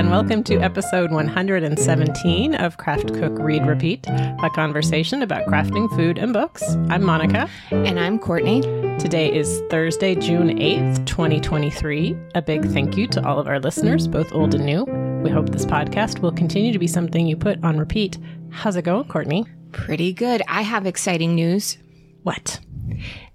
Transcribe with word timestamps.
and 0.00 0.08
mm-hmm. 0.08 0.14
welcome 0.16 0.42
to 0.42 0.56
episode 0.60 1.10
117 1.10 2.54
of 2.54 2.78
Craft 2.78 3.12
Cook 3.12 3.34
Read 3.34 3.66
Repeat, 3.66 4.06
a 4.08 4.48
conversation 4.54 5.20
about 5.20 5.44
crafting 5.44 5.94
food 5.94 6.16
and 6.16 6.32
books. 6.32 6.62
I'm 6.88 7.04
Monica. 7.04 7.50
And 7.70 8.00
I'm 8.00 8.18
Courtney. 8.18 8.62
Today 8.98 9.30
is 9.30 9.60
Thursday, 9.68 10.14
June 10.14 10.58
8th, 10.58 11.04
2023. 11.04 12.16
A 12.34 12.40
big 12.40 12.64
thank 12.70 12.96
you 12.96 13.08
to 13.08 13.22
all 13.26 13.38
of 13.38 13.46
our 13.46 13.60
listeners, 13.60 14.08
both 14.08 14.32
old 14.32 14.54
and 14.54 14.64
new. 14.64 14.84
We 15.22 15.28
hope 15.28 15.50
this 15.50 15.66
podcast 15.66 16.20
will 16.20 16.32
continue 16.32 16.72
to 16.72 16.78
be 16.78 16.86
something 16.86 17.26
you 17.26 17.36
put 17.36 17.62
on 17.62 17.78
repeat. 17.78 18.16
How's 18.48 18.76
it 18.76 18.86
going, 18.86 19.06
Courtney? 19.06 19.44
Pretty 19.72 20.14
good. 20.14 20.40
I 20.48 20.62
have 20.62 20.86
exciting 20.86 21.34
news. 21.34 21.76
What? 22.22 22.58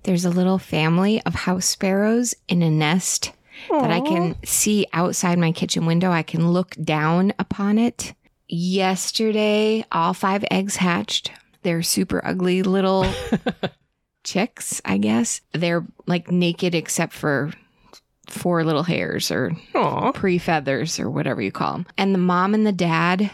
There's 0.02 0.26
a 0.26 0.32
little 0.32 0.58
family 0.58 1.22
of 1.28 1.36
house 1.36 1.68
sparrows 1.68 2.34
in 2.48 2.64
a 2.64 2.72
nest 2.72 3.34
that 3.70 3.92
I 3.92 4.02
can 4.02 4.36
see 4.44 4.88
outside 4.94 5.38
my 5.40 5.52
kitchen 5.52 5.86
window. 5.86 6.12
I 6.12 6.24
can 6.24 6.52
look 6.52 6.76
down 6.84 7.34
upon 7.40 7.78
it. 7.78 8.14
Yesterday, 8.48 9.86
all 9.92 10.14
five 10.14 10.46
eggs 10.52 10.76
hatched. 10.76 11.32
They're 11.64 11.84
super 11.84 12.22
ugly 12.24 12.62
little 12.62 13.06
chicks, 14.24 14.82
I 14.86 14.98
guess. 14.98 15.42
They're 15.54 15.86
like 16.06 16.30
naked 16.30 16.76
except 16.76 17.14
for 17.14 17.52
four 18.30 18.64
little 18.64 18.84
hairs 18.84 19.32
or 19.32 19.52
pre 20.14 20.38
feathers 20.38 21.00
or 21.00 21.10
whatever 21.10 21.42
you 21.42 21.52
call 21.52 21.74
them. 21.74 21.86
And 21.98 22.14
the 22.14 22.20
mom 22.20 22.54
and 22.54 22.66
the 22.66 22.72
dad 22.72 23.32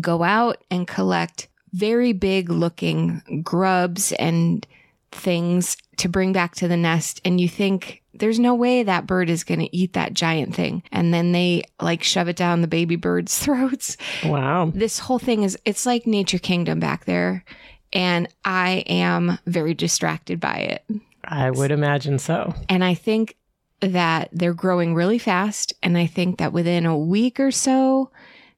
go 0.00 0.22
out 0.22 0.62
and 0.70 0.86
collect 0.86 1.48
very 1.72 2.12
big 2.12 2.50
looking 2.50 3.42
grubs 3.44 4.12
and 4.12 4.66
things 5.10 5.76
to 5.98 6.08
bring 6.08 6.32
back 6.32 6.54
to 6.56 6.68
the 6.68 6.76
nest. 6.76 7.20
And 7.24 7.40
you 7.40 7.48
think 7.48 8.02
there's 8.14 8.38
no 8.38 8.54
way 8.54 8.82
that 8.82 9.06
bird 9.06 9.30
is 9.30 9.44
going 9.44 9.60
to 9.60 9.76
eat 9.76 9.92
that 9.92 10.14
giant 10.14 10.54
thing. 10.54 10.82
And 10.92 11.12
then 11.12 11.32
they 11.32 11.64
like 11.80 12.02
shove 12.02 12.28
it 12.28 12.36
down 12.36 12.60
the 12.60 12.68
baby 12.68 12.96
bird's 12.96 13.38
throats. 13.44 13.96
Wow. 14.24 14.70
This 14.74 14.98
whole 14.98 15.18
thing 15.18 15.42
is, 15.42 15.58
it's 15.64 15.86
like 15.86 16.06
Nature 16.06 16.38
Kingdom 16.38 16.80
back 16.80 17.04
there. 17.04 17.44
And 17.92 18.28
I 18.44 18.84
am 18.86 19.38
very 19.46 19.74
distracted 19.74 20.40
by 20.40 20.56
it. 20.56 20.84
I 21.24 21.50
would 21.50 21.70
imagine 21.70 22.18
so. 22.18 22.54
And 22.68 22.84
I 22.84 22.94
think 22.94 23.36
that 23.80 24.28
they're 24.32 24.54
growing 24.54 24.94
really 24.94 25.18
fast. 25.18 25.72
And 25.82 25.96
I 25.96 26.06
think 26.06 26.38
that 26.38 26.52
within 26.52 26.84
a 26.84 26.98
week 26.98 27.38
or 27.40 27.50
so, 27.50 28.10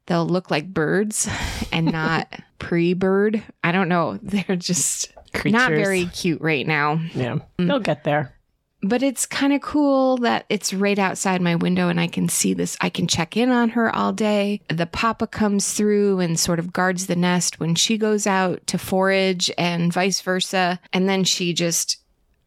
they'll 0.05 0.27
look 0.27 0.51
like 0.51 0.73
birds 0.73 1.29
and 1.71 1.91
not 1.91 2.33
pre 2.59 2.93
bird. 2.93 3.43
I 3.63 3.71
don't 3.71 3.89
know. 3.89 4.19
They're 4.21 4.55
just 4.55 5.13
Creatures. 5.33 5.53
not 5.53 5.69
very 5.71 6.05
cute 6.07 6.41
right 6.41 6.67
now. 6.67 7.01
Yeah. 7.13 7.39
Mm. 7.57 7.67
They'll 7.67 7.79
get 7.79 8.03
there. 8.03 8.33
But 8.83 9.03
it's 9.03 9.27
kind 9.27 9.53
of 9.53 9.61
cool 9.61 10.17
that 10.17 10.45
it's 10.49 10.73
right 10.73 10.97
outside 10.97 11.39
my 11.39 11.55
window 11.55 11.87
and 11.87 11.99
I 11.99 12.07
can 12.07 12.27
see 12.27 12.55
this. 12.55 12.75
I 12.81 12.89
can 12.89 13.05
check 13.05 13.37
in 13.37 13.51
on 13.51 13.69
her 13.69 13.95
all 13.95 14.11
day. 14.11 14.61
The 14.69 14.87
papa 14.87 15.27
comes 15.27 15.73
through 15.73 16.19
and 16.19 16.39
sort 16.39 16.57
of 16.57 16.73
guards 16.73 17.05
the 17.05 17.15
nest 17.15 17.59
when 17.59 17.75
she 17.75 17.97
goes 17.97 18.25
out 18.25 18.65
to 18.67 18.79
forage 18.79 19.51
and 19.55 19.93
vice 19.93 20.21
versa. 20.21 20.79
And 20.91 21.07
then 21.07 21.23
she 21.23 21.53
just, 21.53 21.97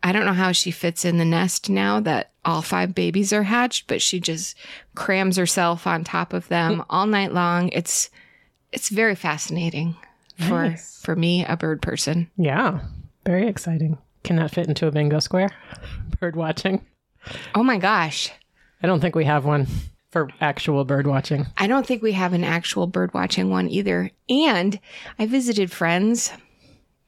I 0.02 0.10
don't 0.10 0.26
know 0.26 0.32
how 0.32 0.50
she 0.50 0.72
fits 0.72 1.04
in 1.04 1.18
the 1.18 1.24
nest 1.24 1.70
now 1.70 2.00
that 2.00 2.32
all 2.44 2.62
five 2.62 2.96
babies 2.96 3.32
are 3.32 3.44
hatched, 3.44 3.86
but 3.86 4.02
she 4.02 4.18
just 4.18 4.56
crams 4.96 5.36
herself 5.36 5.86
on 5.86 6.02
top 6.02 6.32
of 6.32 6.48
them 6.48 6.78
mm. 6.78 6.86
all 6.90 7.06
night 7.06 7.32
long. 7.32 7.68
It's, 7.68 8.10
it's 8.72 8.88
very 8.88 9.14
fascinating 9.14 9.94
for, 10.36 10.68
Nice. 10.68 11.00
for 11.02 11.14
me, 11.16 11.44
a 11.44 11.56
bird 11.56 11.80
person. 11.82 12.30
Yeah. 12.36 12.80
Very 13.24 13.46
exciting. 13.48 13.98
Can 14.22 14.36
that 14.36 14.50
fit 14.52 14.66
into 14.68 14.86
a 14.86 14.90
bingo 14.90 15.18
square? 15.18 15.50
Bird 16.20 16.34
watching. 16.36 16.84
Oh 17.54 17.62
my 17.62 17.78
gosh. 17.78 18.30
I 18.82 18.86
don't 18.86 19.00
think 19.00 19.14
we 19.14 19.24
have 19.24 19.44
one 19.44 19.66
for 20.10 20.28
actual 20.40 20.84
bird 20.84 21.06
watching. 21.06 21.46
I 21.58 21.66
don't 21.66 21.86
think 21.86 22.02
we 22.02 22.12
have 22.12 22.32
an 22.32 22.44
actual 22.44 22.86
bird 22.86 23.12
watching 23.14 23.50
one 23.50 23.68
either. 23.68 24.10
And 24.28 24.78
I 25.18 25.26
visited 25.26 25.70
friends. 25.70 26.32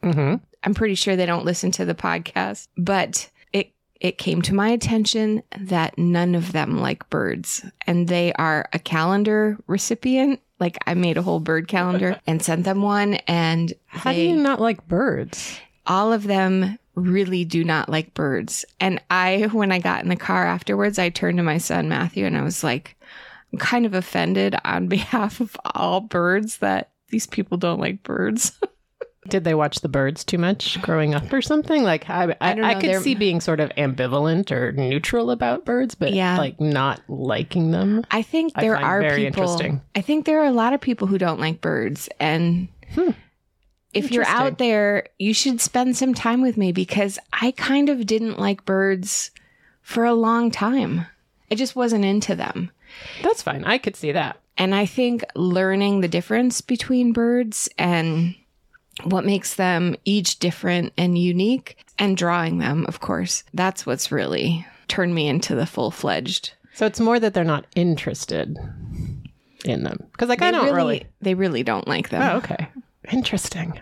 Mm-hmm. 0.03 0.37
I'm 0.65 0.75
pretty 0.75 0.95
sure 0.95 1.17
they 1.17 1.27
don't 1.27 1.45
listen 1.45 1.71
to 1.73 1.85
the 1.85 1.95
podcast, 1.95 2.69
but 2.77 3.31
it 3.53 3.73
it 4.01 4.19
came 4.19 4.43
to 4.43 4.55
my 4.55 4.69
attention 4.71 5.43
that 5.59 5.97
none 5.99 6.35
of 6.35 6.53
them 6.53 6.79
like 6.81 7.09
birds 7.09 7.65
and 7.87 8.09
they 8.09 8.33
are 8.35 8.69
a 8.73 8.79
calendar 8.79 9.57
recipient. 9.67 10.41
Like 10.59 10.79
I 10.87 10.95
made 10.95 11.17
a 11.19 11.23
whole 11.23 11.41
bird 11.41 11.69
calendar 11.69 12.21
and 12.27 12.43
sent 12.43 12.65
them 12.65 12.83
one 12.83 13.15
and 13.29 13.73
How 13.87 14.13
they, 14.13 14.25
do 14.27 14.31
you 14.31 14.37
not 14.37 14.61
like 14.61 14.87
birds? 14.89 15.59
all 15.87 16.13
of 16.13 16.25
them 16.25 16.79
really 16.95 17.45
do 17.45 17.63
not 17.63 17.89
like 17.89 18.15
birds. 18.15 18.65
And 18.81 19.01
I, 19.11 19.49
when 19.53 19.71
I 19.71 19.79
got 19.79 20.03
in 20.03 20.09
the 20.09 20.17
car 20.17 20.47
afterwards, 20.47 20.99
I 20.99 21.11
turned 21.11 21.37
to 21.37 21.43
my 21.45 21.59
son 21.59 21.89
Matthew 21.89 22.25
and 22.25 22.37
I 22.37 22.43
was 22.43 22.65
like, 22.65 22.97
I'm 23.53 23.59
kind 23.59 23.87
of 23.87 23.95
offended 23.95 24.57
on 24.65 24.89
behalf 24.89 25.41
of 25.41 25.57
all 25.75 26.01
birds 26.01 26.59
that 26.59 26.91
these 27.09 27.27
people 27.27 27.59
don't 27.59 27.81
like 27.81 28.03
birds. 28.03 28.53
Did 29.29 29.45
they 29.45 29.55
watch 29.55 29.81
the 29.81 29.89
birds 29.89 30.25
too 30.25 30.39
much 30.39 30.81
growing 30.83 31.15
up 31.15 31.33
or 31.33 31.43
something? 31.43 31.83
Like 31.83 32.09
I, 32.09 32.25
I, 32.25 32.37
I 32.41 32.55
don't 32.55 32.65
I 32.65 32.75
could 32.75 32.91
they're- 32.91 33.01
see 33.01 33.15
being 33.15 33.41
sort 33.41 33.61
of 33.61 33.71
ambivalent 33.71 34.51
or 34.51 34.73
neutral 34.73 35.31
about 35.31 35.65
birds, 35.65 35.95
but 35.95 36.13
Yeah. 36.13 36.37
like 36.39 36.61
not 36.61 37.01
liking 37.09 37.71
them. 37.71 38.05
I 38.11 38.23
think 38.23 38.55
there 38.55 38.77
are 38.77 39.01
very 39.01 39.25
people. 39.25 39.43
interesting. 39.43 39.81
I 39.95 40.01
think 40.01 40.25
there 40.27 40.41
are 40.41 40.47
a 40.47 40.53
lot 40.53 40.73
of 40.73 40.81
people 40.81 41.07
who 41.07 41.19
don't 41.19 41.41
like 41.41 41.61
birds, 41.61 42.09
and 42.21 42.69
Hmm. 42.95 43.11
if 43.93 44.11
you're 44.13 44.27
out 44.27 44.59
there, 44.59 45.09
you 45.19 45.33
should 45.35 45.61
spend 45.61 45.97
some 45.97 46.15
time 46.15 46.43
with 46.43 46.57
me 46.57 46.73
because 46.73 47.19
I 47.33 47.51
kind 47.53 47.89
of 47.89 48.07
didn't 48.07 48.39
like 48.39 48.65
birds 48.65 49.31
for 49.83 50.05
a 50.05 50.15
long 50.15 50.51
time. 50.51 51.07
I 51.51 51.55
just 51.55 51.77
wasn't 51.77 52.05
into 52.05 52.35
them. 52.35 52.71
That's 53.23 53.43
fine. 53.43 53.65
I 53.65 53.79
could 53.79 53.97
see 53.97 54.13
that. 54.13 54.39
And 54.59 54.75
I 54.75 54.87
think 54.87 55.23
learning 55.35 56.01
the 56.01 56.09
difference 56.09 56.61
between 56.61 57.13
birds 57.13 57.69
and 57.79 58.35
what 59.05 59.25
makes 59.25 59.55
them 59.55 59.97
each 60.05 60.39
different 60.39 60.93
and 60.97 61.19
unique 61.19 61.77
and 61.99 62.17
drawing 62.17 62.59
them, 62.59 62.85
of 62.89 63.01
course, 63.01 63.45
that's 63.55 63.87
what's 63.87 64.11
really 64.13 64.67
turned 64.89 65.15
me 65.15 65.29
into 65.29 65.55
the 65.55 65.67
full 65.67 65.91
fledged. 65.91 66.53
So 66.75 66.87
it's 66.87 67.01
more 67.01 67.19
that 67.21 67.35
they're 67.35 67.45
not 67.45 67.67
interested 67.75 68.57
in 69.65 69.83
them 69.83 69.99
because 70.13 70.29
like 70.29 70.43
I 70.43 70.51
don't 70.51 70.75
really. 70.75 71.07
They 71.21 71.35
really 71.35 71.63
don't 71.63 71.89
like 71.89 72.11
them. 72.11 72.23
Oh, 72.23 72.37
okay. 72.39 72.69
Interesting. 73.11 73.81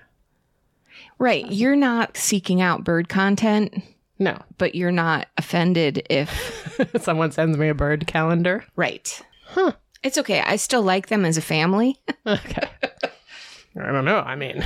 Right. 1.19 1.51
You're 1.51 1.77
not 1.77 2.17
seeking 2.17 2.61
out 2.61 2.85
bird 2.85 3.09
content, 3.09 3.83
No, 4.19 4.41
but 4.59 4.75
you're 4.75 4.93
not 4.93 5.29
offended 5.39 6.05
if. 6.11 6.91
someone 7.03 7.31
sends 7.31 7.57
me 7.57 7.69
a 7.69 7.75
bird 7.75 8.07
calendar. 8.07 8.65
Right. 8.77 9.21
Huh. 9.47 9.73
It's 10.03 10.19
okay. 10.19 10.41
I 10.41 10.57
still 10.57 10.83
like 10.83 11.09
them 11.09 11.25
as 11.25 11.37
a 11.37 11.43
family, 11.43 12.01
Okay. 12.27 12.69
I 13.77 13.93
don't 13.93 14.05
know. 14.05 14.19
I 14.19 14.37
mean, 14.37 14.63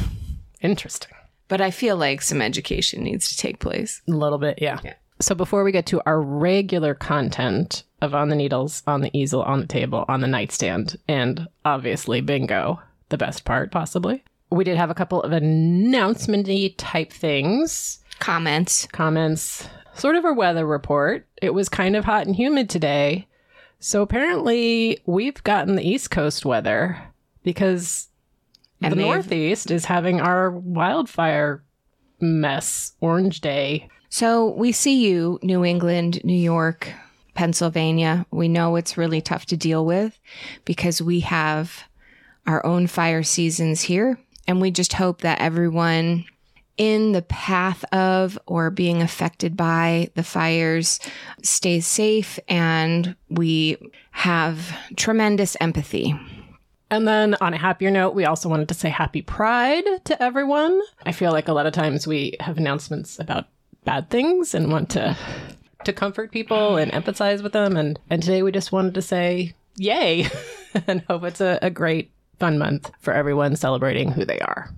interesting. 0.61 1.13
but 1.49 1.61
I 1.61 1.71
feel 1.71 1.97
like 1.97 2.21
some 2.23 2.43
education 2.43 3.03
needs 3.05 3.29
to 3.31 3.37
take 3.37 3.59
place. 3.59 4.03
A 4.09 4.13
little 4.13 4.39
bit, 4.39 4.59
yeah. 4.61 4.81
Yeah. 4.85 4.95
So 5.21 5.35
before 5.35 5.65
we 5.65 5.73
get 5.73 5.87
to 5.87 6.01
our 6.07 6.21
regular 6.21 6.95
content 6.95 7.83
of 8.03 8.15
on 8.15 8.29
the 8.29 8.37
needles, 8.37 8.83
on 8.87 9.01
the 9.01 9.11
easel, 9.17 9.43
on 9.43 9.61
the 9.61 9.67
table, 9.67 10.05
on 10.09 10.21
the 10.21 10.29
nightstand, 10.29 10.97
and 11.09 11.49
obviously 11.65 12.21
bingo, 12.21 12.81
the 13.09 13.19
best 13.19 13.45
part 13.45 13.73
possibly. 13.73 14.23
We 14.51 14.65
did 14.65 14.77
have 14.77 14.91
a 14.91 14.95
couple 14.95 15.23
of 15.23 15.33
announcement-y 15.33 16.75
type 16.77 17.13
things, 17.13 17.99
Comments. 18.19 18.87
comments, 18.93 19.69
sort 19.95 20.17
of 20.17 20.25
a 20.25 20.33
weather 20.33 20.67
report. 20.67 21.27
It 21.41 21.55
was 21.55 21.69
kind 21.69 21.97
of 21.97 22.05
hot 22.05 22.27
and 22.27 22.37
humid 22.37 22.69
today. 22.71 23.27
So 23.81 24.03
apparently 24.03 25.01
we've 25.07 25.43
gotten 25.45 25.77
the 25.77 25.89
East 25.89 26.11
Coast 26.11 26.45
weather 26.45 27.01
because 27.43 28.08
And 28.81 28.93
the 28.93 28.97
they've- 28.97 29.06
Northeast 29.06 29.71
is 29.71 29.84
having 29.87 30.21
our 30.21 30.50
wildfire 30.50 31.62
mess, 32.21 32.93
orange 33.00 33.41
day. 33.41 33.89
So 34.09 34.50
we 34.50 34.72
see 34.72 35.06
you, 35.06 35.39
New 35.43 35.65
England, 35.65 36.20
New 36.25 36.32
York, 36.32 36.93
Pennsylvania. 37.35 38.26
We 38.31 38.49
know 38.49 38.76
it's 38.76 38.97
really 38.97 39.20
tough 39.20 39.47
to 39.47 39.56
deal 39.56 39.85
with 39.85 40.19
because 40.64 41.03
we 41.03 41.20
have 41.20 41.85
our 42.47 42.64
own 42.64 42.87
fire 42.87 43.23
seasons 43.23 43.82
here. 43.82 44.19
And 44.47 44.61
we 44.61 44.70
just 44.70 44.94
hope 44.94 45.20
that 45.20 45.41
everyone 45.41 46.25
in 46.79 47.12
the 47.12 47.23
path 47.23 47.85
of 47.93 48.38
or 48.47 48.70
being 48.70 49.03
affected 49.03 49.56
by 49.56 50.11
the 50.14 50.23
fires 50.23 51.00
stays 51.43 51.87
safe 51.87 52.38
and 52.49 53.14
we 53.29 53.76
have 54.12 54.76
tremendous 54.97 55.56
empathy. 55.61 56.19
And 56.90 57.06
then 57.06 57.37
on 57.40 57.55
a 57.55 57.58
happier 57.58 57.90
note, 57.90 58.14
we 58.14 58.25
also 58.25 58.49
wanted 58.49 58.69
to 58.69 58.75
say 58.75 58.88
happy 58.88 59.23
pride 59.23 59.85
to 60.05 60.23
everyone. 60.23 60.81
I 61.05 61.12
feel 61.12 61.32
like 61.32 61.49
a 61.49 61.52
lot 61.52 61.67
of 61.67 61.73
times 61.73 62.06
we 62.06 62.37
have 62.40 62.56
announcements 62.56 63.19
about 63.19 63.46
bad 63.85 64.11
things 64.11 64.55
and 64.55 64.73
want 64.73 64.90
to 64.90 65.17
to 65.85 65.93
comfort 65.93 66.32
people 66.32 66.76
and 66.76 66.90
empathize 66.90 67.40
with 67.43 67.52
them 67.52 67.76
and 67.76 68.00
and 68.11 68.20
today 68.20 68.43
we 68.43 68.50
just 68.50 68.73
wanted 68.73 68.94
to 68.94 69.00
say 69.00 69.55
yay 69.76 70.29
and 70.88 71.02
hope 71.08 71.23
it's 71.23 71.40
a, 71.40 71.58
a 71.62 71.70
great 71.70 72.11
fun 72.38 72.58
month 72.58 72.91
for 73.00 73.14
everyone 73.14 73.56
celebrating 73.56 74.11
who 74.11 74.25
they 74.25 74.38
are. 74.41 74.70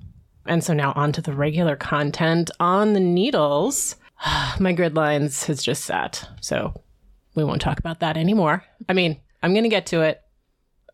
And 0.46 0.64
so 0.64 0.72
now 0.72 0.92
on 0.96 1.12
to 1.12 1.22
the 1.22 1.32
regular 1.32 1.76
content 1.76 2.50
on 2.58 2.92
the 2.92 3.00
needles. 3.00 3.96
My 4.58 4.72
grid 4.72 4.94
lines 4.94 5.44
has 5.44 5.62
just 5.62 5.84
sat, 5.84 6.28
so 6.40 6.80
we 7.34 7.44
won't 7.44 7.60
talk 7.60 7.78
about 7.78 8.00
that 8.00 8.16
anymore. 8.16 8.64
I 8.88 8.92
mean, 8.92 9.20
I'm 9.42 9.52
going 9.52 9.64
to 9.64 9.70
get 9.70 9.86
to 9.86 10.02
it. 10.02 10.22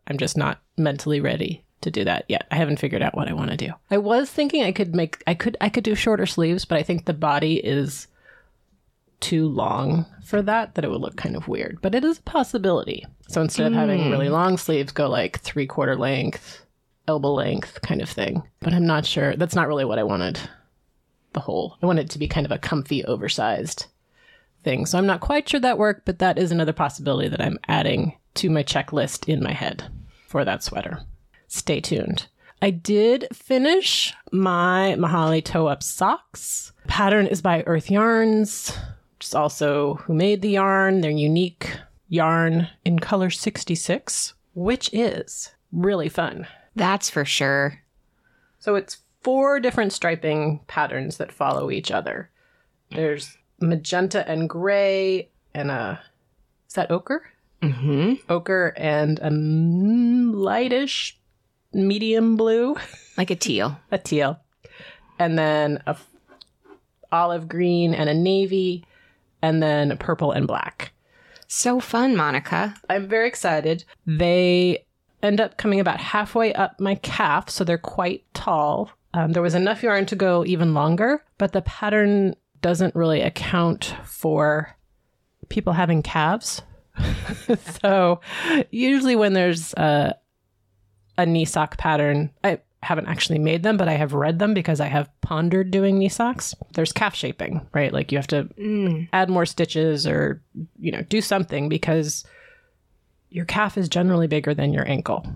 I'm 0.07 0.19
just 0.19 0.37
not 0.37 0.61
mentally 0.77 1.21
ready 1.21 1.65
to 1.83 1.91
do 1.91 2.05
that 2.05 2.25
yet. 2.29 2.47
I 2.51 2.57
haven't 2.57 2.79
figured 2.79 3.03
out 3.03 3.17
what 3.17 3.29
I 3.29 3.33
want 3.33 3.51
to 3.51 3.57
do. 3.57 3.73
I 3.91 3.99
was 3.99 4.31
thinking 4.31 4.63
I 4.63 4.73
could 4.73 4.95
make 4.95 5.23
I 5.27 5.35
could 5.35 5.57
I 5.61 5.69
could 5.69 5.85
do 5.85 5.95
shorter 5.95 6.27
sleeves, 6.27 6.65
but 6.65 6.79
I 6.79 6.83
think 6.83 7.05
the 7.05 7.15
body 7.15 7.57
is 7.57 8.09
too 9.21 9.49
long 9.49 10.05
for 10.25 10.43
that 10.43 10.75
that 10.75 10.85
it 10.85 10.91
would 10.91 11.01
look 11.01 11.17
kind 11.17 11.37
of 11.37 11.49
weird. 11.49 11.79
But 11.81 11.95
it 11.95 12.05
is 12.05 12.19
a 12.19 12.23
possibility. 12.23 13.07
So 13.29 13.41
instead 13.41 13.67
of 13.67 13.73
having 13.73 14.11
really 14.11 14.27
hmm. 14.27 14.33
long 14.33 14.59
sleeves, 14.59 14.93
go 14.93 15.09
like 15.09 15.41
three 15.41 15.67
quarter 15.67 15.97
length, 15.97 16.65
elbow 17.09 17.33
length 17.33 17.81
kind 17.83 18.03
of 18.03 18.09
thing. 18.09 18.43
But 18.61 18.75
I'm 18.75 18.87
not 18.87 19.07
sure. 19.07 19.37
That's 19.37 19.55
not 19.55 19.69
really 19.69 19.85
what 19.85 19.99
I 19.99 20.05
wanted. 20.05 20.39
The 21.33 21.41
whole 21.41 21.77
I 21.83 21.87
want 21.87 21.99
it 21.99 22.11
to 22.11 22.19
be 22.19 22.29
kind 22.29 22.47
of 22.47 22.53
a 22.53 22.59
comfy, 22.59 23.05
oversized 23.05 23.87
thing. 24.65 24.87
So 24.87 24.99
I'm 24.99 25.07
not 25.07 25.21
quite 25.21 25.49
sure 25.49 25.61
that 25.61 25.79
worked, 25.79 26.05
but 26.05 26.19
that 26.19 26.39
is 26.39 26.51
another 26.51 26.73
possibility 26.73 27.29
that 27.29 27.41
I'm 27.41 27.59
adding 27.69 28.17
to 28.35 28.51
my 28.51 28.63
checklist 28.63 29.29
in 29.29 29.43
my 29.43 29.53
head 29.53 29.89
for 30.27 30.45
that 30.45 30.63
sweater. 30.63 31.01
Stay 31.49 31.81
tuned. 31.81 32.27
I 32.61 32.71
did 32.71 33.29
finish 33.33 34.15
my 34.33 34.97
Mahalle 34.99 35.45
toe 35.45 35.67
up 35.67 35.83
socks. 35.83 36.73
Pattern 36.89 37.27
is 37.27 37.43
by 37.43 37.63
Urth 37.63 37.91
Yarns, 37.91 38.71
which 39.17 39.27
is 39.27 39.35
also 39.35 39.95
who 39.95 40.15
made 40.15 40.43
the 40.43 40.51
yarn, 40.51 41.01
their 41.01 41.13
Uneek 41.13 41.69
yarn 42.09 42.69
in 42.85 42.99
color 42.99 43.31
66, 43.31 44.35
which 44.55 44.91
is 44.93 45.55
really 45.73 46.09
fun. 46.09 46.47
That's 46.75 47.11
for 47.11 47.25
sure. 47.25 47.83
So 48.59 48.75
it's 48.75 48.99
four 49.23 49.61
different 49.61 49.93
striping 49.93 50.61
patterns 50.67 51.19
that 51.19 51.33
follow 51.33 51.71
each 51.71 51.91
other. 51.91 52.31
There's 52.91 53.37
magenta 53.61 54.29
and 54.29 54.49
gray 54.49 55.31
and 55.55 55.71
a 55.71 56.01
is 56.69 56.75
that 56.75 56.91
ochre? 56.91 57.25
Mm-hmm. 57.63 58.15
Ochre 58.31 58.75
and 58.77 59.19
a 59.21 59.31
lightish 59.31 61.15
medium 61.73 62.37
blue, 62.37 62.77
Like 63.17 63.31
a 63.31 63.37
teal. 63.37 63.79
a 63.91 63.99
teal, 63.99 64.39
and 65.19 65.39
then 65.39 65.83
a 65.87 65.91
f- 65.91 66.09
olive 67.11 67.49
green 67.49 67.95
and 67.95 68.09
a 68.11 68.15
navy, 68.15 68.85
and 69.43 69.63
then 69.63 69.97
purple 69.99 70.33
and 70.33 70.47
black. 70.47 70.93
So 71.49 71.81
fun, 71.81 72.17
Monica. 72.17 72.75
I'm 72.91 73.09
very 73.09 73.29
excited. 73.29 73.85
They 74.07 74.85
end 75.23 75.41
up 75.41 75.57
coming 75.57 75.81
about 75.81 76.01
halfway 76.01 76.53
up 76.53 76.79
my 76.81 76.97
calf, 76.97 77.49
so 77.49 77.65
they're 77.65 77.79
quite 77.79 78.25
tall. 78.35 78.91
Um, 79.15 79.33
there 79.33 79.43
was 79.43 79.55
enough 79.55 79.83
yarn 79.83 80.05
to 80.07 80.17
go 80.17 80.45
even 80.45 80.75
longer, 80.75 81.25
but 81.39 81.53
the 81.53 81.63
pattern 81.63 82.35
doesn't 82.61 82.95
really 82.95 83.23
account 83.23 83.95
for 84.05 84.77
people 85.49 85.73
having 85.73 86.03
calves. 86.03 86.63
so 87.83 88.21
usually 88.71 89.17
when 89.17 89.33
there's 89.33 89.73
a, 89.75 90.17
a 91.19 91.27
knee 91.27 91.45
sock 91.45 91.77
pattern, 91.79 92.31
I 92.45 92.61
haven't 92.83 93.07
actually 93.07 93.39
made 93.39 93.63
them, 93.63 93.77
but 93.77 93.89
I 93.89 93.95
have 93.95 94.13
read 94.15 94.39
them 94.39 94.55
because 94.55 94.81
I 94.81 94.87
have 94.87 95.11
pondered 95.21 95.71
doing 95.71 95.99
knee 95.99 96.09
socks. 96.09 96.55
There's 96.75 96.93
calf 96.93 97.15
shaping, 97.15 97.67
right? 97.73 97.93
Like 97.93 98.13
you 98.13 98.19
have 98.19 98.27
to 98.29 98.45
Mm. 98.59 99.09
add 99.13 99.29
more 99.31 99.47
stitches 99.47 100.07
or 100.07 100.41
you 100.79 100.93
know 100.93 101.03
do 101.03 101.21
something 101.21 101.69
because 101.69 102.25
your 103.31 103.45
calf 103.45 103.77
is 103.77 103.89
generally 103.89 104.27
bigger 104.29 104.55
than 104.55 104.73
your 104.73 104.89
ankle 104.89 105.27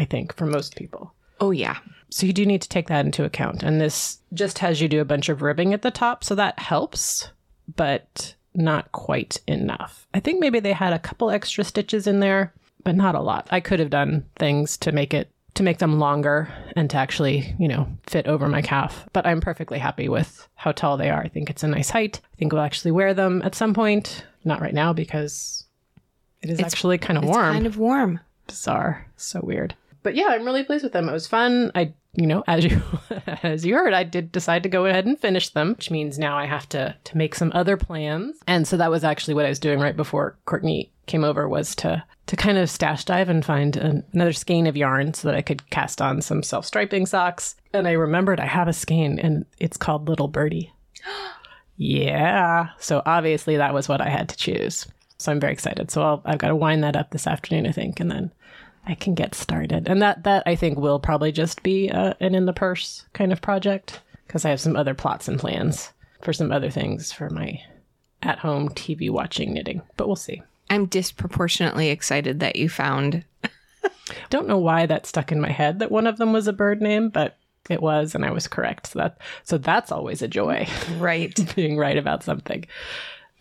i 0.00 0.04
think 0.04 0.34
for 0.34 0.46
most 0.46 0.74
people 0.76 1.14
Oh, 1.40 1.52
yeah. 1.52 1.76
so 2.10 2.26
you 2.26 2.32
do 2.32 2.44
need 2.44 2.60
to 2.62 2.68
take 2.68 2.88
that 2.88 3.06
into 3.06 3.24
account 3.24 3.62
and 3.62 3.80
this 3.80 4.18
just 4.34 4.58
has 4.58 4.80
you 4.80 4.88
do 4.88 5.00
a 5.00 5.04
bunch 5.06 5.28
of 5.28 5.42
ribbing 5.42 5.72
at 5.72 5.82
the 5.82 5.90
top 5.92 6.24
so 6.24 6.34
that 6.34 6.58
helps 6.58 7.30
but 7.76 8.34
not 8.56 8.92
quite 8.92 9.40
enough. 9.46 10.06
I 10.14 10.20
think 10.20 10.40
maybe 10.40 10.60
they 10.60 10.72
had 10.72 10.92
a 10.92 10.98
couple 10.98 11.30
extra 11.30 11.64
stitches 11.64 12.06
in 12.06 12.20
there 12.20 12.52
but 12.86 12.94
not 12.94 13.16
a 13.16 13.20
lot. 13.20 13.48
I 13.50 13.58
could 13.58 13.80
have 13.80 13.90
done 13.90 14.24
things 14.36 14.76
to 14.78 14.92
make 14.92 15.12
it 15.12 15.28
to 15.54 15.64
make 15.64 15.78
them 15.78 15.98
longer 15.98 16.48
and 16.76 16.88
to 16.90 16.96
actually 16.96 17.56
you 17.58 17.66
know 17.66 17.88
fit 18.04 18.26
over 18.26 18.46
my 18.46 18.60
calf 18.60 19.08
but 19.14 19.24
i'm 19.26 19.40
perfectly 19.40 19.78
happy 19.78 20.06
with 20.06 20.48
how 20.54 20.70
tall 20.70 20.96
they 20.96 21.10
are. 21.10 21.20
I 21.20 21.28
think 21.28 21.50
it's 21.50 21.62
a 21.62 21.68
nice 21.68 21.90
height. 21.90 22.20
I 22.32 22.36
think 22.36 22.52
we'll 22.52 22.62
actually 22.62 22.92
wear 22.92 23.14
them 23.14 23.42
at 23.42 23.54
some 23.54 23.74
point. 23.74 24.24
Not 24.44 24.60
right 24.60 24.74
now 24.74 24.92
because 24.92 25.64
it 26.42 26.50
is 26.50 26.60
actually 26.60 26.98
kind 26.98 27.18
of 27.18 27.24
warm. 27.24 27.34
It's 27.34 27.38
warm. 27.38 27.54
kind 27.54 27.66
of 27.66 27.78
warm. 27.78 28.20
bizarre. 28.46 29.06
So 29.16 29.40
weird 29.42 29.74
but 30.06 30.14
yeah 30.14 30.28
i'm 30.28 30.44
really 30.44 30.62
pleased 30.62 30.84
with 30.84 30.92
them. 30.92 31.08
It 31.08 31.12
was 31.12 31.26
fun. 31.26 31.72
I 31.74 31.92
you 32.14 32.28
know 32.28 32.44
as 32.46 32.64
you 32.64 32.80
as 33.42 33.66
you 33.66 33.74
heard 33.74 33.92
i 33.92 34.04
did 34.04 34.30
decide 34.30 34.62
to 34.62 34.68
go 34.68 34.86
ahead 34.86 35.04
and 35.04 35.18
finish 35.18 35.48
them 35.48 35.70
which 35.70 35.90
means 35.90 36.16
now 36.16 36.38
i 36.38 36.46
have 36.46 36.68
to 36.68 36.94
to 37.02 37.16
make 37.16 37.34
some 37.34 37.50
other 37.56 37.76
plans. 37.76 38.36
And 38.46 38.68
so 38.68 38.76
that 38.76 38.90
was 38.90 39.02
actually 39.02 39.34
what 39.34 39.44
i 39.44 39.48
was 39.48 39.58
doing 39.58 39.80
right 39.80 39.96
before 39.96 40.38
courtney 40.44 40.92
came 41.06 41.24
over 41.24 41.48
was 41.48 41.74
to 41.76 42.04
to 42.26 42.36
kind 42.36 42.56
of 42.56 42.70
stash 42.70 43.04
dive 43.04 43.28
and 43.28 43.44
find 43.44 43.76
an, 43.76 44.04
another 44.12 44.32
skein 44.32 44.68
of 44.68 44.76
yarn 44.76 45.12
so 45.12 45.26
that 45.26 45.36
i 45.36 45.42
could 45.42 45.68
cast 45.70 46.00
on 46.00 46.22
some 46.22 46.42
self-striping 46.42 47.06
socks. 47.06 47.56
And 47.72 47.88
i 47.88 47.92
remembered 47.92 48.38
i 48.38 48.46
have 48.46 48.68
a 48.68 48.72
skein 48.72 49.18
and 49.18 49.44
it's 49.58 49.76
called 49.76 50.08
little 50.08 50.28
birdie. 50.28 50.72
Yeah. 51.78 52.68
So 52.78 53.02
obviously 53.04 53.58
that 53.58 53.74
was 53.74 53.86
what 53.86 54.00
i 54.00 54.08
had 54.08 54.30
to 54.30 54.36
choose. 54.36 54.86
So 55.18 55.32
i'm 55.32 55.40
very 55.40 55.52
excited. 55.52 55.90
So 55.90 56.00
I'll, 56.00 56.22
i've 56.24 56.38
got 56.38 56.48
to 56.48 56.56
wind 56.56 56.84
that 56.84 56.96
up 56.96 57.10
this 57.10 57.26
afternoon 57.26 57.66
i 57.66 57.72
think 57.72 58.00
and 58.00 58.10
then 58.10 58.30
I 58.86 58.94
can 58.94 59.14
get 59.14 59.34
started. 59.34 59.88
And 59.88 60.00
that 60.02 60.22
that 60.24 60.42
I 60.46 60.54
think 60.54 60.78
will 60.78 61.00
probably 61.00 61.32
just 61.32 61.62
be 61.62 61.90
uh, 61.90 62.14
an 62.20 62.34
in 62.34 62.46
the 62.46 62.52
purse 62.52 63.04
kind 63.12 63.32
of 63.32 63.42
project 63.42 64.00
because 64.26 64.44
I 64.44 64.50
have 64.50 64.60
some 64.60 64.76
other 64.76 64.94
plots 64.94 65.28
and 65.28 65.38
plans 65.38 65.92
for 66.22 66.32
some 66.32 66.52
other 66.52 66.70
things 66.70 67.12
for 67.12 67.30
my 67.30 67.60
at 68.22 68.38
home 68.38 68.68
TV 68.70 69.10
watching 69.10 69.52
knitting. 69.52 69.82
But 69.96 70.06
we'll 70.06 70.16
see. 70.16 70.42
I'm 70.70 70.86
disproportionately 70.86 71.90
excited 71.90 72.40
that 72.40 72.56
you 72.56 72.68
found. 72.68 73.24
Don't 74.30 74.48
know 74.48 74.58
why 74.58 74.86
that 74.86 75.06
stuck 75.06 75.32
in 75.32 75.40
my 75.40 75.50
head 75.50 75.80
that 75.80 75.90
one 75.90 76.06
of 76.06 76.16
them 76.16 76.32
was 76.32 76.46
a 76.46 76.52
bird 76.52 76.80
name, 76.80 77.08
but 77.08 77.36
it 77.68 77.82
was, 77.82 78.14
and 78.14 78.24
I 78.24 78.30
was 78.30 78.46
correct. 78.46 78.88
So 78.88 79.00
that 79.00 79.18
so 79.42 79.58
that's 79.58 79.90
always 79.90 80.22
a 80.22 80.28
joy, 80.28 80.68
Right. 80.98 81.38
being 81.56 81.76
right 81.76 81.96
about 81.96 82.22
something. 82.22 82.66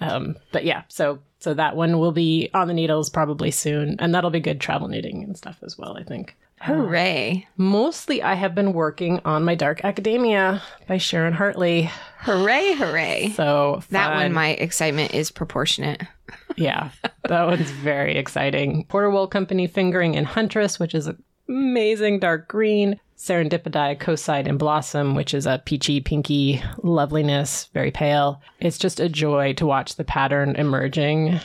Um, 0.02 0.36
but 0.52 0.66
yeah, 0.66 0.84
so 0.88 1.20
so 1.46 1.54
that 1.54 1.76
one 1.76 2.00
will 2.00 2.12
be 2.12 2.50
on 2.56 2.68
the 2.68 2.74
needles 2.74 3.08
probably 3.08 3.52
soon, 3.52 3.98
and 4.00 4.16
that'll 4.16 4.32
be 4.32 4.40
good 4.40 4.60
travel 4.60 4.88
knitting 4.88 5.24
and 5.24 5.38
stuff 5.38 5.60
as 5.62 5.78
well. 5.78 5.96
I 5.96 6.02
think. 6.04 6.36
Hooray. 6.62 7.46
Uh, 7.46 7.52
mostly, 7.58 8.24
I 8.24 8.34
have 8.34 8.56
been 8.56 8.74
working 8.74 9.20
on 9.26 9.44
my 9.44 9.54
Dark 9.54 9.86
Academia 9.86 10.64
by 10.88 10.98
Sharon 10.98 11.34
Hartley. 11.34 11.92
Hooray, 12.22 12.74
hooray. 12.74 13.30
So 13.36 13.84
That 13.92 14.16
one, 14.16 14.34
my 14.34 14.54
excitement 14.54 15.14
is 15.14 15.30
proportionate. 15.30 16.02
yeah, 16.56 16.90
that 17.30 17.46
one's 17.46 17.70
very 17.70 18.18
exciting. 18.18 18.86
Porter 18.86 19.12
Wool 19.12 19.28
Company 19.28 19.68
Fingering 19.68 20.16
and 20.16 20.26
Huntress, 20.26 20.80
which 20.80 20.96
is 20.96 21.08
amazing 21.48 22.22
dark 22.22 22.48
green. 22.48 23.00
Serendipidye 23.18 23.98
Coastside 23.98 24.48
and 24.48 24.60
Blossom, 24.60 25.16
which 25.16 25.34
is 25.34 25.46
a 25.46 25.62
peachy, 25.66 26.02
pinky 26.02 26.62
loveliness, 26.84 27.70
very 27.74 27.92
pale. 27.92 28.42
It's 28.60 28.78
just 28.78 29.00
a 29.00 29.10
joy 29.10 29.54
to 29.54 29.66
watch 29.66 29.96
the 29.96 30.04
pattern 30.04 30.56
emerging, 30.56 31.40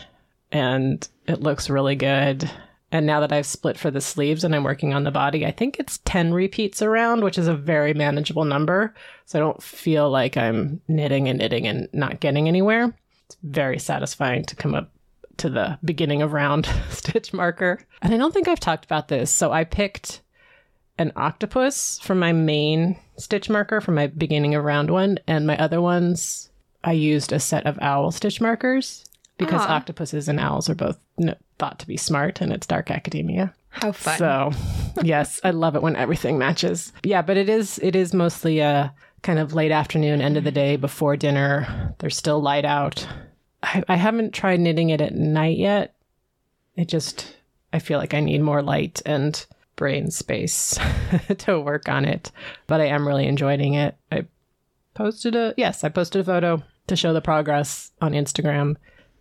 and 0.51 1.07
it 1.27 1.41
looks 1.41 1.71
really 1.71 1.97
good. 1.97 2.51
And 2.93 3.07
now 3.07 3.21
that 3.21 3.33
I've 3.33 3.47
split 3.47 3.79
for 3.79 3.91
the 3.91 4.01
sleeves 4.01 4.43
and 4.43 4.55
I'm 4.55 4.65
working 4.65 4.95
on 4.95 5.05
the 5.05 5.13
body, 5.13 5.47
I 5.47 5.53
think 5.53 5.79
it's 5.79 6.01
10 6.05 6.35
repeats 6.35 6.83
around, 6.83 7.23
which 7.23 7.39
is 7.39 7.47
a 7.47 7.55
very 7.55 7.95
manageable 7.95 8.45
number. 8.45 8.95
So 9.27 9.39
I 9.39 9.41
don't 9.41 9.63
feel 9.63 10.11
like 10.11 10.37
I'm 10.37 10.81
knitting 10.89 11.29
and 11.29 11.39
knitting 11.39 11.69
and 11.69 11.89
not 11.93 12.19
getting 12.19 12.49
anywhere. 12.49 12.93
It's 13.27 13.37
very 13.45 13.79
satisfying 13.79 14.45
to 14.47 14.57
come 14.57 14.75
up 14.75 14.91
to 15.37 15.49
the 15.49 15.79
beginning 15.85 16.21
of 16.21 16.33
round 16.33 16.67
stitch 16.91 17.33
marker. 17.33 17.81
And 18.03 18.13
I 18.13 18.17
don't 18.17 18.35
think 18.35 18.49
I've 18.49 18.59
talked 18.59 18.85
about 18.85 19.07
this. 19.07 19.31
So 19.31 19.53
I 19.53 19.63
picked 19.63 20.21
an 21.01 21.13
octopus 21.17 21.99
for 22.03 22.15
my 22.15 22.31
main 22.31 22.95
stitch 23.17 23.49
marker 23.49 23.81
for 23.81 23.93
my 23.93 24.07
beginning 24.07 24.55
of 24.55 24.63
round 24.63 24.91
one, 24.91 25.19
and 25.27 25.47
my 25.47 25.57
other 25.57 25.81
ones 25.81 26.51
I 26.85 26.93
used 26.93 27.33
a 27.33 27.41
set 27.41 27.67
of 27.67 27.79
owl 27.81 28.11
stitch 28.11 28.41
markers 28.41 29.05
because 29.39 29.63
Aw. 29.63 29.77
octopuses 29.77 30.29
and 30.29 30.39
owls 30.39 30.69
are 30.69 30.75
both 30.75 30.99
thought 31.59 31.79
to 31.79 31.87
be 31.87 31.97
smart, 31.97 32.43
and 32.43 32.53
it's 32.53 32.67
dark 32.67 32.91
academia. 32.91 33.55
How 33.71 33.93
fun. 33.93 34.19
So, 34.19 34.51
yes, 35.03 35.41
I 35.43 35.51
love 35.53 35.75
it 35.75 35.83
when 35.83 35.97
everything 35.97 36.37
matches. 36.37 36.93
Yeah, 37.03 37.23
but 37.23 37.39
it 37.39 37.49
is 37.49 37.79
it 37.83 37.97
is 37.97 38.13
mostly 38.13 38.59
a 38.59 38.93
kind 39.23 39.39
of 39.39 39.55
late 39.55 39.73
afternoon, 39.73 40.21
end 40.21 40.37
of 40.37 40.45
the 40.45 40.53
day 40.53 40.77
before 40.77 41.17
dinner. 41.17 41.95
There's 41.99 42.17
still 42.17 42.43
light 42.43 42.67
out. 42.67 43.09
I, 43.63 43.83
I 43.89 43.97
haven't 43.97 44.35
tried 44.35 44.61
knitting 44.61 44.91
it 44.91 45.01
at 45.01 45.15
night 45.15 45.57
yet. 45.57 45.95
It 46.77 46.89
just 46.89 47.37
I 47.73 47.79
feel 47.79 47.99
like 47.99 48.13
I 48.13 48.21
need 48.21 48.43
more 48.43 48.63
light 48.63 49.01
and 49.07 49.47
brain 49.81 50.11
space 50.11 50.79
to 51.39 51.59
work 51.59 51.89
on 51.89 52.05
it. 52.05 52.31
But 52.67 52.83
I 52.83 52.89
am 52.89 53.09
really 53.09 53.27
enjoying 53.27 53.73
it. 53.75 53.97
I 54.13 54.27
posted 54.93 55.35
a 55.35 55.55
yes, 55.57 55.83
I 55.83 55.89
posted 55.89 56.21
a 56.21 56.25
photo 56.25 56.63
to 56.87 56.97
show 56.97 57.15
the 57.15 57.23
progress 57.23 57.91
on 58.03 58.13
Instagram. 58.13 58.77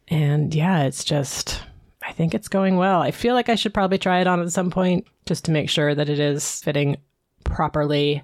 And 0.09 0.53
yeah, 0.53 0.83
it's 0.83 1.05
just 1.05 1.63
I 2.05 2.11
think 2.11 2.35
it's 2.35 2.49
going 2.49 2.75
well. 2.75 3.01
I 3.01 3.11
feel 3.11 3.35
like 3.35 3.47
I 3.47 3.55
should 3.55 3.73
probably 3.73 3.97
try 3.97 4.19
it 4.19 4.27
on 4.27 4.41
at 4.41 4.51
some 4.51 4.69
point 4.69 5.07
just 5.25 5.45
to 5.45 5.51
make 5.51 5.69
sure 5.69 5.95
that 5.95 6.09
it 6.09 6.19
is 6.19 6.61
fitting 6.61 6.97
properly. 7.45 8.21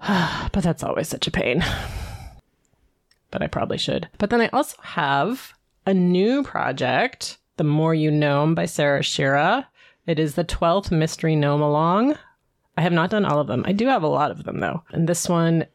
but 0.08 0.62
that's 0.62 0.84
always 0.84 1.08
such 1.08 1.26
a 1.26 1.32
pain. 1.32 1.64
But 3.32 3.42
I 3.42 3.48
probably 3.48 3.78
should. 3.78 4.08
But 4.18 4.30
then 4.30 4.40
I 4.40 4.48
also 4.48 4.76
have 4.82 5.52
a 5.84 5.92
new 5.92 6.44
project, 6.44 7.38
The 7.56 7.64
More 7.64 7.94
You 7.94 8.12
Gnome 8.12 8.54
by 8.54 8.66
Sarah 8.66 9.00
Schira, 9.00 9.66
It 10.06 10.18
is 10.18 10.34
the 10.34 10.44
12th 10.44 10.90
Mystery 10.90 11.36
Gnome 11.36 11.62
Along. 11.62 12.16
I 12.76 12.82
have 12.82 12.92
not 12.92 13.10
done 13.10 13.24
all 13.24 13.38
of 13.38 13.46
them. 13.46 13.64
I 13.66 13.72
do 13.72 13.86
have 13.86 14.02
a 14.02 14.08
lot 14.08 14.30
of 14.30 14.44
them 14.44 14.60
though. 14.60 14.82
And 14.90 15.08
this 15.08 15.28
one 15.28 15.66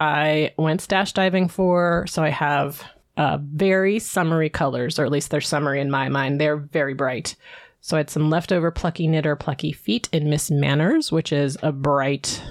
I 0.00 0.52
went 0.58 0.80
stash 0.80 1.12
diving 1.12 1.48
for, 1.48 2.04
so 2.08 2.22
I 2.22 2.30
have 2.30 2.82
uh, 3.16 3.38
very 3.40 3.98
summery 3.98 4.50
colors, 4.50 4.98
or 4.98 5.04
at 5.04 5.12
least 5.12 5.30
they're 5.30 5.40
summery 5.40 5.80
in 5.80 5.90
my 5.90 6.08
mind. 6.08 6.40
They're 6.40 6.56
very 6.56 6.94
bright. 6.94 7.36
So 7.80 7.96
I 7.96 8.00
had 8.00 8.10
some 8.10 8.30
leftover 8.30 8.70
Plucky 8.70 9.06
Knitter 9.06 9.36
Plucky 9.36 9.72
Feet 9.72 10.08
in 10.12 10.30
Miss 10.30 10.50
Manners, 10.50 11.12
which 11.12 11.32
is 11.32 11.56
a 11.62 11.70
bright 11.70 12.42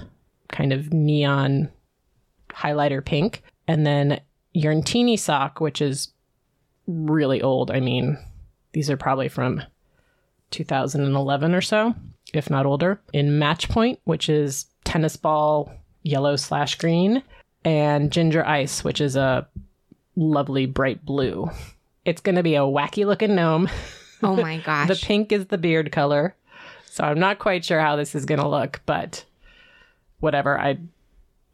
kind 0.48 0.72
of 0.72 0.92
neon 0.92 1.70
highlighter 2.50 3.04
pink. 3.04 3.42
And 3.66 3.86
then 3.86 4.20
Yarntini 4.56 5.18
Sock, 5.18 5.60
which 5.60 5.82
is 5.82 6.12
really 6.86 7.42
old. 7.42 7.70
I 7.70 7.80
mean, 7.80 8.16
these 8.72 8.90
are 8.90 8.96
probably 8.96 9.28
from 9.28 9.62
2011 10.54 11.54
or 11.54 11.60
so, 11.60 11.94
if 12.32 12.48
not 12.48 12.66
older. 12.66 13.00
In 13.12 13.38
Match 13.38 13.68
Point, 13.68 13.98
which 14.04 14.28
is 14.28 14.66
tennis 14.84 15.16
ball 15.16 15.72
yellow 16.02 16.36
slash 16.36 16.76
green, 16.76 17.22
and 17.64 18.10
Ginger 18.12 18.46
Ice, 18.46 18.84
which 18.84 19.00
is 19.00 19.16
a 19.16 19.46
lovely 20.16 20.66
bright 20.66 21.04
blue. 21.04 21.50
It's 22.04 22.20
going 22.20 22.36
to 22.36 22.42
be 22.42 22.54
a 22.54 22.60
wacky 22.60 23.04
looking 23.06 23.34
gnome. 23.34 23.68
Oh 24.22 24.36
my 24.36 24.58
gosh. 24.64 24.88
the 24.88 24.96
pink 24.96 25.32
is 25.32 25.46
the 25.46 25.58
beard 25.58 25.90
color. 25.90 26.34
So 26.86 27.02
I'm 27.02 27.18
not 27.18 27.38
quite 27.40 27.64
sure 27.64 27.80
how 27.80 27.96
this 27.96 28.14
is 28.14 28.24
going 28.26 28.40
to 28.40 28.48
look, 28.48 28.80
but 28.86 29.24
whatever. 30.20 30.58
I, 30.58 30.78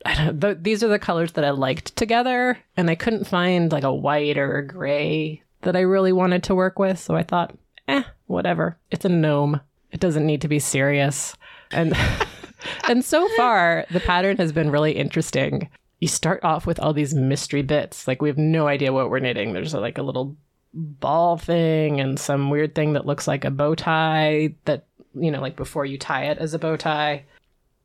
I 0.05 0.15
don't, 0.15 0.41
th- 0.41 0.59
these 0.61 0.85
are 0.85 0.89
the 0.89 0.99
colors 0.99 1.33
that 1.33 1.45
I 1.45 1.51
liked 1.51 1.97
together, 1.97 2.59
and 2.77 2.91
I 2.91 2.95
couldn't 2.95 3.27
find 3.27 3.73
like 3.73 3.85
a 3.85 3.95
white 3.95 4.37
or 4.37 4.59
a 4.59 4.67
gray 4.67 5.43
that 5.63 5.77
I 5.77 5.81
really 5.81 6.13
wanted 6.13 6.43
to 6.45 6.55
work 6.55 6.79
with. 6.79 6.99
So 6.99 7.15
I 7.15 7.23
thought, 7.23 7.55
eh, 7.89 8.03
whatever. 8.31 8.79
It's 8.91 9.05
a 9.05 9.09
gnome. 9.09 9.61
It 9.93 10.01
doesn't 10.01 10.27
need 10.27 10.41
to 10.43 10.49
be 10.49 10.59
serious. 10.59 11.37
And 11.73 11.95
and 12.89 13.05
so 13.05 13.29
far, 13.37 13.85
the 13.91 14.01
pattern 14.01 14.37
has 14.39 14.53
been 14.53 14.71
really 14.71 14.93
interesting. 14.93 15.69
You 16.01 16.09
start 16.09 16.43
off 16.45 16.67
with 16.67 16.79
all 16.81 16.93
these 16.93 17.15
mystery 17.15 17.63
bits. 17.63 18.09
Like 18.09 18.23
we 18.23 18.29
have 18.29 18.39
no 18.39 18.69
idea 18.69 18.93
what 18.93 19.11
we're 19.11 19.19
knitting. 19.19 19.53
There's 19.53 19.75
like 19.75 19.99
a 19.99 20.03
little 20.03 20.37
ball 20.73 21.37
thing 21.37 22.01
and 22.01 22.19
some 22.19 22.49
weird 22.49 22.75
thing 22.75 22.93
that 22.93 23.07
looks 23.07 23.27
like 23.27 23.45
a 23.45 23.51
bow 23.51 23.75
tie 23.75 24.55
that, 24.65 24.87
you 25.15 25.31
know, 25.31 25.41
like 25.41 25.57
before 25.57 25.85
you 25.85 25.99
tie 25.99 26.25
it 26.25 26.39
as 26.39 26.55
a 26.55 26.59
bow 26.59 26.77
tie. 26.77 27.25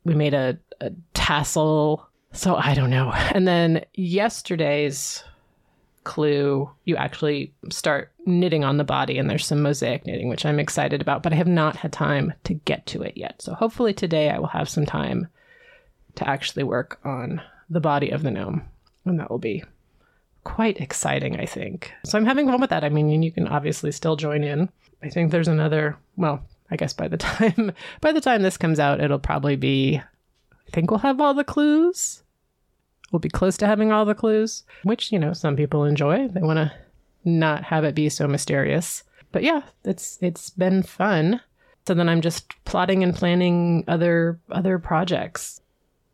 We 0.06 0.14
made 0.14 0.36
a, 0.36 0.58
a 0.80 0.92
tassel. 1.14 2.08
So 2.32 2.56
I 2.56 2.76
don't 2.76 2.92
know. 2.92 3.12
And 3.12 3.48
then 3.48 3.84
yesterday's 3.96 5.24
clue, 6.06 6.70
you 6.86 6.96
actually 6.96 7.54
start 7.70 8.14
knitting 8.26 8.64
on 8.64 8.78
the 8.78 8.84
body, 8.86 9.18
and 9.18 9.30
there's 9.30 9.46
some 9.46 9.62
mosaic 9.62 10.06
knitting, 10.06 10.30
which 10.30 10.46
I'm 10.46 10.60
excited 10.60 11.02
about, 11.02 11.22
but 11.22 11.34
I 11.34 11.36
have 11.36 11.48
not 11.48 11.76
had 11.76 11.92
time 11.92 12.34
to 12.46 12.54
get 12.54 12.86
to 12.88 13.02
it 13.02 13.18
yet. 13.18 13.42
So 13.42 13.54
hopefully 13.54 13.94
today 13.94 14.30
I 14.30 14.40
will 14.40 14.48
have 14.48 14.70
some 14.70 14.86
time 14.86 15.28
to 16.16 16.28
actually 16.28 16.64
work 16.64 17.00
on 17.04 17.42
the 17.70 17.82
body 17.82 18.12
of 18.12 18.24
the 18.24 18.32
gnome, 18.32 18.64
and 19.04 19.20
that 19.20 19.30
will 19.30 19.40
be 19.40 19.64
quite 20.46 20.80
exciting, 20.80 21.38
I 21.38 21.46
think. 21.46 21.92
So 22.06 22.18
I'm 22.18 22.26
having 22.26 22.48
fun 22.48 22.62
with 22.62 22.70
that. 22.70 22.86
I 22.86 22.90
mean, 22.90 23.22
you 23.22 23.32
can 23.32 23.48
obviously 23.48 23.92
still 23.92 24.16
join 24.16 24.44
in. 24.44 24.70
I 25.04 25.10
think 25.10 25.32
there's 25.32 25.50
another, 25.50 25.98
well, 26.16 26.46
I 26.72 26.78
guess 26.78 26.94
by 26.94 27.08
the 27.08 27.18
time 27.18 27.74
by 28.02 28.12
the 28.12 28.22
time 28.22 28.42
this 28.42 28.58
comes 28.58 28.80
out, 28.80 29.02
it'll 29.02 29.20
probably 29.20 29.56
be 29.56 29.98
I 29.98 30.72
think 30.72 30.90
we'll 30.90 31.00
have 31.00 31.22
all 31.22 31.34
the 31.34 31.44
clues 31.44 32.24
we'll 33.16 33.20
be 33.22 33.30
close 33.30 33.56
to 33.56 33.66
having 33.66 33.94
all 33.94 34.04
the 34.04 34.14
clues, 34.14 34.64
which, 34.84 35.10
you 35.10 35.18
know, 35.18 35.32
some 35.32 35.56
people 35.56 35.86
enjoy. 35.86 36.28
They 36.28 36.42
want 36.42 36.58
to 36.58 36.74
not 37.24 37.64
have 37.64 37.86
it 37.86 37.96
be 37.96 38.10
so 38.10 38.28
mysterious. 38.28 39.04
But 39.32 39.42
yeah, 39.42 39.62
it's 39.86 40.18
it's 40.22 40.50
been 40.50 40.84
fun. 40.84 41.40
So 41.88 41.94
then 41.94 42.10
I'm 42.10 42.20
just 42.20 42.54
plotting 42.66 43.04
and 43.04 43.16
planning 43.16 43.86
other 43.88 44.38
other 44.52 44.80
projects. 44.80 45.62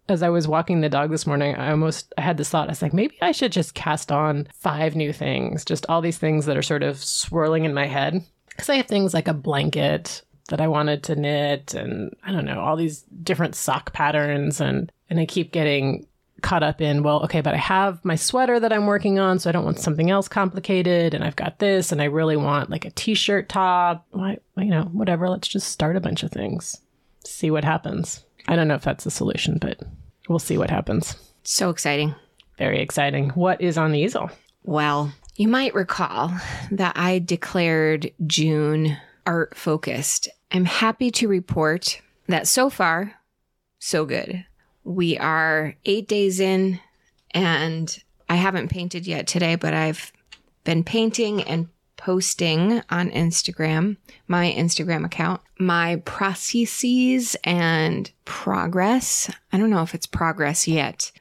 As 0.10 0.22
I 0.22 0.29
was 0.29 0.48
walking 0.48 0.81
the 0.81 0.89
dog 0.89 1.10
this 1.10 1.25
morning, 1.25 1.55
I 1.55 1.72
almost 1.72 2.13
I 2.20 2.22
had 2.22 2.38
this 2.38 2.50
thought. 2.50 2.67
I 2.67 2.72
was 2.72 2.84
like, 2.84 2.93
maybe 2.93 3.17
I 3.20 3.31
should 3.31 3.51
just 3.51 3.74
cast 3.74 4.12
on 4.12 4.48
five 4.53 4.96
new 4.96 5.12
things, 5.12 5.65
just 5.65 5.88
all 5.89 6.01
these 6.01 6.20
things 6.20 6.46
that 6.46 6.58
are 6.58 6.62
sort 6.62 6.84
of 6.84 7.03
swirling 7.03 7.65
in 7.65 7.74
my 7.74 7.88
head. 7.88 8.24
Because 8.50 8.70
I 8.70 8.75
have 8.75 8.88
things 8.88 9.15
like 9.15 9.27
a 9.27 9.34
blanket 9.34 10.22
that 10.50 10.62
I 10.62 10.67
wanted 10.67 11.01
to 11.03 11.15
knit, 11.15 11.74
and 11.74 12.15
I 12.24 12.31
don't 12.31 12.46
know 12.46 12.60
all 12.60 12.75
these 12.75 13.01
different 13.24 13.55
sock 13.55 13.91
patterns, 13.91 14.62
and 14.62 14.91
and 15.10 15.20
I 15.20 15.25
keep 15.25 15.51
getting 15.51 16.05
caught 16.41 16.63
up 16.63 16.81
in, 16.81 17.03
well, 17.03 17.24
okay, 17.24 17.41
but 17.41 17.53
I 17.53 17.57
have 17.57 18.03
my 18.03 18.15
sweater 18.15 18.60
that 18.60 18.74
I'm 18.74 18.86
working 18.86 19.19
on, 19.19 19.39
so 19.39 19.50
I 19.50 19.53
don't 19.53 19.65
want 19.65 19.79
something 19.79 20.10
else 20.10 20.27
complicated. 20.27 21.13
And 21.13 21.24
I've 21.24 21.36
got 21.36 21.60
this, 21.60 21.91
and 21.91 22.01
I 22.01 22.05
really 22.05 22.38
want 22.38 22.69
like 22.69 22.86
a 22.86 22.91
t 22.91 23.13
shirt 23.13 23.50
top. 23.50 24.05
Why, 24.12 24.38
you 24.57 24.65
know, 24.65 24.83
whatever. 24.91 25.29
Let's 25.29 25.48
just 25.48 25.69
start 25.69 25.95
a 25.95 26.01
bunch 26.01 26.24
of 26.24 26.31
things, 26.31 26.77
see 27.25 27.51
what 27.51 27.63
happens. 27.63 28.24
I 28.48 28.55
don't 28.55 28.67
know 28.67 28.75
if 28.75 28.83
that's 28.83 29.03
the 29.03 29.12
solution, 29.12 29.57
but 29.60 29.79
we'll 30.27 30.39
see 30.39 30.57
what 30.57 30.69
happens. 30.69 31.15
So 31.43 31.69
exciting. 31.69 32.15
Very 32.57 32.81
exciting. 32.81 33.29
What 33.29 33.62
is 33.62 33.77
on 33.77 33.91
the 33.91 34.00
easel? 34.00 34.29
Well, 34.63 35.12
you 35.36 35.48
might 35.48 35.74
recall 35.74 36.31
that 36.71 36.93
I 36.95 37.19
declared 37.19 38.12
June 38.27 38.98
art 39.25 39.55
focused. 39.55 40.27
I'm 40.51 40.65
happy 40.65 41.12
to 41.12 41.27
report 41.27 42.01
that 42.27 42.48
so 42.48 42.69
far, 42.69 43.15
so 43.79 44.05
good. 44.05 44.45
We 44.84 45.18
are 45.18 45.76
eight 45.86 46.08
days 46.08 46.40
in, 46.40 46.80
and 47.32 48.04
I 48.30 48.36
haven't 48.36 48.70
painted 48.70 49.06
yet 49.08 49.28
today, 49.28 49.56
but 49.56 49.74
I've 49.74 50.12
been 50.64 50.84
painting 50.84 51.44
and 51.44 51.68
posting 51.98 52.82
on 52.90 53.12
Instagram, 53.12 53.98
my 54.28 54.52
Instagram 54.52 55.06
account, 55.06 55.42
my 55.60 55.98
processes 55.98 57.36
and 57.44 58.10
progress. 58.26 59.30
I 59.54 59.58
don't 59.58 59.70
know 59.70 59.84
if 59.84 59.94
it's 59.94 60.08
progress 60.08 60.68
yet. 60.68 61.12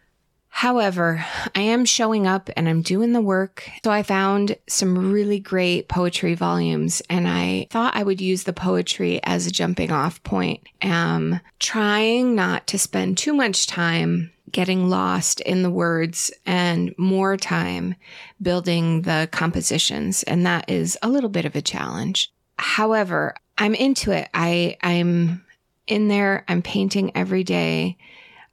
However, 0.50 1.24
I 1.54 1.62
am 1.62 1.84
showing 1.86 2.26
up 2.26 2.50
and 2.54 2.68
I'm 2.68 2.82
doing 2.82 3.12
the 3.12 3.20
work. 3.20 3.70
So 3.82 3.90
I 3.90 4.02
found 4.02 4.56
some 4.66 5.12
really 5.12 5.40
great 5.40 5.88
poetry 5.88 6.34
volumes 6.34 7.00
and 7.08 7.26
I 7.26 7.68
thought 7.70 7.96
I 7.96 8.02
would 8.02 8.20
use 8.20 8.44
the 8.44 8.52
poetry 8.52 9.20
as 9.24 9.46
a 9.46 9.50
jumping 9.50 9.90
off 9.90 10.22
point. 10.22 10.60
I'm 10.82 11.40
trying 11.60 12.34
not 12.34 12.66
to 12.66 12.78
spend 12.78 13.16
too 13.16 13.32
much 13.32 13.68
time 13.68 14.32
getting 14.50 14.90
lost 14.90 15.40
in 15.42 15.62
the 15.62 15.70
words 15.70 16.32
and 16.44 16.94
more 16.98 17.36
time 17.36 17.94
building 18.42 19.02
the 19.02 19.28
compositions. 19.30 20.24
And 20.24 20.44
that 20.44 20.68
is 20.68 20.98
a 21.00 21.08
little 21.08 21.30
bit 21.30 21.44
of 21.44 21.54
a 21.56 21.62
challenge. 21.62 22.32
However, 22.58 23.34
I'm 23.56 23.74
into 23.74 24.10
it. 24.10 24.28
I, 24.34 24.76
I'm 24.82 25.44
in 25.86 26.08
there. 26.08 26.44
I'm 26.48 26.62
painting 26.62 27.12
every 27.14 27.44
day. 27.44 27.96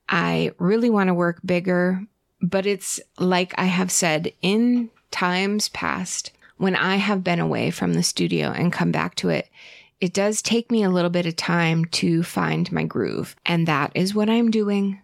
I 0.10 0.52
really 0.58 0.90
want 0.90 1.08
to 1.08 1.14
work 1.14 1.40
bigger, 1.46 2.02
but 2.42 2.66
it's 2.66 3.00
like 3.18 3.54
I 3.58 3.66
have 3.66 3.92
said 3.92 4.32
in 4.42 4.90
times 5.12 5.70
past 5.70 6.32
when 6.58 6.76
I 6.76 6.96
have 6.96 7.24
been 7.24 7.40
away 7.40 7.72
from 7.72 7.94
the 7.94 8.04
studio 8.04 8.52
and 8.52 8.74
come 8.74 8.92
back 8.92 9.16
to 9.16 9.30
it, 9.30 9.50
it 10.00 10.14
does 10.14 10.42
take 10.42 10.72
me 10.72 10.84
a 10.84 10.90
little 10.90 11.10
bit 11.10 11.26
of 11.26 11.36
time 11.36 11.86
to 11.86 12.24
find 12.24 12.72
my 12.72 12.84
groove. 12.84 13.36
And 13.46 13.68
that 13.68 13.92
is 13.96 14.14
what 14.14 14.30
I'm 14.30 14.52
doing. 14.52 15.02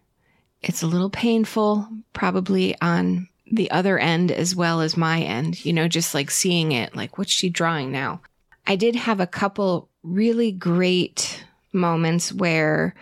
It's 0.61 0.83
a 0.83 0.87
little 0.87 1.09
painful, 1.09 1.87
probably 2.13 2.79
on 2.81 3.27
the 3.51 3.69
other 3.71 3.99
end 3.99 4.31
as 4.31 4.55
well 4.55 4.81
as 4.81 4.97
my 4.97 5.21
end, 5.21 5.63
you 5.65 5.73
know, 5.73 5.87
just 5.87 6.13
like 6.13 6.31
seeing 6.31 6.71
it, 6.71 6.95
like, 6.95 7.17
what's 7.17 7.31
she 7.31 7.49
drawing 7.49 7.91
now? 7.91 8.21
I 8.65 8.75
did 8.75 8.95
have 8.95 9.19
a 9.19 9.27
couple 9.27 9.89
really 10.03 10.51
great 10.51 11.43
moments 11.73 12.31
where 12.31 12.95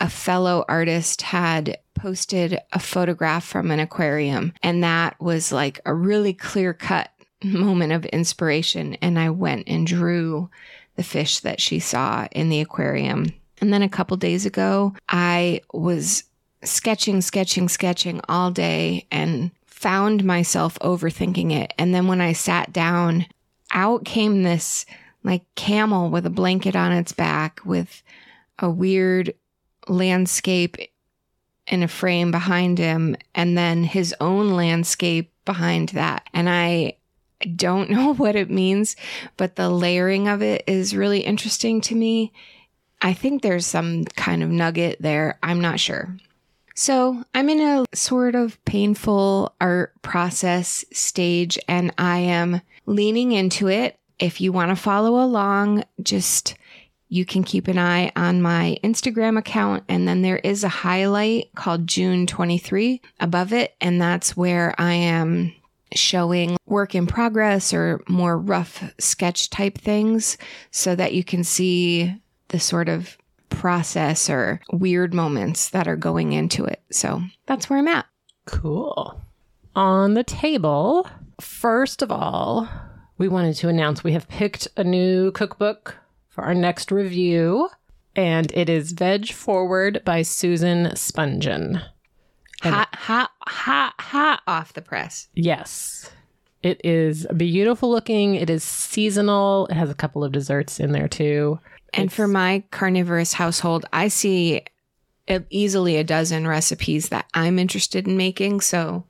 a 0.00 0.08
fellow 0.08 0.64
artist 0.68 1.22
had 1.22 1.78
posted 1.94 2.58
a 2.72 2.78
photograph 2.78 3.44
from 3.44 3.70
an 3.70 3.78
aquarium, 3.78 4.52
and 4.62 4.82
that 4.82 5.20
was 5.20 5.52
like 5.52 5.80
a 5.84 5.94
really 5.94 6.32
clear 6.32 6.72
cut 6.72 7.10
moment 7.44 7.92
of 7.92 8.04
inspiration. 8.06 8.94
And 9.02 9.18
I 9.18 9.30
went 9.30 9.68
and 9.68 9.86
drew 9.86 10.50
the 10.96 11.02
fish 11.02 11.40
that 11.40 11.60
she 11.60 11.78
saw 11.78 12.26
in 12.32 12.48
the 12.48 12.60
aquarium. 12.60 13.32
And 13.60 13.72
then 13.72 13.82
a 13.82 13.88
couple 13.88 14.16
days 14.16 14.46
ago, 14.46 14.94
I 15.08 15.60
was 15.72 16.24
sketching, 16.62 17.20
sketching, 17.20 17.68
sketching 17.68 18.20
all 18.28 18.50
day 18.50 19.06
and 19.10 19.50
found 19.66 20.24
myself 20.24 20.78
overthinking 20.80 21.52
it. 21.52 21.72
And 21.78 21.94
then 21.94 22.06
when 22.06 22.20
I 22.20 22.32
sat 22.32 22.72
down, 22.72 23.26
out 23.72 24.04
came 24.04 24.42
this 24.42 24.84
like 25.22 25.42
camel 25.54 26.10
with 26.10 26.26
a 26.26 26.30
blanket 26.30 26.76
on 26.76 26.92
its 26.92 27.12
back 27.12 27.60
with 27.64 28.02
a 28.58 28.70
weird 28.70 29.32
landscape 29.90 30.76
in 31.66 31.82
a 31.82 31.88
frame 31.88 32.30
behind 32.30 32.78
him 32.78 33.16
and 33.34 33.56
then 33.56 33.84
his 33.84 34.14
own 34.20 34.50
landscape 34.50 35.32
behind 35.44 35.90
that. 35.90 36.26
And 36.32 36.48
I 36.48 36.96
don't 37.56 37.90
know 37.90 38.14
what 38.14 38.36
it 38.36 38.50
means, 38.50 38.96
but 39.36 39.56
the 39.56 39.68
layering 39.68 40.28
of 40.28 40.42
it 40.42 40.64
is 40.66 40.96
really 40.96 41.20
interesting 41.20 41.80
to 41.82 41.94
me. 41.94 42.32
I 43.02 43.12
think 43.14 43.42
there's 43.42 43.66
some 43.66 44.04
kind 44.04 44.42
of 44.42 44.50
nugget 44.50 45.00
there. 45.00 45.38
I'm 45.42 45.60
not 45.60 45.80
sure. 45.80 46.16
So 46.74 47.24
I'm 47.34 47.48
in 47.48 47.60
a 47.60 47.84
sort 47.94 48.34
of 48.34 48.62
painful 48.64 49.54
art 49.60 50.00
process 50.02 50.84
stage 50.92 51.58
and 51.68 51.92
I 51.98 52.18
am 52.18 52.62
leaning 52.86 53.32
into 53.32 53.68
it. 53.68 53.98
If 54.18 54.40
you 54.40 54.52
want 54.52 54.70
to 54.70 54.76
follow 54.76 55.22
along, 55.22 55.84
just 56.02 56.56
you 57.10 57.24
can 57.24 57.42
keep 57.42 57.68
an 57.68 57.76
eye 57.76 58.10
on 58.16 58.40
my 58.40 58.78
Instagram 58.82 59.36
account. 59.36 59.82
And 59.88 60.08
then 60.08 60.22
there 60.22 60.38
is 60.38 60.64
a 60.64 60.68
highlight 60.68 61.50
called 61.56 61.86
June 61.86 62.26
23 62.26 63.02
above 63.18 63.52
it. 63.52 63.74
And 63.80 64.00
that's 64.00 64.36
where 64.36 64.74
I 64.78 64.92
am 64.94 65.52
showing 65.92 66.56
work 66.66 66.94
in 66.94 67.08
progress 67.08 67.74
or 67.74 68.00
more 68.08 68.38
rough 68.38 68.94
sketch 68.98 69.50
type 69.50 69.76
things 69.76 70.38
so 70.70 70.94
that 70.94 71.12
you 71.12 71.24
can 71.24 71.42
see 71.42 72.14
the 72.48 72.60
sort 72.60 72.88
of 72.88 73.18
process 73.48 74.30
or 74.30 74.60
weird 74.72 75.12
moments 75.12 75.70
that 75.70 75.88
are 75.88 75.96
going 75.96 76.32
into 76.32 76.64
it. 76.64 76.80
So 76.92 77.22
that's 77.46 77.68
where 77.68 77.80
I'm 77.80 77.88
at. 77.88 78.06
Cool. 78.46 79.20
On 79.74 80.14
the 80.14 80.22
table, 80.22 81.08
first 81.40 82.02
of 82.02 82.12
all, 82.12 82.68
we 83.18 83.26
wanted 83.26 83.56
to 83.56 83.68
announce 83.68 84.04
we 84.04 84.12
have 84.12 84.28
picked 84.28 84.68
a 84.76 84.84
new 84.84 85.32
cookbook 85.32 85.96
for 86.30 86.44
our 86.44 86.54
next 86.54 86.90
review, 86.90 87.68
and 88.16 88.50
it 88.52 88.68
is 88.68 88.92
Veg 88.92 89.32
Forward 89.32 90.02
by 90.04 90.22
Susan 90.22 90.86
Spungen. 90.94 91.82
Hot, 92.62 92.94
hot, 92.94 93.30
hot, 93.40 93.94
hot 93.98 94.42
off 94.46 94.72
the 94.72 94.82
press. 94.82 95.28
Yes. 95.34 96.10
It 96.62 96.80
is 96.84 97.26
beautiful 97.36 97.90
looking. 97.90 98.34
It 98.34 98.50
is 98.50 98.62
seasonal. 98.62 99.66
It 99.68 99.74
has 99.74 99.88
a 99.88 99.94
couple 99.94 100.22
of 100.22 100.32
desserts 100.32 100.78
in 100.78 100.92
there 100.92 101.08
too. 101.08 101.58
And 101.94 102.12
for 102.12 102.28
my 102.28 102.62
carnivorous 102.70 103.32
household, 103.32 103.86
I 103.92 104.08
see 104.08 104.62
easily 105.48 105.96
a 105.96 106.04
dozen 106.04 106.46
recipes 106.46 107.08
that 107.08 107.26
I'm 107.32 107.58
interested 107.58 108.06
in 108.06 108.16
making. 108.16 108.60
So 108.60 109.04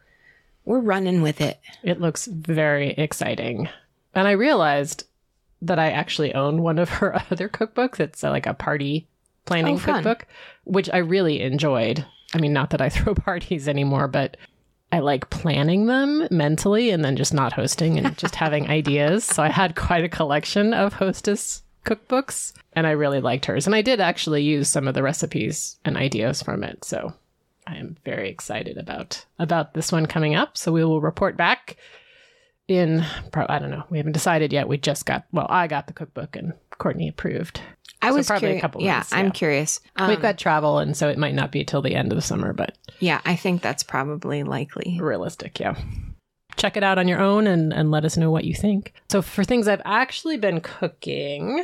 we're 0.64 0.80
running 0.80 1.22
with 1.22 1.40
it. 1.40 1.58
It 1.82 2.00
looks 2.00 2.26
very 2.26 2.90
exciting. 2.90 3.68
And 4.14 4.28
I 4.28 4.32
realized 4.32 5.04
that 5.62 5.78
I 5.78 5.90
actually 5.90 6.34
own 6.34 6.62
one 6.62 6.78
of 6.78 6.88
her 6.88 7.14
other 7.30 7.48
cookbooks. 7.48 8.00
It's 8.00 8.24
uh, 8.24 8.30
like 8.30 8.46
a 8.46 8.54
party 8.54 9.08
planning 9.46 9.76
Oh, 9.76 9.78
cookbook, 9.80 10.26
which 10.64 10.90
I 10.92 10.98
really 10.98 11.40
enjoyed. 11.40 12.04
I 12.34 12.38
mean, 12.38 12.52
not 12.52 12.70
that 12.70 12.80
I 12.80 12.88
throw 12.90 13.14
parties 13.14 13.68
anymore, 13.68 14.08
but 14.08 14.36
I 14.92 14.98
like 14.98 15.30
planning 15.30 15.86
them 15.86 16.26
mentally 16.30 16.90
and 16.90 17.04
then 17.04 17.16
just 17.16 17.32
not 17.32 17.52
hosting 17.52 17.98
and 17.98 18.16
just 18.18 18.34
having 18.34 18.68
ideas. 18.70 19.24
So 19.24 19.42
I 19.42 19.48
had 19.48 19.76
quite 19.76 20.04
a 20.04 20.08
collection 20.08 20.74
of 20.74 20.94
hostess 20.94 21.62
cookbooks 21.84 22.52
and 22.72 22.86
I 22.86 22.90
really 22.90 23.20
liked 23.20 23.46
hers. 23.46 23.66
And 23.66 23.74
I 23.74 23.82
did 23.82 24.00
actually 24.00 24.42
use 24.42 24.68
some 24.68 24.88
of 24.88 24.94
the 24.94 25.02
recipes 25.02 25.78
and 25.84 25.96
ideas 25.96 26.42
from 26.42 26.62
it. 26.64 26.84
So 26.84 27.14
I 27.66 27.76
am 27.76 27.96
very 28.04 28.28
excited 28.28 28.76
about 28.78 29.24
about 29.38 29.74
this 29.74 29.92
one 29.92 30.06
coming 30.06 30.34
up. 30.34 30.58
So 30.58 30.72
we 30.72 30.84
will 30.84 31.00
report 31.00 31.36
back 31.36 31.76
in 32.70 33.04
pro- 33.32 33.46
I 33.48 33.58
don't 33.58 33.70
know. 33.70 33.84
We 33.90 33.98
haven't 33.98 34.12
decided 34.12 34.52
yet. 34.52 34.68
We 34.68 34.78
just 34.78 35.04
got 35.06 35.24
well, 35.32 35.46
I 35.50 35.66
got 35.66 35.86
the 35.86 35.92
cookbook 35.92 36.36
and 36.36 36.52
Courtney 36.78 37.08
approved. 37.08 37.60
I 38.02 38.08
So 38.10 38.16
was 38.16 38.26
probably 38.28 38.56
a 38.56 38.60
couple 38.60 38.80
yeah, 38.80 38.96
months, 38.96 39.12
I'm 39.12 39.26
yeah. 39.26 39.30
curious. 39.32 39.80
Um, 39.96 40.08
We've 40.08 40.22
got 40.22 40.38
travel 40.38 40.78
and 40.78 40.96
so 40.96 41.08
it 41.10 41.18
might 41.18 41.34
not 41.34 41.52
be 41.52 41.64
till 41.64 41.82
the 41.82 41.94
end 41.94 42.12
of 42.12 42.16
the 42.16 42.22
summer, 42.22 42.54
but 42.54 42.78
yeah, 42.98 43.20
I 43.26 43.36
think 43.36 43.60
that's 43.60 43.82
probably 43.82 44.42
likely. 44.42 44.98
realistic, 45.00 45.60
yeah. 45.60 45.76
Check 46.56 46.76
it 46.78 46.82
out 46.82 46.98
on 46.98 47.08
your 47.08 47.20
own 47.20 47.46
and, 47.46 47.72
and 47.74 47.90
let 47.90 48.04
us 48.06 48.16
know 48.16 48.30
what 48.30 48.44
you 48.44 48.54
think. 48.54 48.94
So 49.10 49.20
for 49.20 49.44
things 49.44 49.68
I've 49.68 49.82
actually 49.84 50.38
been 50.38 50.60
cooking, 50.60 51.62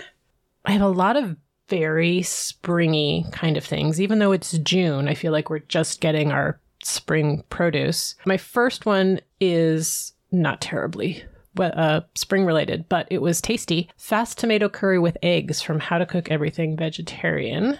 I 0.66 0.72
have 0.72 0.82
a 0.82 0.88
lot 0.88 1.16
of 1.16 1.36
very 1.68 2.22
springy 2.22 3.24
kind 3.32 3.56
of 3.56 3.64
things. 3.64 4.00
Even 4.00 4.18
though 4.18 4.32
it's 4.32 4.52
June, 4.58 5.08
I 5.08 5.14
feel 5.14 5.32
like 5.32 5.48
we're 5.50 5.58
just 5.60 6.00
getting 6.00 6.32
our 6.32 6.60
spring 6.82 7.44
produce. 7.50 8.14
My 8.26 8.36
first 8.36 8.86
one 8.86 9.20
is 9.40 10.12
not 10.42 10.60
terribly 10.60 11.24
uh, 11.58 12.02
spring 12.14 12.44
related, 12.44 12.86
but 12.88 13.06
it 13.10 13.22
was 13.22 13.40
tasty. 13.40 13.88
Fast 13.96 14.38
tomato 14.38 14.68
curry 14.68 14.98
with 14.98 15.16
eggs 15.22 15.62
from 15.62 15.80
How 15.80 15.96
to 15.96 16.04
Cook 16.04 16.30
Everything 16.30 16.76
Vegetarian 16.76 17.78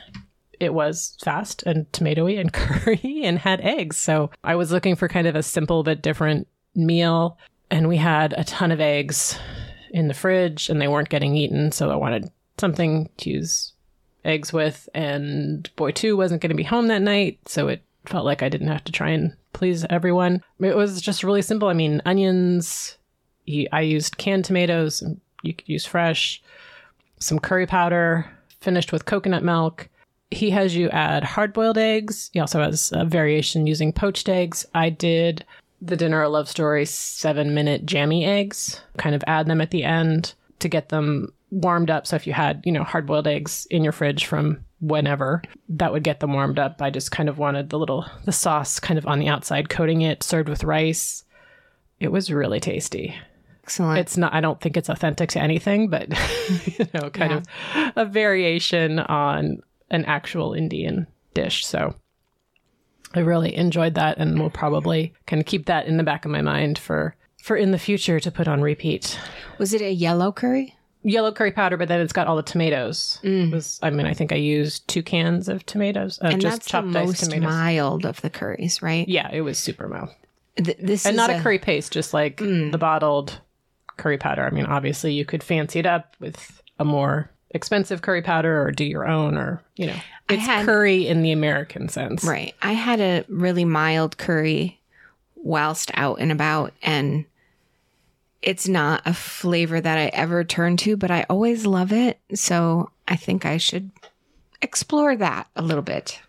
it 0.60 0.74
was 0.74 1.16
fast 1.22 1.62
and 1.64 1.90
tomatoey 1.92 2.40
and 2.40 2.52
curry 2.52 3.22
and 3.24 3.38
had 3.38 3.60
eggs. 3.60 3.96
So 3.96 4.30
I 4.44 4.54
was 4.54 4.72
looking 4.72 4.96
for 4.96 5.08
kind 5.08 5.26
of 5.26 5.36
a 5.36 5.42
simple 5.42 5.82
but 5.82 6.02
different 6.02 6.48
meal. 6.74 7.38
And 7.70 7.88
we 7.88 7.96
had 7.96 8.34
a 8.36 8.44
ton 8.44 8.70
of 8.70 8.80
eggs 8.80 9.38
in 9.90 10.08
the 10.08 10.14
fridge 10.14 10.68
and 10.68 10.80
they 10.80 10.88
weren't 10.88 11.08
getting 11.08 11.36
eaten. 11.36 11.72
So 11.72 11.90
I 11.90 11.96
wanted 11.96 12.30
something 12.58 13.08
to 13.18 13.30
use 13.30 13.72
eggs 14.24 14.52
with. 14.52 14.88
And 14.94 15.68
boy, 15.76 15.90
two 15.92 16.16
wasn't 16.16 16.42
going 16.42 16.50
to 16.50 16.56
be 16.56 16.62
home 16.62 16.88
that 16.88 17.02
night. 17.02 17.40
So 17.46 17.68
it 17.68 17.82
felt 18.06 18.24
like 18.24 18.42
I 18.42 18.48
didn't 18.48 18.68
have 18.68 18.84
to 18.84 18.92
try 18.92 19.10
and 19.10 19.36
please 19.56 19.84
everyone. 19.90 20.42
It 20.60 20.76
was 20.76 21.00
just 21.00 21.24
really 21.24 21.42
simple. 21.42 21.68
I 21.68 21.72
mean, 21.72 22.00
onions, 22.06 22.96
I 23.72 23.80
used 23.80 24.18
canned 24.18 24.44
tomatoes, 24.44 25.02
you 25.42 25.54
could 25.54 25.68
use 25.68 25.84
fresh, 25.84 26.42
some 27.18 27.38
curry 27.38 27.66
powder, 27.66 28.30
finished 28.60 28.92
with 28.92 29.06
coconut 29.06 29.42
milk 29.42 29.88
he 30.30 30.50
has 30.50 30.74
you 30.74 30.88
add 30.90 31.24
hard 31.24 31.52
boiled 31.52 31.78
eggs. 31.78 32.30
He 32.32 32.40
also 32.40 32.60
has 32.60 32.90
a 32.92 33.04
variation 33.04 33.66
using 33.66 33.92
poached 33.92 34.28
eggs. 34.28 34.66
I 34.74 34.90
did 34.90 35.44
the 35.80 35.96
Dinner 35.96 36.22
a 36.22 36.28
Love 36.28 36.48
Story 36.48 36.84
seven 36.84 37.54
minute 37.54 37.86
jammy 37.86 38.24
eggs, 38.24 38.80
kind 38.96 39.14
of 39.14 39.22
add 39.26 39.46
them 39.46 39.60
at 39.60 39.70
the 39.70 39.84
end 39.84 40.34
to 40.58 40.68
get 40.68 40.88
them 40.88 41.32
warmed 41.50 41.90
up. 41.90 42.06
So 42.06 42.16
if 42.16 42.26
you 42.26 42.32
had, 42.32 42.62
you 42.64 42.72
know, 42.72 42.82
hard 42.82 43.06
boiled 43.06 43.26
eggs 43.26 43.66
in 43.70 43.84
your 43.84 43.92
fridge 43.92 44.26
from 44.26 44.64
whenever, 44.80 45.42
that 45.68 45.92
would 45.92 46.04
get 46.04 46.20
them 46.20 46.32
warmed 46.32 46.58
up. 46.58 46.82
I 46.82 46.90
just 46.90 47.10
kind 47.10 47.28
of 47.28 47.38
wanted 47.38 47.70
the 47.70 47.78
little, 47.78 48.06
the 48.24 48.32
sauce 48.32 48.78
kind 48.78 48.98
of 48.98 49.06
on 49.06 49.18
the 49.18 49.28
outside, 49.28 49.68
coating 49.68 50.02
it, 50.02 50.22
served 50.22 50.48
with 50.48 50.64
rice. 50.64 51.24
It 51.98 52.12
was 52.12 52.30
really 52.30 52.60
tasty 52.60 53.14
Excellent. 53.66 53.98
it's 53.98 54.16
not 54.16 54.32
i 54.32 54.40
don't 54.40 54.60
think 54.60 54.76
it's 54.76 54.88
authentic 54.88 55.28
to 55.30 55.42
anything 55.42 55.88
but 55.88 56.08
you 56.78 56.86
know 56.94 57.10
kind 57.10 57.32
of 57.32 57.44
a 57.96 58.04
variation 58.04 59.00
on 59.00 59.60
an 59.90 60.04
actual 60.04 60.54
indian 60.54 61.04
dish 61.34 61.66
so 61.66 61.92
i 63.14 63.18
really 63.18 63.56
enjoyed 63.56 63.94
that 63.94 64.18
and 64.18 64.38
will 64.38 64.50
probably 64.50 65.12
kind 65.26 65.40
of 65.40 65.46
keep 65.46 65.66
that 65.66 65.86
in 65.86 65.96
the 65.96 66.04
back 66.04 66.24
of 66.24 66.30
my 66.30 66.40
mind 66.40 66.78
for 66.78 67.16
for 67.42 67.56
in 67.56 67.72
the 67.72 67.78
future 67.78 68.20
to 68.20 68.30
put 68.30 68.46
on 68.46 68.62
repeat 68.62 69.18
was 69.58 69.74
it 69.74 69.80
a 69.82 69.90
yellow 69.90 70.30
curry? 70.30 70.76
Yellow 71.08 71.30
curry 71.30 71.52
powder 71.52 71.76
but 71.76 71.86
then 71.88 72.00
it's 72.00 72.12
got 72.12 72.26
all 72.26 72.34
the 72.36 72.42
tomatoes 72.42 73.20
it 73.22 73.52
was 73.52 73.78
i 73.82 73.90
mean 73.90 74.06
i 74.06 74.12
think 74.14 74.32
i 74.32 74.36
used 74.36 74.86
two 74.88 75.02
cans 75.02 75.48
of 75.48 75.64
tomatoes 75.66 76.18
uh, 76.20 76.26
Mm. 76.26 76.32
And 76.32 76.40
just 76.42 76.54
that's 76.56 76.64
the 76.66 76.70
chopped 76.70 76.92
diced 76.92 77.06
most 77.06 77.24
tomatoes 77.30 77.44
mild 77.48 78.04
of 78.06 78.20
the 78.22 78.30
curries, 78.30 78.82
right? 78.82 79.08
yeah 79.08 79.30
it 79.32 79.42
was 79.42 79.56
super 79.58 79.86
mild 79.88 80.08
Th- 80.56 80.76
this 80.80 81.06
and 81.06 81.16
not 81.16 81.30
a, 81.30 81.40
curry 81.40 81.58
paste, 81.58 81.92
just 81.92 82.12
like 82.14 82.38
Mm. 82.38 82.72
the 82.72 82.78
bottled 82.78 83.40
curry 83.98 84.18
powder. 84.18 84.44
I 84.44 84.50
mean, 84.50 84.64
obviously, 84.66 85.12
you 85.12 85.24
could 85.24 85.42
fancy 85.42 85.78
it 85.78 85.86
up 85.86 86.16
with 86.18 86.60
a 86.78 86.84
more 86.84 87.30
expensive 87.50 88.00
curry 88.02 88.22
powder 88.22 88.62
or 88.62 88.70
do 88.72 88.84
your 88.84 89.06
own, 89.06 89.36
or 89.36 89.62
you 89.76 89.86
know, 89.86 89.96
it's 90.30 90.44
had- 90.46 90.64
curry 90.66 91.06
in 91.06 91.22
the 91.22 91.30
American 91.32 91.88
sense. 91.90 92.24
Right. 92.24 92.54
I 92.62 92.72
had 92.72 93.00
a 93.00 93.24
really 93.28 93.64
mild 93.64 94.16
curry 94.18 94.80
whilst 95.36 95.90
out 95.94 96.18
and 96.20 96.32
about, 96.32 96.72
and 96.82 97.24
it's 98.46 98.68
not 98.68 99.02
a 99.04 99.12
flavor 99.12 99.80
that 99.80 99.98
I 99.98 100.06
ever 100.06 100.44
turn 100.44 100.76
to, 100.78 100.96
but 100.96 101.10
I 101.10 101.26
always 101.28 101.66
love 101.66 101.92
it. 101.92 102.20
So 102.32 102.90
I 103.08 103.16
think 103.16 103.44
I 103.44 103.56
should 103.56 103.90
explore 104.62 105.16
that 105.16 105.48
a 105.56 105.62
little 105.62 105.82
bit. 105.82 106.20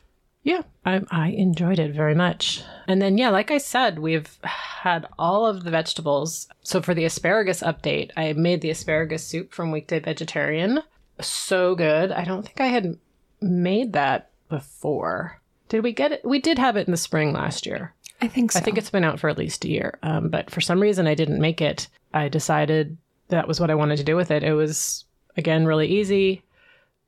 Yeah, 0.41 0.63
I, 0.83 1.01
I 1.11 1.27
enjoyed 1.29 1.77
it 1.77 1.93
very 1.93 2.15
much. 2.15 2.63
And 2.87 3.01
then, 3.01 3.19
yeah, 3.19 3.29
like 3.29 3.51
I 3.51 3.59
said, 3.59 3.99
we've 3.99 4.35
had 4.43 5.05
all 5.19 5.45
of 5.45 5.63
the 5.63 5.69
vegetables. 5.69 6.47
So 6.63 6.81
for 6.81 6.95
the 6.95 7.05
asparagus 7.05 7.61
update, 7.61 8.11
I 8.17 8.33
made 8.33 8.61
the 8.61 8.71
asparagus 8.71 9.23
soup 9.23 9.53
from 9.53 9.71
Weekday 9.71 9.99
Vegetarian. 9.99 10.81
So 11.21 11.75
good. 11.75 12.11
I 12.11 12.23
don't 12.23 12.43
think 12.43 12.59
I 12.59 12.67
had 12.67 12.97
made 13.41 13.93
that 13.93 14.31
before. 14.49 15.39
Did 15.69 15.83
we 15.83 15.91
get 15.91 16.13
it? 16.13 16.25
We 16.25 16.39
did 16.39 16.57
have 16.57 16.77
it 16.77 16.87
in 16.87 16.91
the 16.91 16.97
spring 16.97 17.33
last 17.33 17.65
year. 17.67 17.93
I 18.21 18.27
think 18.27 18.51
so. 18.51 18.59
I 18.59 18.61
think 18.61 18.77
it's 18.77 18.89
been 18.89 19.03
out 19.03 19.19
for 19.19 19.29
at 19.29 19.37
least 19.37 19.65
a 19.65 19.69
year. 19.69 19.97
Um, 20.03 20.29
but 20.29 20.49
for 20.49 20.61
some 20.61 20.79
reason, 20.79 21.07
I 21.07 21.15
didn't 21.15 21.39
make 21.41 21.61
it. 21.61 21.87
I 22.13 22.29
decided 22.29 22.97
that 23.29 23.47
was 23.47 23.59
what 23.59 23.69
I 23.69 23.75
wanted 23.75 23.97
to 23.97 24.03
do 24.03 24.15
with 24.15 24.31
it. 24.31 24.43
It 24.43 24.53
was, 24.53 25.05
again, 25.35 25.65
really 25.65 25.87
easy, 25.87 26.43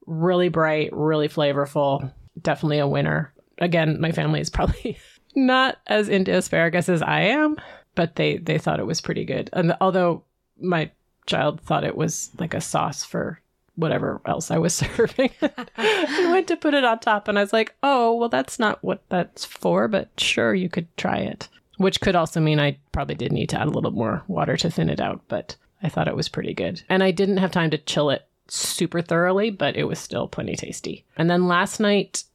really 0.06 0.50
bright, 0.50 0.90
really 0.94 1.30
flavorful. 1.30 2.12
Definitely 2.42 2.80
a 2.80 2.88
winner. 2.88 3.34
Again, 3.58 4.00
my 4.00 4.12
family 4.12 4.40
is 4.40 4.50
probably 4.50 4.98
not 5.36 5.78
as 5.88 6.10
into 6.10 6.36
asparagus 6.36 6.90
as 6.90 7.02
I 7.02 7.22
am, 7.22 7.58
but 7.96 8.16
they, 8.16 8.38
they 8.38 8.58
thought 8.58 8.80
it 8.80 8.88
was 8.88 9.02
pretty 9.02 9.26
good. 9.26 9.50
And 9.54 9.76
although 9.82 10.24
my 10.60 10.92
child 11.26 11.62
thought 11.62 11.84
it 11.84 11.98
was 11.98 12.32
like 12.38 12.54
a 12.54 12.62
sauce 12.62 13.04
for 13.04 13.40
whatever 13.80 14.22
else 14.26 14.52
I 14.52 14.58
was 14.58 14.76
serving. 14.76 15.32
I 15.78 16.30
went 16.32 16.48
to 16.48 16.58
put 16.58 16.74
it 16.74 16.84
on 16.84 17.00
top 17.00 17.28
and 17.28 17.38
I 17.38 17.42
was 17.42 17.54
like, 17.54 17.76
oh, 17.82 18.14
well, 18.16 18.30
that's 18.30 18.60
not 18.60 18.84
what 18.84 19.04
that's 19.10 19.46
for, 19.46 19.88
but 19.88 20.10
sure, 20.18 20.54
you 20.54 20.70
could 20.70 20.96
try 20.98 21.18
it. 21.18 21.48
Which 21.78 22.02
could 22.02 22.16
also 22.16 22.42
mean 22.42 22.60
I 22.60 22.78
probably 22.92 23.16
did 23.16 23.32
need 23.32 23.50
to 23.50 23.60
add 23.60 23.68
a 23.68 23.72
little 23.72 23.92
more 23.92 24.24
water 24.28 24.58
to 24.58 24.70
thin 24.70 24.90
it 24.90 25.00
out, 25.00 25.22
but 25.30 25.56
I 25.82 25.88
thought 25.88 26.10
it 26.10 26.16
was 26.16 26.28
pretty 26.28 26.54
good. 26.54 26.82
And 26.90 27.02
I 27.04 27.12
didn't 27.12 27.38
have 27.38 27.52
time 27.52 27.70
to 27.70 27.78
chill 27.78 28.10
it 28.10 28.28
super 28.50 29.02
thoroughly, 29.02 29.50
but 29.50 29.78
it 29.78 29.86
was 29.86 29.98
still 29.98 30.28
plenty 30.28 30.58
tasty. 30.58 31.06
And 31.16 31.30
then 31.30 31.48
last 31.48 31.80
night, 31.80 32.26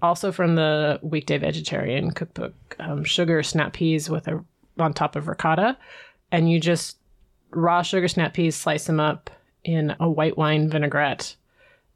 also 0.00 0.30
from 0.30 0.54
the 0.54 1.00
Weekday 1.02 1.38
Vegetarian 1.38 2.12
cookbook, 2.12 2.54
um, 2.78 3.02
sugar 3.02 3.42
snap 3.42 3.72
peas 3.72 4.08
with 4.08 4.28
a 4.28 4.44
on 4.78 4.94
top 4.94 5.16
of 5.16 5.28
ricotta, 5.28 5.76
and 6.30 6.50
you 6.50 6.60
just 6.60 6.96
raw 7.50 7.82
sugar 7.82 8.08
snap 8.08 8.34
peas, 8.34 8.56
slice 8.56 8.86
them 8.86 9.00
up 9.00 9.30
in 9.64 9.94
a 10.00 10.08
white 10.08 10.36
wine 10.36 10.68
vinaigrette, 10.68 11.36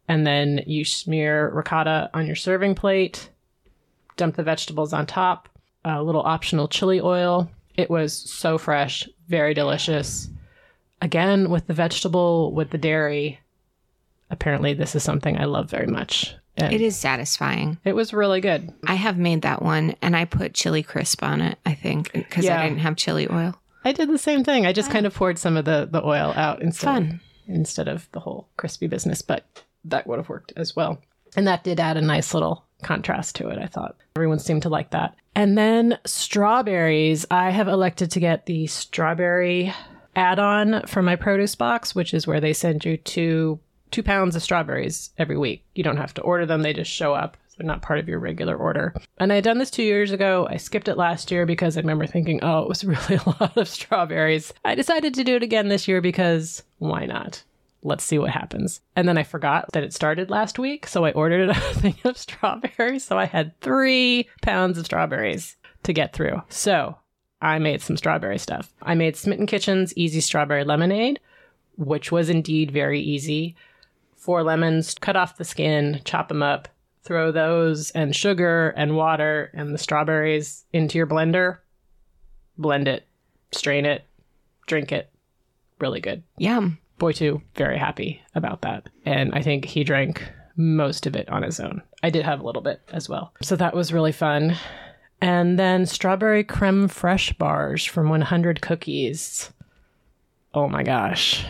And 0.09 0.26
then 0.26 0.62
you 0.66 0.85
smear 0.85 1.50
ricotta 1.50 2.11
on 2.14 2.26
your 2.26 2.37
serving 2.37 2.74
plate, 2.76 3.29
dump 4.16 4.37
the 4.37 4.42
vegetables 4.42 4.92
on 4.92 5.07
top, 5.07 5.48
a 5.85 6.02
little 6.02 6.22
optional 6.22 6.68
chili 6.68 7.00
oil. 7.00 7.50
It 7.76 7.90
was 7.90 8.14
so 8.14 8.59
fresh, 8.59 9.09
very 9.29 9.55
delicious. 9.55 10.29
Again, 11.02 11.50
with 11.50 11.66
the 11.66 11.74
vegetable, 11.74 12.52
with 12.52 12.70
the 12.70 12.79
dairy. 12.79 13.40
Apparently, 14.31 14.74
this 14.74 14.94
is 14.94 15.02
something 15.02 15.37
I 15.37 15.44
love 15.44 15.70
very 15.70 15.87
much. 15.87 16.35
And 16.57 16.72
It 16.72 16.81
is 16.81 16.96
satisfying. 16.96 17.79
It 17.85 17.94
was 17.94 18.14
really 18.14 18.40
good. 18.40 18.72
I 18.87 18.94
have 18.94 19.18
made 19.18 19.42
that 19.42 19.62
one 19.62 19.94
and 20.00 20.16
I 20.16 20.24
put 20.24 20.55
chili 20.55 20.83
crisp 20.83 21.22
on 21.22 21.40
it, 21.40 21.59
I 21.66 21.74
think, 21.74 22.12
because 22.12 22.44
Yeah. 22.44 22.61
I 22.61 22.68
didn't 22.68 22.81
have 22.81 22.96
chili 22.96 23.29
oil. 23.31 23.61
I 23.85 23.92
did 23.92 24.09
the 24.09 24.18
same 24.18 24.42
thing. 24.42 24.66
I 24.66 24.72
just 24.72 24.88
ah. 24.88 24.92
kind 24.92 25.07
of 25.07 25.14
poured 25.14 25.38
some 25.38 25.57
of 25.57 25.64
the, 25.64 25.87
the 25.90 26.05
oil 26.05 26.33
out 26.35 26.62
instead 26.62 26.87
Fun. 26.87 27.20
Instead 27.46 27.88
of 27.88 28.09
the 28.12 28.20
whole 28.20 28.48
crispy 28.56 28.87
business, 28.87 29.22
but 29.22 29.44
that 29.85 30.06
would 30.06 30.18
have 30.18 30.28
worked 30.28 30.52
as 30.56 30.74
well. 30.74 30.98
And 31.37 31.46
that 31.46 31.64
did 31.64 31.80
add 31.80 31.96
a 31.96 32.02
nice 32.02 32.35
little 32.35 32.64
contrast 32.82 33.37
to 33.37 33.48
it, 33.48 33.59
I 33.59 33.66
thought. 33.66 33.96
Everyone 34.16 34.38
seemed 34.38 34.62
to 34.62 34.68
like 34.68 34.90
that. 34.90 35.14
And 35.35 35.56
then 35.56 35.98
strawberries. 36.06 37.26
I 37.30 37.50
have 37.50 37.68
elected 37.68 38.11
to 38.12 38.20
get 38.20 38.46
the 38.46 38.66
strawberry 38.66 39.72
add-on 40.14 40.82
for 40.87 41.02
my 41.02 41.14
produce 41.16 41.54
box, 41.54 41.94
which 41.94 42.14
is 42.14 42.26
where 42.26 42.40
they 42.40 42.52
send 42.52 42.85
you 42.85 42.96
two 42.96 43.61
two 43.92 44.02
pounds 44.02 44.35
of 44.35 44.42
strawberries 44.42 45.11
every 45.16 45.38
week. 45.38 45.64
You 45.74 45.85
don't 45.85 45.96
have 45.96 46.14
to 46.14 46.22
order 46.22 46.44
them, 46.44 46.62
they 46.62 46.72
just 46.72 46.90
show 46.90 47.14
up. 47.14 47.37
They're 47.57 47.66
not 47.66 47.83
part 47.83 47.99
of 47.99 48.09
your 48.09 48.19
regular 48.19 48.55
order. 48.57 48.95
And 49.19 49.33
I 49.33 49.37
had 49.37 49.45
done 49.45 49.59
this 49.59 49.71
two 49.71 49.83
years 49.83 50.12
ago. 50.12 50.47
I 50.51 50.59
skipped 50.59 50.88
it 50.88 50.99
last 50.99 51.31
year 51.31 51.47
because 51.47 51.77
I 51.77 51.81
remember 51.81 52.07
thinking, 52.07 52.40
oh, 52.42 52.62
it 52.62 52.69
was 52.69 52.85
really 52.85 53.16
a 53.16 53.35
lot 53.40 53.57
of 53.57 53.69
strawberries. 53.69 54.53
I 54.64 54.75
decided 54.75 55.14
to 55.14 55.25
do 55.25 55.37
it 55.37 55.42
again 55.42 55.69
this 55.69 55.88
year 55.88 56.01
because 56.01 56.62
why 56.79 57.07
not? 57.07 57.42
Let's 57.83 58.05
see 58.05 58.19
what 58.19 58.31
happens. 58.31 58.81
And 58.95 59.09
then 59.09 59.16
I 59.16 59.23
forgot 59.23 59.73
that 59.73 59.85
it 59.85 59.95
started 59.95 60.29
last 60.29 60.59
week. 60.59 60.87
So 60.87 61.05
I 61.05 61.12
ordered 61.12 61.49
a 61.51 61.55
thing 61.55 61.97
of 62.05 62.19
strawberries. 62.19 63.05
So 63.05 63.19
I 63.19 63.27
had 63.27 63.59
three 63.61 64.29
pounds 64.42 64.77
of 64.77 64.85
strawberries 64.85 65.57
to 65.85 65.92
get 65.92 66.12
through. 66.12 66.42
So 66.49 66.99
I 67.40 67.59
made 67.59 67.81
some 67.81 67.97
strawberry 67.97 68.38
stuff. 68.38 68.73
I 68.83 68.95
made 68.95 69.16
Smitten 69.16 69.47
Kitchen's 69.47 69.97
Easy 69.97 70.21
Strawberry 70.21 70.64
Lemonade, 70.64 71.21
which 71.77 72.11
was 72.11 72.29
indeed 72.29 72.71
very 72.71 73.01
easy. 73.01 73.55
Four 74.16 74.42
lemons, 74.42 74.95
cut 74.95 75.16
off 75.16 75.37
the 75.37 75.45
skin, 75.45 76.01
chop 76.05 76.29
them 76.29 76.42
up, 76.42 76.69
throw 77.07 77.31
those 77.33 77.90
and 77.92 78.14
sugar 78.14 78.71
and 78.77 78.97
water 78.97 79.51
and 79.55 79.73
the 79.73 79.79
strawberries 79.79 80.64
into 80.73 80.99
your 80.99 81.07
blender, 81.07 81.59
blend 82.59 82.88
it, 82.88 83.07
strain 83.53 83.87
it, 83.87 84.05
drink 84.66 84.92
it. 84.92 85.11
Really 85.81 86.01
good. 86.01 86.23
Yum. 86.38 86.79
Boy, 86.99 87.12
too, 87.12 87.42
very 87.55 87.79
happy 87.79 88.23
about 88.35 88.62
that. 88.62 88.88
And 89.05 89.35
I 89.35 89.42
think 89.42 89.66
he 89.66 89.85
drank 89.85 90.23
most 90.57 91.07
of 91.07 91.14
it 91.14 91.29
on 91.29 91.42
his 91.42 91.61
own. 91.61 91.83
I 92.03 92.11
did 92.11 92.25
have 92.25 92.40
a 92.40 92.45
little 92.45 92.62
bit 92.62 92.81
as 92.92 93.09
well. 93.09 93.35
So 93.42 93.57
that 93.57 93.75
was 93.75 93.92
really 93.92 94.12
fun. 94.12 94.57
And 95.21 95.59
then 95.59 95.87
strawberry 95.87 96.45
creme 96.45 96.88
fraiche 96.88 97.37
bars 97.38 97.85
from 97.85 98.09
100 98.09 98.61
cookies. 98.62 99.53
Oh 100.55 100.69
my 100.69 100.83
gosh. 100.83 101.45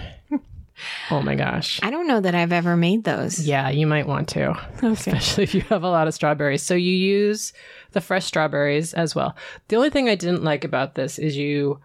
Oh 1.10 1.22
my 1.22 1.34
gosh. 1.34 1.80
I 1.82 1.90
don't 1.90 2.06
know 2.06 2.20
that 2.20 2.34
I've 2.34 2.52
ever 2.52 2.76
made 2.76 3.04
those. 3.04 3.46
Yeah, 3.46 3.70
you 3.70 3.86
might 3.86 4.06
want 4.06 4.28
to, 4.30 4.54
especially 4.82 5.44
if 5.44 5.54
you 5.54 5.62
have 5.62 5.82
a 5.82 5.88
lot 5.88 6.08
of 6.08 6.14
strawberries. 6.14 6.62
So 6.62 6.74
you 6.74 6.92
use 6.92 7.52
the 7.92 8.00
fresh 8.00 8.24
strawberries 8.24 8.92
as 8.94 9.14
well. 9.14 9.36
The 9.68 9.76
only 9.76 9.90
thing 9.90 10.08
I 10.08 10.14
didn't 10.14 10.44
like 10.44 10.64
about 10.64 10.94
this 10.94 11.18
is 11.18 11.36
you, 11.36 11.80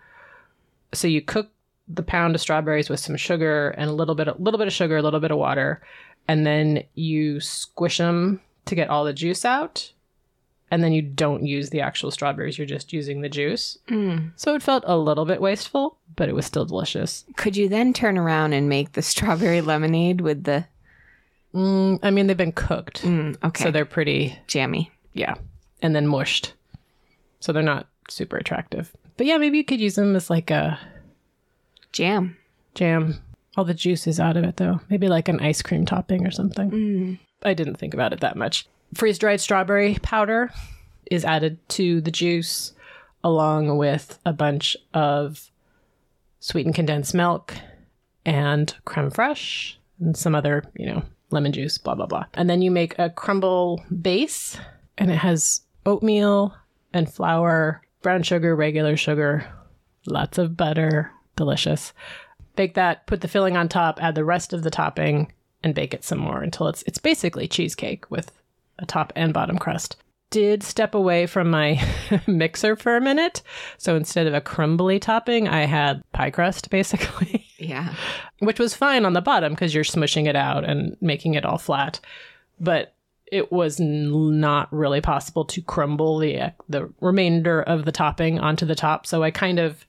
so 0.94 1.08
you 1.08 1.22
cook 1.22 1.50
the 1.88 2.04
pound 2.04 2.36
of 2.36 2.42
strawberries 2.42 2.90
with 2.90 3.00
some 3.00 3.18
sugar 3.18 3.70
and 3.78 3.90
a 3.90 3.94
little 3.94 4.16
bit, 4.16 4.28
a 4.28 4.36
little 4.38 4.58
bit 4.58 4.68
of 4.68 4.74
sugar, 4.74 4.98
a 4.98 5.02
little 5.02 5.20
bit 5.20 5.32
of 5.32 5.38
water, 5.38 5.82
and 6.28 6.46
then 6.46 6.84
you 6.96 7.40
squish 7.40 7.98
them 7.98 8.42
to 8.66 8.76
get 8.76 8.90
all 8.90 9.04
the 9.04 9.14
juice 9.14 9.46
out. 9.46 9.92
And 10.72 10.82
then 10.84 10.94
you 10.94 11.02
don't 11.02 11.46
use 11.46 11.70
the 11.70 11.82
actual 11.82 12.10
strawberries; 12.12 12.58
you're 12.58 12.66
just 12.66 12.94
using 12.94 13.22
the 13.22 13.30
juice. 13.30 13.78
Mm. 13.90 14.32
So 14.38 14.56
it 14.56 14.64
felt 14.64 14.84
a 14.88 14.98
little 14.98 15.26
bit 15.26 15.42
wasteful, 15.42 15.98
but 16.16 16.30
it 16.30 16.34
was 16.36 16.46
still 16.46 16.66
delicious. 16.66 17.26
Could 17.36 17.58
you 17.58 17.68
then 17.70 17.92
turn 17.94 18.18
around 18.18 18.54
and 18.54 18.70
make 18.70 18.94
the 18.94 19.02
strawberry 19.12 19.60
lemonade 19.62 20.22
with 20.22 20.46
the. 20.46 20.66
Mm, 21.54 22.00
I 22.02 22.12
mean, 22.12 22.28
they've 22.28 22.38
been 22.38 22.54
cooked, 22.54 23.02
Mm, 23.02 23.36
okay. 23.44 23.64
so 23.66 23.72
they're 23.72 23.84
pretty 23.84 24.40
jammy. 24.48 24.90
Yeah. 25.14 25.36
And 25.82 25.94
then 25.94 26.08
mushed. 26.08 26.54
So 27.42 27.52
they're 27.52 27.62
not 27.62 27.88
super 28.10 28.38
attractive. 28.38 28.94
But 29.18 29.26
yeah, 29.26 29.36
maybe 29.38 29.58
you 29.58 29.66
could 29.66 29.82
use 29.82 29.96
them 29.96 30.16
as 30.16 30.30
like 30.30 30.50
a 30.50 30.80
Jam. 31.92 32.38
jam. 32.74 33.20
All 33.58 33.66
the 33.66 33.74
juice 33.74 34.08
is 34.08 34.20
out 34.20 34.38
of 34.38 34.46
it 34.46 34.56
though. 34.58 34.80
Maybe 34.90 35.10
like 35.10 35.28
an 35.28 35.42
ice 35.42 35.62
cream 35.62 35.86
topping 35.86 36.26
or 36.26 36.32
something. 36.32 36.72
Mm. 36.72 37.20
I 37.44 37.54
didn't 37.54 37.76
think 37.76 37.94
about 37.94 38.14
it 38.14 38.22
that 38.22 38.38
much. 38.38 38.66
Freeze 38.94 39.18
dried 39.18 39.42
strawberry 39.42 39.98
powder 40.02 40.52
is 41.10 41.26
added 41.26 41.58
to 41.70 42.02
the 42.02 42.12
juice 42.12 42.74
along 43.24 43.78
with 43.78 44.20
a 44.26 44.34
bunch 44.34 44.76
of 44.94 45.52
sweetened 46.40 46.76
condensed 46.76 47.14
milk 47.14 47.54
and 48.26 48.76
creme 48.86 49.12
fraiche 49.12 49.76
and 50.00 50.18
some 50.18 50.36
other, 50.36 50.64
you 50.76 50.88
know, 50.88 51.04
lemon 51.30 51.52
juice, 51.52 51.78
blah, 51.78 51.96
blah, 51.96 52.06
blah. 52.06 52.26
And 52.34 52.50
then 52.50 52.62
you 52.62 52.72
make 52.72 52.98
a 53.00 53.10
crumble 53.10 53.84
base 54.02 54.58
and 54.98 55.12
it 55.12 55.18
has 55.18 55.62
oatmeal 55.86 56.56
and 56.94 57.12
flour, 57.12 57.82
brown 58.02 58.24
sugar, 58.24 58.56
regular 58.56 58.98
sugar, 58.98 59.46
lots 60.06 60.38
of 60.38 60.58
butter, 60.58 61.12
delicious. 61.36 61.94
Bake 62.56 62.74
that, 62.74 63.08
put 63.08 63.22
the 63.22 63.28
filling 63.28 63.56
on 63.56 63.70
top, 63.70 64.02
add 64.02 64.16
the 64.16 64.26
rest 64.26 64.52
of 64.52 64.64
the 64.64 64.72
topping, 64.72 65.32
and 65.64 65.76
bake 65.76 65.94
it 65.94 66.04
some 66.04 66.20
more 66.20 66.42
until 66.42 66.68
it's 66.68 66.82
it's 66.84 66.98
basically 66.98 67.48
cheesecake 67.48 68.10
with 68.10 68.41
a 68.82 68.86
top 68.86 69.14
and 69.16 69.34
bottom 69.34 69.58
crust. 69.58 69.96
Did 70.30 70.64
step 70.64 70.96
away 70.96 71.26
from 71.28 71.50
my 71.50 71.82
mixer 72.28 72.76
for 72.76 72.96
a 72.96 73.02
minute. 73.02 73.42
So 73.78 73.96
instead 73.96 74.28
of 74.28 74.34
a 74.34 74.40
crumbly 74.42 74.98
topping, 75.00 75.48
I 75.48 75.66
had 75.66 76.02
pie 76.14 76.32
crust 76.32 76.70
basically, 76.72 77.46
Yeah. 77.58 77.94
which 78.40 78.60
was 78.60 78.74
fine 78.74 79.06
on 79.06 79.14
the 79.14 79.22
bottom 79.22 79.54
because 79.54 79.76
you're 79.76 79.84
smushing 79.84 80.28
it 80.28 80.36
out 80.36 80.64
and 80.64 80.96
making 81.02 81.34
it 81.34 81.46
all 81.46 81.58
flat. 81.58 82.00
But 82.60 82.94
it 83.32 83.52
was 83.52 83.80
not 83.80 84.72
really 84.74 85.00
possible 85.02 85.46
to 85.46 85.62
crumble 85.62 86.20
the 86.20 86.38
uh, 86.40 86.50
the 86.68 86.92
remainder 87.00 87.62
of 87.62 87.86
the 87.86 87.92
topping 87.92 88.40
onto 88.40 88.66
the 88.66 88.76
top. 88.76 89.06
So 89.08 89.24
I 89.24 89.32
kind 89.32 89.58
of 89.60 89.86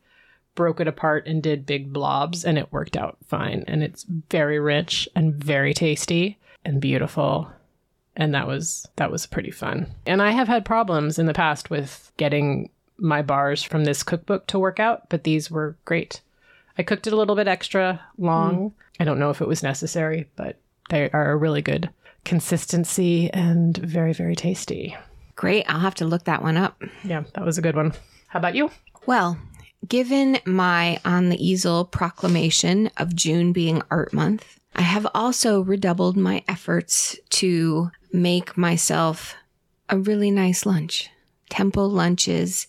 broke 0.54 0.80
it 0.80 0.86
apart 0.88 1.26
and 1.26 1.42
did 1.42 1.66
big 1.66 1.92
blobs 1.92 2.44
and 2.44 2.58
it 2.58 2.70
worked 2.72 2.96
out 2.96 3.16
fine 3.26 3.64
and 3.66 3.82
it's 3.82 4.04
very 4.30 4.58
rich 4.60 5.08
and 5.16 5.34
very 5.34 5.72
tasty 5.72 6.38
and 6.62 6.78
beautiful 6.80 7.50
and 8.16 8.34
that 8.34 8.46
was 8.46 8.86
that 8.96 9.10
was 9.10 9.26
pretty 9.26 9.50
fun. 9.50 9.86
And 10.06 10.22
i 10.22 10.30
have 10.30 10.48
had 10.48 10.64
problems 10.64 11.18
in 11.18 11.26
the 11.26 11.34
past 11.34 11.70
with 11.70 12.12
getting 12.16 12.70
my 12.98 13.22
bars 13.22 13.62
from 13.62 13.84
this 13.84 14.02
cookbook 14.02 14.46
to 14.48 14.58
work 14.58 14.78
out 14.78 15.08
but 15.08 15.24
these 15.24 15.50
were 15.50 15.76
great. 15.84 16.20
I 16.78 16.82
cooked 16.82 17.06
it 17.06 17.12
a 17.12 17.16
little 17.16 17.36
bit 17.36 17.48
extra 17.48 18.00
long. 18.18 18.56
Mm. 18.56 18.72
I 19.00 19.04
don't 19.04 19.18
know 19.18 19.30
if 19.30 19.40
it 19.40 19.48
was 19.48 19.62
necessary 19.62 20.28
but 20.36 20.56
they 20.90 21.10
are 21.10 21.32
a 21.32 21.36
really 21.36 21.62
good 21.62 21.90
consistency 22.24 23.30
and 23.32 23.76
very 23.76 24.12
very 24.12 24.36
tasty. 24.36 24.96
Great. 25.34 25.64
I'll 25.68 25.80
have 25.80 25.94
to 25.96 26.04
look 26.04 26.24
that 26.24 26.42
one 26.42 26.56
up. 26.56 26.80
yeah 27.04 27.24
that 27.34 27.44
was 27.44 27.58
a 27.58 27.62
good 27.62 27.76
one. 27.76 27.92
How 28.28 28.38
about 28.38 28.54
you? 28.54 28.70
Well, 29.06 29.38
given 29.88 30.38
my 30.46 31.00
on 31.04 31.28
the 31.28 31.44
easel 31.44 31.84
proclamation 31.84 32.90
of 32.96 33.16
June 33.16 33.52
being 33.52 33.82
art 33.90 34.12
month, 34.12 34.60
I 34.74 34.82
have 34.82 35.06
also 35.14 35.60
redoubled 35.60 36.16
my 36.16 36.42
efforts 36.48 37.16
to 37.30 37.90
make 38.12 38.56
myself 38.56 39.34
a 39.88 39.98
really 39.98 40.30
nice 40.30 40.66
lunch. 40.66 41.10
Temple 41.50 41.88
lunches, 41.88 42.66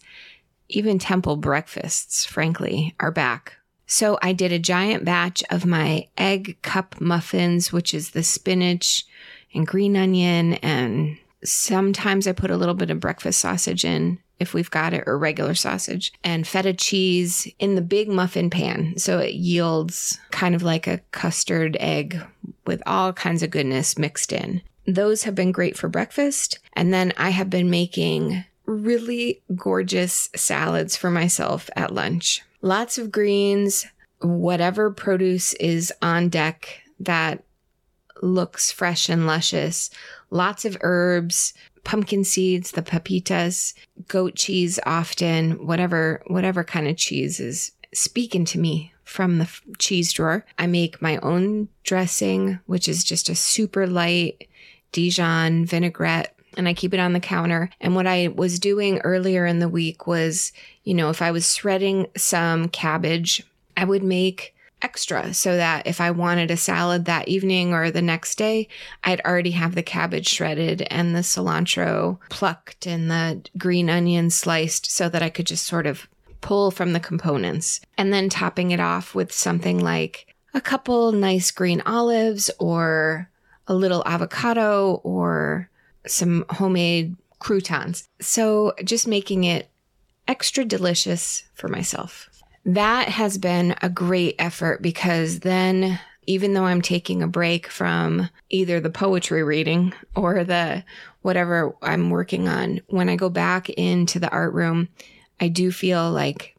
even 0.70 1.00
temple 1.00 1.38
breakfasts, 1.38 2.26
frankly, 2.26 2.96
are 3.00 3.12
back. 3.12 3.54
So 3.86 4.18
I 4.22 4.34
did 4.34 4.52
a 4.52 4.60
giant 4.60 5.06
batch 5.06 5.44
of 5.50 5.66
my 5.66 6.08
egg 6.18 6.58
cup 6.62 7.00
muffins, 7.00 7.72
which 7.72 7.94
is 7.94 8.12
the 8.12 8.24
spinach 8.24 9.06
and 9.54 9.68
green 9.68 9.96
onion 9.96 10.54
and 10.56 11.18
sometimes 11.44 12.28
I 12.28 12.32
put 12.32 12.52
a 12.52 12.58
little 12.58 12.74
bit 12.74 12.90
of 12.90 13.00
breakfast 13.00 13.40
sausage 13.40 13.86
in 13.86 14.20
if 14.40 14.54
we've 14.54 14.72
got 14.72 14.94
it, 14.94 15.04
or 15.06 15.18
regular 15.18 15.54
sausage, 15.54 16.12
and 16.24 16.48
feta 16.48 16.74
cheese 16.74 17.48
in 17.60 17.76
the 17.76 17.82
big 17.82 18.10
muffin 18.10 18.50
pan. 18.50 18.98
So 18.98 19.20
it 19.20 19.36
yields 19.36 20.20
kind 20.32 20.56
of 20.56 20.64
like 20.64 20.88
a 20.88 21.00
custard 21.12 21.78
egg 21.80 22.20
with 22.66 22.82
all 22.86 23.14
kinds 23.14 23.44
of 23.44 23.52
goodness 23.52 23.98
mixed 23.98 24.34
in. 24.34 24.62
Those 24.86 25.24
have 25.24 25.36
been 25.36 25.52
great 25.52 25.78
for 25.78 25.88
breakfast. 25.88 26.60
And 26.74 26.94
then 26.94 27.14
I 27.18 27.30
have 27.30 27.50
been 27.50 27.70
making 27.70 28.44
really 28.66 29.42
gorgeous 29.56 30.30
salads 30.36 30.96
for 30.96 31.10
myself 31.10 31.70
at 31.76 31.94
lunch. 31.94 32.42
Lots 32.62 32.98
of 32.98 33.12
greens, 33.12 33.86
whatever 34.22 34.90
produce 34.92 35.54
is 35.56 35.92
on 36.02 36.30
deck 36.30 36.82
that 37.00 37.44
looks 38.22 38.72
fresh 38.72 39.10
and 39.10 39.28
luscious. 39.28 39.90
Lots 40.30 40.64
of 40.66 40.78
herbs, 40.82 41.54
pumpkin 41.84 42.24
seeds, 42.24 42.72
the 42.72 42.82
pepitas, 42.82 43.74
goat 44.08 44.36
cheese 44.36 44.80
often, 44.86 45.68
whatever 45.68 46.24
whatever 46.28 46.64
kind 46.64 46.88
of 46.88 46.98
cheese 46.98 47.40
is 47.40 47.72
speaking 47.94 48.46
to 48.46 48.60
me 48.60 48.94
from 49.04 49.38
the 49.38 49.50
cheese 49.78 50.14
drawer. 50.14 50.46
I 50.58 50.68
make 50.68 51.02
my 51.02 51.18
own 51.18 51.68
dressing, 51.84 52.60
which 52.66 52.88
is 52.88 53.04
just 53.04 53.30
a 53.30 53.36
super 53.36 53.86
light 53.86 54.48
Dijon 54.94 55.66
vinaigrette 55.66 56.34
and 56.56 56.68
I 56.68 56.74
keep 56.74 56.94
it 56.94 57.00
on 57.00 57.14
the 57.14 57.20
counter. 57.20 57.70
And 57.82 57.96
what 57.96 58.08
I 58.08 58.30
was 58.30 58.60
doing 58.60 59.00
earlier 59.00 59.46
in 59.46 59.60
the 59.60 59.68
week 59.68 60.08
was, 60.08 60.54
you 60.84 60.94
know, 60.94 61.10
if 61.10 61.22
I 61.22 61.32
was 61.32 61.56
shredding 61.56 62.08
some 62.16 62.70
cabbage, 62.70 63.44
I 63.76 63.86
would 63.86 64.04
make 64.04 64.56
extra 64.82 65.34
so 65.34 65.56
that 65.56 65.88
if 65.88 66.02
I 66.02 66.12
wanted 66.12 66.52
a 66.52 66.58
salad 66.58 67.06
that 67.06 67.28
evening 67.28 67.74
or 67.74 67.90
the 67.90 68.02
next 68.02 68.38
day, 68.38 68.68
I'd 69.04 69.22
already 69.22 69.52
have 69.52 69.76
the 69.76 69.84
cabbage 69.84 70.28
shredded 70.28 70.86
and 70.92 71.16
the 71.16 71.22
cilantro 71.22 72.20
plucked 72.30 72.86
and 72.86 73.10
the 73.10 73.42
green 73.58 73.90
onion 73.90 74.30
sliced 74.30 74.92
so 74.92 75.10
that 75.10 75.24
I 75.24 75.30
could 75.30 75.48
just 75.48 75.66
sort 75.66 75.88
of 75.88 76.08
pull 76.42 76.70
from 76.70 76.92
the 76.92 77.00
components 77.00 77.80
and 77.98 78.14
then 78.14 78.28
topping 78.28 78.72
it 78.72 78.82
off 78.82 79.16
with 79.16 79.32
something 79.32 79.80
like 79.80 80.36
a 80.54 80.60
couple 80.60 81.14
nice 81.14 81.50
green 81.50 81.82
olives 81.86 82.52
or 82.60 83.30
a 83.68 83.74
little 83.74 84.04
avocado 84.06 85.02
or 85.04 85.70
some 86.06 86.46
homemade 86.50 87.16
croutons. 87.40 88.08
So 88.20 88.74
just 88.84 89.08
making 89.08 89.44
it 89.44 89.70
extra 90.28 90.66
delicious 90.66 91.44
for 91.54 91.68
myself. 91.68 92.30
That 92.66 93.10
has 93.10 93.38
been 93.38 93.76
a 93.82 93.90
great 93.90 94.36
effort 94.40 94.82
because 94.82 95.42
then 95.42 96.00
even 96.26 96.54
though 96.54 96.66
I'm 96.66 96.82
taking 96.82 97.22
a 97.22 97.28
break 97.28 97.68
from 97.68 98.30
either 98.50 98.80
the 98.80 98.90
poetry 98.90 99.44
reading 99.44 99.94
or 100.16 100.46
the 100.46 100.84
whatever 101.22 101.76
I'm 101.82 102.10
working 102.10 102.48
on, 102.48 102.80
when 102.88 103.10
I 103.10 103.18
go 103.18 103.30
back 103.30 103.70
into 103.70 104.20
the 104.20 104.30
art 104.30 104.54
room, 104.54 104.88
I 105.42 105.50
do 105.50 105.72
feel 105.72 106.10
like 106.12 106.56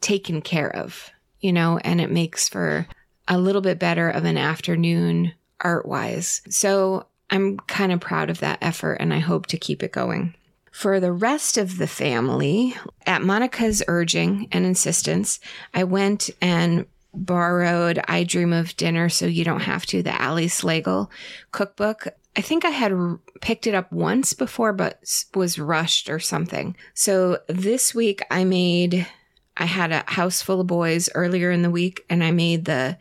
taken 0.00 0.40
care 0.40 0.74
of, 0.74 1.10
you 1.40 1.52
know, 1.52 1.78
and 1.78 2.00
it 2.00 2.10
makes 2.10 2.48
for 2.48 2.86
a 3.26 3.38
little 3.38 3.62
bit 3.62 3.78
better 3.78 4.08
of 4.08 4.24
an 4.24 4.36
afternoon 4.36 5.32
art 5.64 5.86
wise. 5.86 6.42
So 6.48 7.06
I'm 7.30 7.58
kind 7.58 7.90
of 7.90 8.00
proud 8.00 8.30
of 8.30 8.40
that 8.40 8.58
effort 8.60 8.94
and 8.94 9.12
I 9.12 9.18
hope 9.18 9.46
to 9.46 9.58
keep 9.58 9.82
it 9.82 9.92
going. 9.92 10.34
For 10.70 10.98
the 11.00 11.12
rest 11.12 11.56
of 11.56 11.78
the 11.78 11.86
family, 11.86 12.74
at 13.06 13.22
Monica's 13.22 13.82
urging 13.86 14.48
and 14.52 14.66
insistence, 14.66 15.40
I 15.72 15.84
went 15.84 16.30
and 16.40 16.86
borrowed 17.14 18.00
I 18.08 18.24
Dream 18.24 18.52
of 18.52 18.76
Dinner 18.76 19.08
So 19.08 19.26
You 19.26 19.44
Don't 19.44 19.60
Have 19.60 19.86
to, 19.86 20.02
the 20.02 20.20
Ali 20.22 20.46
Slagle 20.46 21.08
cookbook. 21.52 22.08
I 22.36 22.40
think 22.40 22.64
I 22.64 22.70
had 22.70 22.92
picked 23.40 23.68
it 23.68 23.74
up 23.74 23.92
once 23.92 24.32
before, 24.32 24.72
but 24.72 25.24
was 25.34 25.60
rushed 25.60 26.10
or 26.10 26.18
something. 26.18 26.76
So 26.92 27.38
this 27.46 27.94
week 27.94 28.20
I 28.30 28.42
made, 28.42 29.06
I 29.56 29.66
had 29.66 29.92
a 29.92 30.02
house 30.08 30.42
full 30.42 30.60
of 30.60 30.66
boys 30.66 31.08
earlier 31.14 31.52
in 31.52 31.62
the 31.62 31.70
week 31.70 32.04
and 32.10 32.24
I 32.24 32.32
made 32.32 32.64
the 32.64 32.98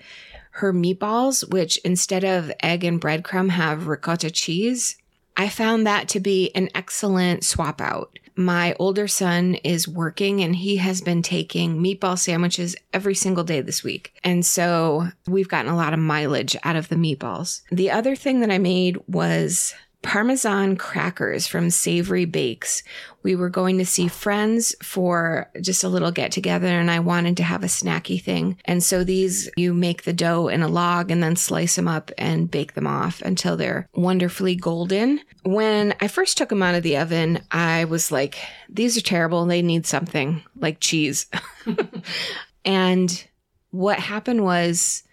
her 0.56 0.72
meatballs, 0.72 1.50
which 1.50 1.78
instead 1.78 2.24
of 2.24 2.52
egg 2.62 2.84
and 2.84 3.02
breadcrumb 3.02 3.50
have 3.50 3.88
ricotta 3.88 4.30
cheese. 4.30 4.98
I 5.36 5.50
found 5.50 5.88
that 5.88 6.08
to 6.10 6.20
be 6.20 6.52
an 6.54 6.70
excellent 6.76 7.44
swap 7.44 7.82
out. 7.82 8.20
My 8.36 8.76
older 8.80 9.08
son 9.08 9.56
is 9.56 9.88
working 9.88 10.42
and 10.42 10.56
he 10.56 10.78
has 10.78 11.02
been 11.02 11.22
taking 11.22 11.82
meatball 11.82 12.18
sandwiches 12.18 12.76
every 12.92 13.16
single 13.16 13.44
day 13.44 13.62
this 13.62 13.84
week. 13.84 14.14
And 14.24 14.46
so 14.46 15.08
we've 15.28 15.48
gotten 15.48 15.72
a 15.72 15.76
lot 15.76 15.94
of 15.94 16.00
mileage 16.00 16.56
out 16.64 16.76
of 16.76 16.90
the 16.90 16.96
meatballs. 16.96 17.62
The 17.72 17.92
other 17.92 18.16
thing 18.16 18.40
that 18.40 18.52
I 18.52 18.58
made 18.58 18.98
was 19.08 19.74
Parmesan 20.04 20.76
crackers 20.76 21.48
from 21.48 21.70
Savory 21.70 22.26
Bakes. 22.26 22.84
We 23.24 23.36
were 23.36 23.50
going 23.50 23.78
to 23.80 23.86
see 23.86 24.08
friends 24.08 24.76
for 24.84 25.50
just 25.62 25.84
a 25.84 25.90
little 25.90 26.12
get 26.12 26.32
together 26.32 26.68
and 26.68 26.92
I 26.92 27.00
wanted 27.00 27.38
to 27.38 27.44
have 27.44 27.64
a 27.64 27.68
snacky 27.68 28.22
thing. 28.22 28.58
And 28.66 28.84
so 28.84 29.04
these, 29.04 29.50
you 29.56 29.74
make 29.74 30.04
the 30.04 30.14
dough 30.14 30.50
in 30.50 30.62
a 30.62 30.68
log 30.68 31.10
and 31.10 31.24
then 31.24 31.36
slice 31.36 31.76
them 31.76 31.88
up 31.88 32.12
and 32.18 32.52
bake 32.52 32.74
them 32.74 32.86
off 32.86 33.22
until 33.22 33.58
they're 33.58 33.88
wonderfully 33.96 34.56
golden. 34.56 35.22
When 35.44 35.96
I 36.02 36.08
first 36.10 36.38
took 36.38 36.50
them 36.50 36.62
out 36.62 36.76
of 36.76 36.84
the 36.84 36.98
oven, 36.98 37.42
I 37.50 37.86
was 37.86 38.12
like, 38.12 38.38
these 38.70 38.98
are 38.98 39.02
terrible. 39.02 39.46
They 39.46 39.62
need 39.62 39.88
something 39.88 40.44
like 40.58 40.82
cheese. 40.82 41.28
and 42.66 43.26
what 43.72 44.00
happened 44.00 44.44
was 44.44 45.04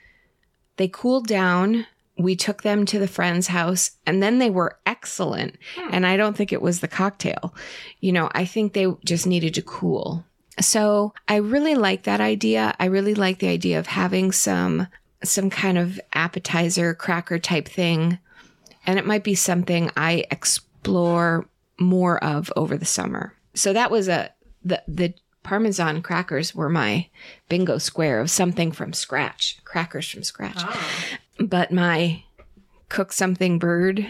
they 0.76 0.88
cooled 0.88 1.26
down 1.26 1.87
we 2.22 2.37
took 2.37 2.62
them 2.62 2.85
to 2.87 2.98
the 2.98 3.09
friend's 3.09 3.48
house 3.48 3.92
and 4.06 4.22
then 4.22 4.38
they 4.38 4.50
were 4.50 4.78
excellent. 4.87 5.56
Hmm. 5.76 5.88
And 5.92 6.06
I 6.06 6.16
don't 6.16 6.37
think 6.37 6.52
it 6.52 6.62
was 6.62 6.80
the 6.80 6.88
cocktail. 6.88 7.54
You 8.00 8.12
know, 8.12 8.30
I 8.33 8.44
think 8.44 8.72
they 8.72 8.87
just 9.04 9.26
needed 9.26 9.54
to 9.54 9.62
cool. 9.62 10.24
So 10.61 11.14
I 11.28 11.37
really 11.37 11.74
like 11.74 12.04
that 12.04 12.20
idea. 12.20 12.74
I 12.78 12.87
really 12.87 13.14
like 13.14 13.38
the 13.38 13.48
idea 13.48 13.78
of 13.78 13.87
having 13.87 14.33
some 14.33 14.88
some 15.22 15.50
kind 15.50 15.76
of 15.76 16.00
appetizer 16.14 16.94
cracker 16.94 17.38
type 17.38 17.68
thing. 17.68 18.18
And 18.87 18.98
it 18.98 19.06
might 19.06 19.22
be 19.22 19.35
something 19.35 19.90
I 19.96 20.24
explore 20.30 21.46
more 21.78 22.22
of 22.24 22.50
over 22.56 22.76
the 22.76 22.87
summer. 22.87 23.35
So 23.54 23.72
that 23.72 23.90
was 23.90 24.09
a 24.09 24.30
the 24.64 24.83
the 24.87 25.14
Parmesan 25.42 26.02
crackers 26.02 26.54
were 26.54 26.68
my 26.68 27.09
bingo 27.48 27.78
square 27.78 28.20
of 28.20 28.30
something 28.30 28.72
from 28.72 28.92
scratch, 28.92 29.59
crackers 29.64 30.09
from 30.09 30.22
scratch 30.22 30.59
ah. 30.59 31.18
But 31.40 31.72
my 31.72 32.22
cook 32.88 33.12
something 33.12 33.59
bird 33.59 34.07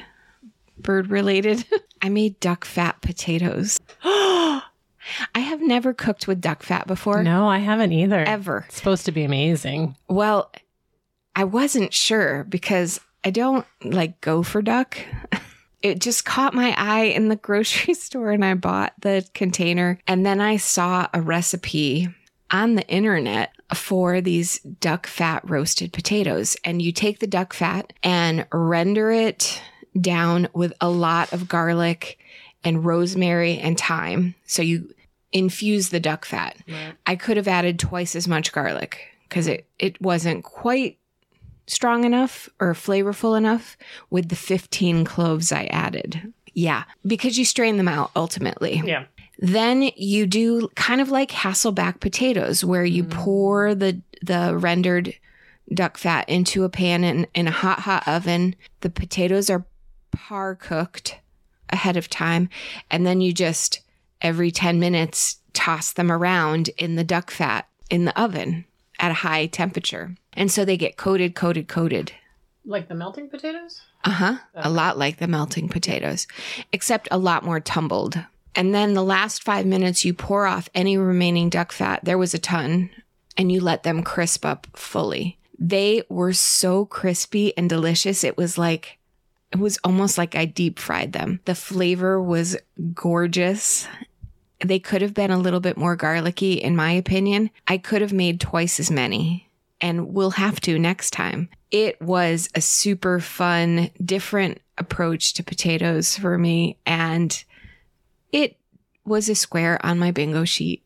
bird 0.78 1.10
related. 1.10 1.64
I 2.02 2.08
made 2.08 2.40
duck 2.40 2.64
fat 2.64 3.00
potatoes. 3.02 3.78
I 4.02 4.62
have 5.34 5.60
never 5.60 5.92
cooked 5.92 6.26
with 6.28 6.40
duck 6.40 6.62
fat 6.62 6.86
before. 6.86 7.22
No, 7.22 7.48
I 7.48 7.58
haven't 7.58 7.92
either. 7.92 8.20
ever. 8.20 8.64
It's 8.68 8.76
supposed 8.76 9.04
to 9.06 9.12
be 9.12 9.24
amazing. 9.24 9.96
well 10.08 10.50
i 11.36 11.44
wasn't 11.44 11.94
sure 11.94 12.44
because 12.48 12.98
i 13.24 13.30
don't 13.30 13.64
like 13.84 14.20
go 14.20 14.42
for 14.42 14.62
duck. 14.62 14.98
It 15.82 15.98
just 15.98 16.26
caught 16.26 16.52
my 16.52 16.74
eye 16.76 17.04
in 17.04 17.28
the 17.28 17.36
grocery 17.46 17.94
store 17.94 18.32
and 18.32 18.44
i 18.44 18.52
bought 18.52 18.92
the 19.00 19.26
container. 19.32 19.98
And 20.06 20.26
then 20.26 20.38
i 20.40 20.58
saw 20.58 21.08
a 21.14 21.22
recipe 21.22 22.08
on 22.50 22.74
the 22.74 22.86
internet 22.86 23.52
for 23.74 24.20
these 24.20 24.58
duck 24.60 25.06
fat 25.06 25.48
roasted 25.48 25.92
potatoes. 25.92 26.56
And 26.64 26.82
you 26.82 26.92
take 26.92 27.18
the 27.18 27.26
duck 27.26 27.52
fat 27.52 27.92
and 28.02 28.46
render 28.52 29.10
it 29.10 29.62
down 30.00 30.48
with 30.52 30.72
a 30.80 30.88
lot 30.88 31.32
of 31.32 31.48
garlic 31.48 32.18
and 32.64 32.84
rosemary 32.84 33.58
and 33.58 33.78
thyme. 33.78 34.34
So 34.46 34.62
you 34.62 34.92
infuse 35.32 35.90
the 35.90 36.00
duck 36.00 36.24
fat. 36.24 36.56
I 37.06 37.16
could 37.16 37.36
have 37.36 37.48
added 37.48 37.78
twice 37.78 38.16
as 38.16 38.28
much 38.28 38.52
garlic 38.52 38.98
because 39.28 39.46
it, 39.46 39.66
it 39.78 40.00
wasn't 40.00 40.44
quite 40.44 40.98
strong 41.66 42.04
enough 42.04 42.48
or 42.58 42.74
flavorful 42.74 43.36
enough 43.38 43.76
with 44.10 44.28
the 44.28 44.36
15 44.36 45.04
cloves 45.04 45.52
I 45.52 45.64
added. 45.66 46.32
Yeah, 46.52 46.84
because 47.06 47.38
you 47.38 47.44
strain 47.44 47.76
them 47.76 47.88
out 47.88 48.10
ultimately. 48.16 48.82
Yeah. 48.84 49.04
Then 49.40 49.90
you 49.96 50.26
do 50.26 50.68
kind 50.76 51.00
of 51.00 51.10
like 51.10 51.30
Hasselback 51.30 52.00
potatoes, 52.00 52.62
where 52.62 52.84
you 52.84 53.04
pour 53.04 53.74
the 53.74 54.00
the 54.22 54.54
rendered 54.56 55.14
duck 55.72 55.96
fat 55.96 56.28
into 56.28 56.64
a 56.64 56.68
pan 56.68 57.04
in, 57.04 57.26
in 57.34 57.48
a 57.48 57.52
hot, 57.52 57.80
hot 57.80 58.06
oven. 58.06 58.54
The 58.80 58.90
potatoes 58.90 59.48
are 59.48 59.64
par 60.12 60.54
cooked 60.54 61.18
ahead 61.70 61.96
of 61.96 62.10
time, 62.10 62.50
and 62.90 63.06
then 63.06 63.22
you 63.22 63.32
just 63.32 63.80
every 64.20 64.50
10 64.50 64.78
minutes 64.78 65.38
toss 65.54 65.92
them 65.92 66.12
around 66.12 66.68
in 66.76 66.96
the 66.96 67.04
duck 67.04 67.30
fat 67.30 67.66
in 67.88 68.04
the 68.04 68.20
oven 68.20 68.66
at 68.98 69.10
a 69.10 69.14
high 69.14 69.46
temperature. 69.46 70.14
And 70.34 70.50
so 70.50 70.64
they 70.64 70.76
get 70.76 70.98
coated, 70.98 71.34
coated, 71.34 71.66
coated. 71.66 72.12
Like 72.66 72.88
the 72.88 72.94
melting 72.94 73.30
potatoes? 73.30 73.80
Uh 74.04 74.10
huh. 74.10 74.36
A 74.54 74.70
lot 74.70 74.98
like 74.98 75.18
the 75.18 75.26
melting 75.26 75.68
potatoes, 75.68 76.26
except 76.72 77.08
a 77.10 77.18
lot 77.18 77.42
more 77.42 77.60
tumbled. 77.60 78.22
And 78.54 78.74
then 78.74 78.94
the 78.94 79.04
last 79.04 79.42
five 79.42 79.64
minutes, 79.64 80.04
you 80.04 80.12
pour 80.12 80.46
off 80.46 80.68
any 80.74 80.96
remaining 80.96 81.50
duck 81.50 81.72
fat. 81.72 82.04
There 82.04 82.18
was 82.18 82.34
a 82.34 82.38
ton, 82.38 82.90
and 83.36 83.50
you 83.50 83.60
let 83.60 83.84
them 83.84 84.02
crisp 84.02 84.44
up 84.44 84.66
fully. 84.74 85.38
They 85.58 86.02
were 86.08 86.32
so 86.32 86.84
crispy 86.86 87.56
and 87.56 87.68
delicious. 87.68 88.24
It 88.24 88.36
was 88.36 88.58
like, 88.58 88.98
it 89.52 89.58
was 89.58 89.78
almost 89.84 90.18
like 90.18 90.34
I 90.34 90.46
deep 90.46 90.78
fried 90.78 91.12
them. 91.12 91.40
The 91.44 91.54
flavor 91.54 92.20
was 92.20 92.56
gorgeous. 92.94 93.86
They 94.64 94.78
could 94.78 95.02
have 95.02 95.14
been 95.14 95.30
a 95.30 95.38
little 95.38 95.60
bit 95.60 95.76
more 95.76 95.96
garlicky, 95.96 96.54
in 96.54 96.76
my 96.76 96.92
opinion. 96.92 97.50
I 97.68 97.78
could 97.78 98.02
have 98.02 98.12
made 98.12 98.40
twice 98.40 98.80
as 98.80 98.90
many, 98.90 99.48
and 99.80 100.12
we'll 100.12 100.32
have 100.32 100.60
to 100.62 100.78
next 100.78 101.12
time. 101.12 101.48
It 101.70 102.00
was 102.02 102.48
a 102.54 102.60
super 102.60 103.20
fun, 103.20 103.90
different 104.04 104.60
approach 104.76 105.34
to 105.34 105.44
potatoes 105.44 106.16
for 106.16 106.36
me, 106.36 106.78
and 106.84 107.42
it 108.32 108.56
was 109.04 109.28
a 109.28 109.34
square 109.34 109.84
on 109.84 109.98
my 109.98 110.10
bingo 110.10 110.44
sheet. 110.44 110.82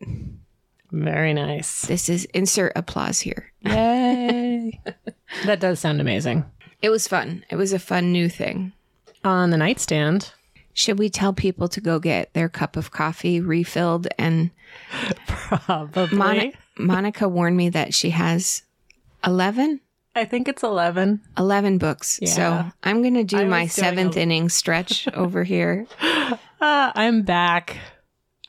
Very 0.92 1.34
nice. 1.34 1.82
This 1.82 2.08
is 2.08 2.24
insert 2.26 2.72
applause 2.76 3.20
here. 3.20 3.52
Yay. 3.62 4.80
that 5.44 5.60
does 5.60 5.80
sound 5.80 6.00
amazing. 6.00 6.44
It 6.82 6.90
was 6.90 7.08
fun. 7.08 7.44
It 7.50 7.56
was 7.56 7.72
a 7.72 7.78
fun 7.78 8.12
new 8.12 8.28
thing. 8.28 8.72
On 9.24 9.50
the 9.50 9.56
nightstand, 9.56 10.32
Should 10.74 10.98
we 10.98 11.08
tell 11.08 11.32
people 11.32 11.66
to 11.68 11.80
go 11.80 11.98
get 11.98 12.32
their 12.34 12.48
cup 12.48 12.76
of 12.76 12.90
coffee 12.90 13.40
refilled 13.40 14.06
and 14.18 14.50
probably. 15.26 16.16
Mon- 16.16 16.52
Monica 16.78 17.28
warned 17.28 17.56
me 17.56 17.68
that 17.70 17.94
she 17.94 18.10
has 18.10 18.62
11, 19.26 19.80
I 20.16 20.24
think 20.26 20.46
it's 20.46 20.62
11. 20.62 21.20
11 21.38 21.78
books. 21.78 22.18
Yeah. 22.22 22.28
So 22.28 22.70
I'm 22.84 23.02
going 23.02 23.14
to 23.14 23.24
do 23.24 23.38
I 23.38 23.44
my 23.44 23.66
seventh 23.66 24.16
a- 24.16 24.20
inning 24.20 24.48
stretch 24.48 25.08
over 25.14 25.42
here. 25.42 25.86
Ah, 26.66 26.92
I'm 26.94 27.20
back. 27.24 27.76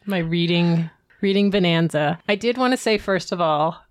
My 0.05 0.19
reading 0.19 0.89
reading 1.19 1.49
bonanza. 1.49 2.17
I 2.29 2.35
did 2.35 2.57
want 2.57 2.71
to 2.71 2.77
say 2.77 2.97
first 2.97 3.33
of 3.33 3.41
all, 3.41 3.83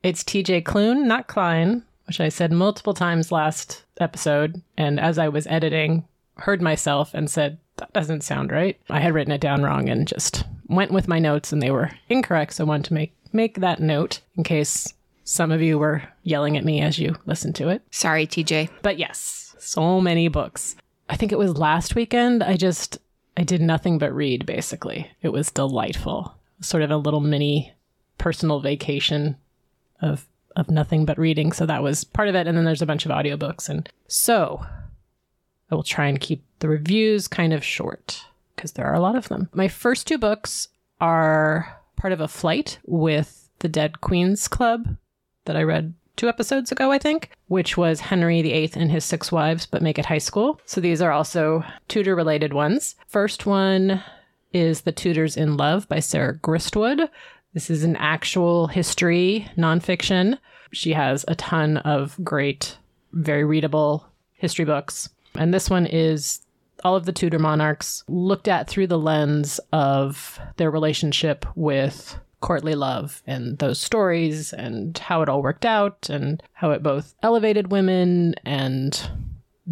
it's 0.00 0.22
TJ 0.22 0.62
Klune, 0.62 1.06
not 1.06 1.26
Klein, 1.26 1.82
which 2.06 2.20
I 2.20 2.28
said 2.28 2.52
multiple 2.52 2.94
times 2.94 3.32
last 3.32 3.82
episode. 3.98 4.62
And 4.76 5.00
as 5.00 5.18
I 5.18 5.26
was 5.26 5.48
editing, 5.48 6.04
heard 6.36 6.62
myself 6.62 7.14
and 7.14 7.28
said, 7.28 7.58
that 7.78 7.92
doesn't 7.92 8.22
sound 8.22 8.52
right. 8.52 8.78
I 8.88 9.00
had 9.00 9.12
written 9.12 9.32
it 9.32 9.40
down 9.40 9.64
wrong 9.64 9.88
and 9.88 10.06
just 10.06 10.44
went 10.68 10.92
with 10.92 11.08
my 11.08 11.18
notes 11.18 11.52
and 11.52 11.60
they 11.60 11.72
were 11.72 11.90
incorrect. 12.08 12.52
So 12.52 12.62
I 12.62 12.68
wanted 12.68 12.84
to 12.84 12.94
make 12.94 13.12
make 13.32 13.58
that 13.58 13.80
note 13.80 14.20
in 14.36 14.44
case 14.44 14.94
some 15.24 15.50
of 15.50 15.60
you 15.60 15.80
were 15.80 16.04
yelling 16.22 16.56
at 16.56 16.64
me 16.64 16.80
as 16.80 17.00
you 17.00 17.16
listened 17.26 17.56
to 17.56 17.70
it. 17.70 17.82
Sorry, 17.90 18.24
TJ. 18.24 18.70
But 18.82 19.00
yes, 19.00 19.56
so 19.58 20.00
many 20.00 20.28
books. 20.28 20.76
I 21.08 21.16
think 21.16 21.32
it 21.32 21.38
was 21.38 21.58
last 21.58 21.96
weekend. 21.96 22.44
I 22.44 22.56
just 22.56 22.98
I 23.36 23.44
did 23.44 23.60
nothing 23.60 23.98
but 23.98 24.14
read 24.14 24.46
basically. 24.46 25.10
It 25.22 25.30
was 25.30 25.50
delightful. 25.50 26.34
Sort 26.60 26.82
of 26.82 26.90
a 26.90 26.96
little 26.96 27.20
mini 27.20 27.72
personal 28.18 28.60
vacation 28.60 29.36
of 30.00 30.26
of 30.54 30.70
nothing 30.70 31.04
but 31.04 31.18
reading. 31.18 31.52
So 31.52 31.66
that 31.66 31.82
was 31.82 32.04
part 32.04 32.28
of 32.28 32.34
it 32.34 32.46
and 32.46 32.56
then 32.56 32.64
there's 32.64 32.82
a 32.82 32.86
bunch 32.86 33.04
of 33.04 33.12
audiobooks 33.12 33.68
and 33.68 33.88
so 34.08 34.64
I 35.70 35.74
will 35.74 35.82
try 35.82 36.06
and 36.06 36.20
keep 36.20 36.44
the 36.60 36.68
reviews 36.68 37.28
kind 37.28 37.52
of 37.52 37.62
short 37.62 38.24
because 38.54 38.72
there 38.72 38.86
are 38.86 38.94
a 38.94 39.00
lot 39.00 39.16
of 39.16 39.28
them. 39.28 39.50
My 39.52 39.68
first 39.68 40.06
two 40.06 40.16
books 40.16 40.68
are 41.00 41.80
part 41.96 42.12
of 42.12 42.20
a 42.20 42.28
flight 42.28 42.78
with 42.86 43.50
the 43.58 43.68
Dead 43.68 44.00
Queens 44.00 44.48
Club 44.48 44.96
that 45.44 45.56
I 45.56 45.62
read 45.62 45.94
two 46.16 46.28
episodes 46.28 46.72
ago, 46.72 46.90
I 46.90 46.98
think, 46.98 47.30
which 47.48 47.76
was 47.76 48.00
Henry 48.00 48.42
VIII 48.42 48.72
and 48.74 48.90
his 48.90 49.04
six 49.04 49.30
wives, 49.30 49.66
but 49.66 49.82
make 49.82 49.98
it 49.98 50.06
high 50.06 50.18
school. 50.18 50.60
So 50.64 50.80
these 50.80 51.02
are 51.02 51.12
also 51.12 51.64
Tudor 51.88 52.16
related 52.16 52.52
ones. 52.52 52.96
First 53.06 53.46
one 53.46 54.02
is 54.52 54.82
The 54.82 54.92
Tudors 54.92 55.36
in 55.36 55.56
Love 55.56 55.88
by 55.88 56.00
Sarah 56.00 56.34
Gristwood. 56.38 57.08
This 57.54 57.70
is 57.70 57.84
an 57.84 57.96
actual 57.96 58.66
history 58.66 59.48
nonfiction. 59.56 60.38
She 60.72 60.92
has 60.92 61.24
a 61.28 61.34
ton 61.34 61.78
of 61.78 62.16
great, 62.22 62.76
very 63.12 63.44
readable 63.44 64.06
history 64.34 64.64
books. 64.64 65.08
And 65.34 65.52
this 65.52 65.70
one 65.70 65.86
is 65.86 66.40
all 66.84 66.96
of 66.96 67.06
the 67.06 67.12
Tudor 67.12 67.38
monarchs 67.38 68.04
looked 68.08 68.48
at 68.48 68.68
through 68.68 68.86
the 68.86 68.98
lens 68.98 69.58
of 69.72 70.38
their 70.56 70.70
relationship 70.70 71.46
with 71.54 72.18
courtly 72.40 72.74
love 72.74 73.22
and 73.26 73.58
those 73.58 73.78
stories 73.78 74.52
and 74.52 74.96
how 74.98 75.22
it 75.22 75.28
all 75.28 75.42
worked 75.42 75.64
out 75.64 76.08
and 76.10 76.42
how 76.52 76.70
it 76.70 76.82
both 76.82 77.14
elevated 77.22 77.70
women 77.70 78.34
and 78.44 79.10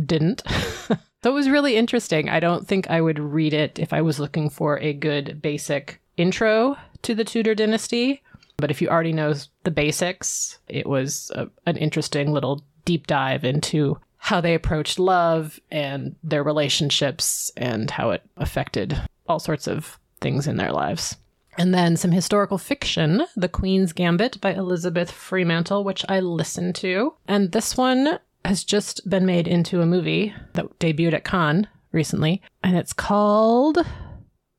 didn't. 0.07 0.43
so 0.49 0.97
it 1.25 1.31
was 1.31 1.49
really 1.49 1.77
interesting. 1.77 2.29
I 2.29 2.41
don't 2.41 2.67
think 2.67 2.91
I 2.91 3.01
would 3.01 3.19
read 3.19 3.55
it 3.55 3.79
if 3.79 3.93
I 3.93 4.03
was 4.03 4.19
looking 4.19 4.51
for 4.51 4.79
a 4.79 4.93
good 4.93 5.41
basic 5.43 6.01
intro 6.17 6.77
to 7.03 7.15
the 7.15 7.25
Tudor 7.25 7.55
dynasty. 7.55 8.23
But 8.57 8.71
if 8.71 8.81
you 8.81 8.89
already 8.89 9.13
know 9.13 9.35
the 9.65 9.71
basics, 9.71 10.59
it 10.69 10.87
was 10.87 11.31
a, 11.35 11.49
an 11.67 11.77
interesting 11.77 12.33
little 12.33 12.65
deep 12.85 13.07
dive 13.07 13.45
into 13.45 13.99
how 14.19 14.41
they 14.41 14.55
approached 14.55 14.99
love 14.99 15.61
and 15.71 16.17
their 16.23 16.43
relationships 16.43 17.53
and 17.57 17.91
how 17.91 18.11
it 18.11 18.23
affected 18.37 18.99
all 19.27 19.39
sorts 19.39 19.67
of 19.67 19.99
things 20.21 20.47
in 20.47 20.57
their 20.57 20.73
lives. 20.73 21.17
And 21.59 21.73
then 21.73 21.97
some 21.97 22.13
historical 22.13 22.59
fiction, 22.59 23.23
The 23.37 23.49
Queen's 23.49 23.93
Gambit 23.93 24.41
by 24.41 24.53
Elizabeth 24.53 25.11
Fremantle, 25.11 25.85
which 25.85 26.05
I 26.09 26.21
listened 26.21 26.75
to. 26.77 27.15
And 27.29 27.53
this 27.53 27.77
one 27.77 28.19
has 28.45 28.65
just 28.65 29.09
been 29.09 29.25
made 29.25 29.49
into 29.49 29.81
a 29.81 29.87
movie 29.87 30.35
that 30.55 30.79
debuted 30.79 31.15
at 31.15 31.25
Cannes 31.25 31.67
recently. 31.93 32.43
And 32.63 32.77
it's 32.77 32.93
called 32.93 33.79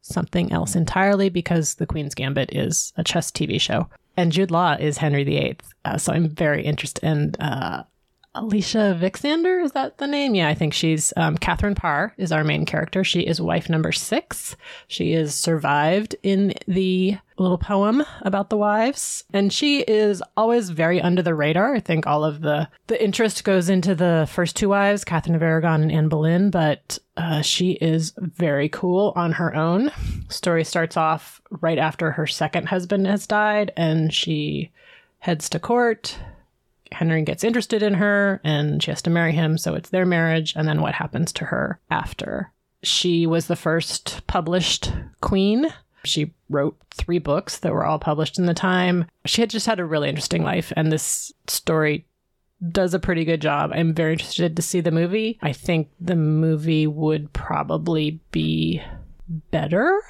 something 0.02 0.52
else 0.52 0.76
entirely 0.76 1.30
because 1.30 1.76
The 1.76 1.86
Queen's 1.86 2.16
Gambit 2.16 2.56
is 2.56 2.94
a 2.96 3.04
chess 3.04 3.32
TV 3.32 3.60
show. 3.60 3.90
And 4.18 4.32
Jude 4.32 4.52
Law 4.52 4.74
is 4.80 4.98
Henry 4.98 5.24
VIII. 5.24 5.58
Uh, 5.84 5.98
so 5.98 6.14
I'm 6.14 6.30
very 6.30 6.64
interested. 6.64 7.04
And 7.04 7.36
uh, 7.40 7.84
Alicia 8.36 8.98
Vikander, 9.02 9.64
is 9.64 9.72
that 9.72 9.98
the 9.98 10.08
name? 10.08 10.36
Yeah, 10.36 10.50
I 10.50 10.54
think 10.54 10.74
she's 10.74 11.14
um, 11.16 11.38
Catherine 11.38 11.74
Parr 11.74 12.14
is 12.18 12.34
our 12.34 12.44
main 12.44 12.66
character. 12.66 13.04
She 13.04 13.22
is 13.22 13.40
wife 13.40 13.70
number 13.70 13.94
six. 13.94 14.58
She 14.88 15.14
is 15.14 15.34
survived 15.34 16.18
in 16.22 16.54
the 16.68 17.18
little 17.38 17.58
poem 17.58 18.04
about 18.22 18.50
the 18.50 18.58
wives, 18.58 19.24
and 19.34 19.52
she 19.52 19.82
is 19.82 20.22
always 20.36 20.70
very 20.70 21.02
under 21.02 21.22
the 21.22 21.34
radar. 21.34 21.76
I 21.76 21.80
think 21.80 22.06
all 22.06 22.26
of 22.26 22.42
the 22.42 22.68
the 22.88 23.02
interest 23.02 23.46
goes 23.46 23.70
into 23.70 23.96
the 23.96 24.28
first 24.30 24.58
two 24.58 24.70
wives, 24.70 25.06
Catherine 25.06 25.36
of 25.36 25.42
Aragon 25.42 25.84
and 25.84 25.92
Anne 25.92 26.10
Boleyn, 26.10 26.50
but 26.50 27.00
uh, 27.16 27.42
she 27.42 27.72
is 27.74 28.14
very 28.18 28.68
cool 28.68 29.14
on 29.16 29.34
her 29.34 29.56
own. 29.56 29.92
Story 30.28 30.66
starts 30.66 30.98
off 30.98 31.42
right 31.50 31.78
after 31.78 32.12
her 32.12 32.28
second 32.28 32.68
husband 32.68 33.08
has 33.08 33.28
died, 33.28 33.72
and 33.78 34.14
she 34.14 34.72
heads 35.20 35.50
to 35.50 35.60
court 35.60 36.20
Henry 36.92 37.24
gets 37.24 37.44
interested 37.44 37.84
in 37.84 37.96
her 37.96 38.42
and 38.44 38.82
she 38.82 38.92
has 38.92 39.02
to 39.04 39.10
marry 39.10 39.32
him. 39.32 39.58
So 39.58 39.74
it's 39.74 39.90
their 39.90 40.06
marriage. 40.06 40.54
And 40.56 40.68
then 40.68 40.82
what 40.82 40.96
happens 40.96 41.32
to 41.34 41.46
her 41.46 41.80
after? 41.90 42.52
She 42.84 43.26
was 43.26 43.48
the 43.48 43.56
first 43.56 44.22
published 44.28 44.94
queen. 45.22 45.74
She 46.04 46.34
wrote 46.50 46.78
three 46.92 47.18
books 47.18 47.58
that 47.60 47.74
were 47.74 47.86
all 47.86 47.98
published 47.98 48.38
in 48.38 48.46
the 48.46 48.54
time. 48.54 49.06
She 49.26 49.42
had 49.42 49.50
just 49.50 49.66
had 49.66 49.80
a 49.80 49.86
really 49.86 50.10
interesting 50.10 50.44
life. 50.44 50.72
And 50.76 50.92
this 50.92 51.32
story 51.48 52.06
does 52.72 52.94
a 52.94 53.00
pretty 53.00 53.26
good 53.26 53.42
job. 53.42 53.72
I'm 53.74 53.94
very 53.94 54.14
interested 54.14 54.56
to 54.56 54.62
see 54.62 54.82
the 54.82 54.92
movie. 54.92 55.40
I 55.42 55.52
think 55.52 55.90
the 56.00 56.16
movie 56.16 56.88
would 56.88 57.34
probably 57.34 58.22
be 58.32 58.82
better, 59.52 60.02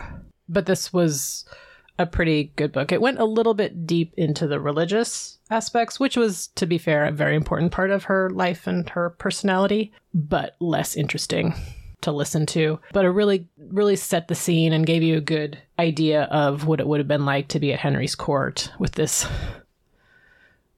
but 0.47 0.65
this 0.65 0.91
was 0.93 1.45
a 1.97 2.05
pretty 2.05 2.51
good 2.55 2.71
book. 2.71 2.91
It 2.91 3.01
went 3.01 3.19
a 3.19 3.25
little 3.25 3.53
bit 3.53 3.87
deep 3.87 4.13
into 4.17 4.47
the 4.47 4.59
religious 4.59 5.39
aspects, 5.49 5.99
which 5.99 6.17
was, 6.17 6.47
to 6.55 6.65
be 6.65 6.77
fair, 6.77 7.05
a 7.05 7.11
very 7.11 7.35
important 7.35 7.71
part 7.71 7.91
of 7.91 8.05
her 8.05 8.29
life 8.29 8.67
and 8.67 8.89
her 8.89 9.11
personality, 9.11 9.93
but 10.13 10.55
less 10.59 10.95
interesting 10.95 11.53
to 12.01 12.11
listen 12.11 12.45
to. 12.47 12.79
But 12.93 13.05
it 13.05 13.09
really, 13.09 13.47
really 13.57 13.95
set 13.95 14.27
the 14.27 14.35
scene 14.35 14.73
and 14.73 14.85
gave 14.85 15.03
you 15.03 15.17
a 15.17 15.21
good 15.21 15.57
idea 15.79 16.23
of 16.23 16.67
what 16.67 16.79
it 16.79 16.87
would 16.87 16.99
have 16.99 17.07
been 17.07 17.25
like 17.25 17.47
to 17.49 17.59
be 17.59 17.73
at 17.73 17.79
Henry's 17.79 18.15
court 18.15 18.71
with 18.77 18.93
this, 18.93 19.25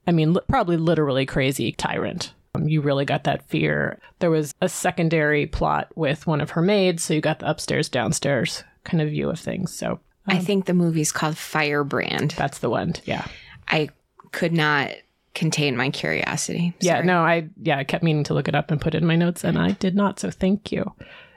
I 0.06 0.12
mean, 0.12 0.34
li- 0.34 0.40
probably 0.48 0.76
literally 0.76 1.26
crazy 1.26 1.72
tyrant. 1.72 2.32
Um, 2.54 2.68
you 2.68 2.80
really 2.80 3.04
got 3.04 3.24
that 3.24 3.42
fear. 3.48 4.00
There 4.20 4.30
was 4.30 4.54
a 4.60 4.68
secondary 4.68 5.46
plot 5.46 5.90
with 5.96 6.26
one 6.26 6.40
of 6.40 6.50
her 6.50 6.62
maids, 6.62 7.02
so 7.02 7.14
you 7.14 7.20
got 7.20 7.40
the 7.40 7.50
upstairs, 7.50 7.88
downstairs 7.88 8.64
kind 8.84 9.02
of 9.02 9.10
view 9.10 9.28
of 9.28 9.38
things. 9.38 9.74
So 9.74 10.00
I 10.28 10.38
think 10.38 10.66
the 10.66 10.74
movie's 10.74 11.12
called 11.12 11.36
Firebrand. 11.36 12.34
that's 12.36 12.58
the 12.58 12.70
one. 12.70 12.94
Yeah. 13.04 13.26
I 13.68 13.90
could 14.32 14.52
not 14.52 14.90
contain 15.34 15.76
my 15.76 15.90
curiosity. 15.90 16.74
Yeah, 16.80 17.02
no, 17.02 17.20
I 17.20 17.48
yeah, 17.62 17.78
I 17.78 17.84
kept 17.84 18.02
meaning 18.02 18.24
to 18.24 18.34
look 18.34 18.48
it 18.48 18.54
up 18.54 18.70
and 18.70 18.80
put 18.80 18.94
it 18.94 19.02
in 19.02 19.06
my 19.06 19.16
notes 19.16 19.44
and 19.44 19.58
I 19.58 19.72
did 19.72 19.94
not, 19.94 20.18
so 20.18 20.30
thank 20.30 20.72
you. 20.72 20.92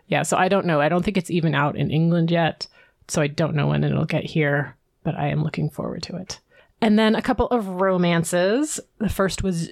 Yeah, 0.08 0.24
so 0.24 0.38
I 0.38 0.48
don't 0.48 0.66
know. 0.66 0.82
I 0.82 0.90
don't 0.90 1.04
think 1.04 1.18
it's 1.18 1.30
even 1.32 1.56
out 1.56 1.76
in 1.78 1.92
England 1.92 2.32
yet. 2.32 2.68
So 3.08 3.22
I 3.22 3.28
don't 3.28 3.56
know 3.56 3.68
when 3.68 3.84
it'll 3.84 4.06
get 4.06 4.24
here, 4.24 4.76
but 5.04 5.16
I 5.16 5.28
am 5.28 5.44
looking 5.44 5.70
forward 5.70 6.04
to 6.04 6.16
it. 6.18 6.40
And 6.82 6.98
then 6.98 7.16
a 7.16 7.22
couple 7.22 7.48
of 7.48 7.68
romances. 7.68 8.80
The 8.98 9.10
first 9.10 9.44
was 9.44 9.70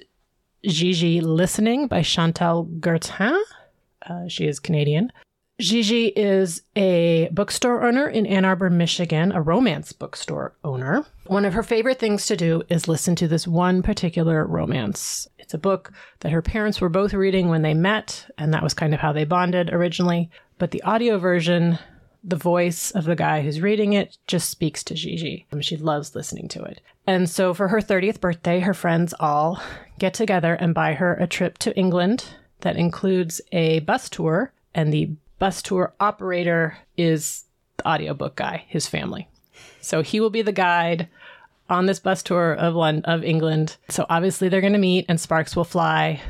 Gigi 0.64 1.20
Listening 1.20 1.86
by 1.88 2.00
Chantel 2.00 2.80
Guertin. 2.80 3.36
Uh, 4.08 4.28
she 4.28 4.46
is 4.46 4.58
Canadian. 4.60 5.10
Gigi 5.60 6.06
is 6.06 6.62
a 6.74 7.28
bookstore 7.32 7.84
owner 7.84 8.08
in 8.08 8.26
Ann 8.26 8.46
Arbor, 8.46 8.70
Michigan, 8.70 9.30
a 9.32 9.42
romance 9.42 9.92
bookstore 9.92 10.54
owner. 10.64 11.04
One 11.26 11.44
of 11.44 11.52
her 11.52 11.62
favorite 11.62 11.98
things 11.98 12.24
to 12.26 12.36
do 12.36 12.62
is 12.70 12.88
listen 12.88 13.14
to 13.16 13.28
this 13.28 13.46
one 13.46 13.82
particular 13.82 14.46
romance. 14.46 15.28
It's 15.38 15.52
a 15.52 15.58
book 15.58 15.92
that 16.20 16.32
her 16.32 16.40
parents 16.40 16.80
were 16.80 16.88
both 16.88 17.12
reading 17.12 17.48
when 17.48 17.60
they 17.60 17.74
met, 17.74 18.26
and 18.38 18.54
that 18.54 18.62
was 18.62 18.72
kind 18.72 18.94
of 18.94 19.00
how 19.00 19.12
they 19.12 19.24
bonded 19.24 19.70
originally. 19.70 20.30
But 20.58 20.70
the 20.70 20.82
audio 20.82 21.18
version, 21.18 21.78
the 22.24 22.36
voice 22.36 22.90
of 22.92 23.04
the 23.04 23.16
guy 23.16 23.42
who's 23.42 23.60
reading 23.60 23.92
it 23.92 24.16
just 24.26 24.48
speaks 24.48 24.82
to 24.84 24.94
Gigi. 24.94 25.46
Um, 25.52 25.60
She 25.60 25.76
loves 25.76 26.14
listening 26.14 26.48
to 26.48 26.62
it. 26.62 26.80
And 27.06 27.28
so 27.28 27.52
for 27.52 27.68
her 27.68 27.80
30th 27.80 28.20
birthday, 28.20 28.60
her 28.60 28.74
friends 28.74 29.12
all 29.20 29.60
get 29.98 30.14
together 30.14 30.54
and 30.54 30.74
buy 30.74 30.94
her 30.94 31.14
a 31.14 31.26
trip 31.26 31.58
to 31.58 31.76
England 31.76 32.24
that 32.60 32.76
includes 32.76 33.42
a 33.52 33.80
bus 33.80 34.08
tour, 34.08 34.52
and 34.74 34.92
the 34.92 35.10
bus 35.40 35.60
tour 35.60 35.92
operator 35.98 36.78
is 36.96 37.46
the 37.78 37.88
audiobook 37.88 38.36
guy, 38.36 38.64
his 38.68 38.86
family. 38.86 39.28
So 39.80 40.02
he 40.02 40.20
will 40.20 40.30
be 40.30 40.42
the 40.42 40.52
guide 40.52 41.08
on 41.68 41.86
this 41.86 41.98
bus 41.98 42.22
tour 42.22 42.52
of 42.52 42.76
London, 42.76 43.04
of 43.06 43.24
England. 43.24 43.76
So 43.88 44.06
obviously 44.08 44.48
they're 44.48 44.60
going 44.60 44.74
to 44.74 44.78
meet 44.78 45.06
and 45.08 45.20
sparks 45.20 45.56
will 45.56 45.64
fly, 45.64 46.20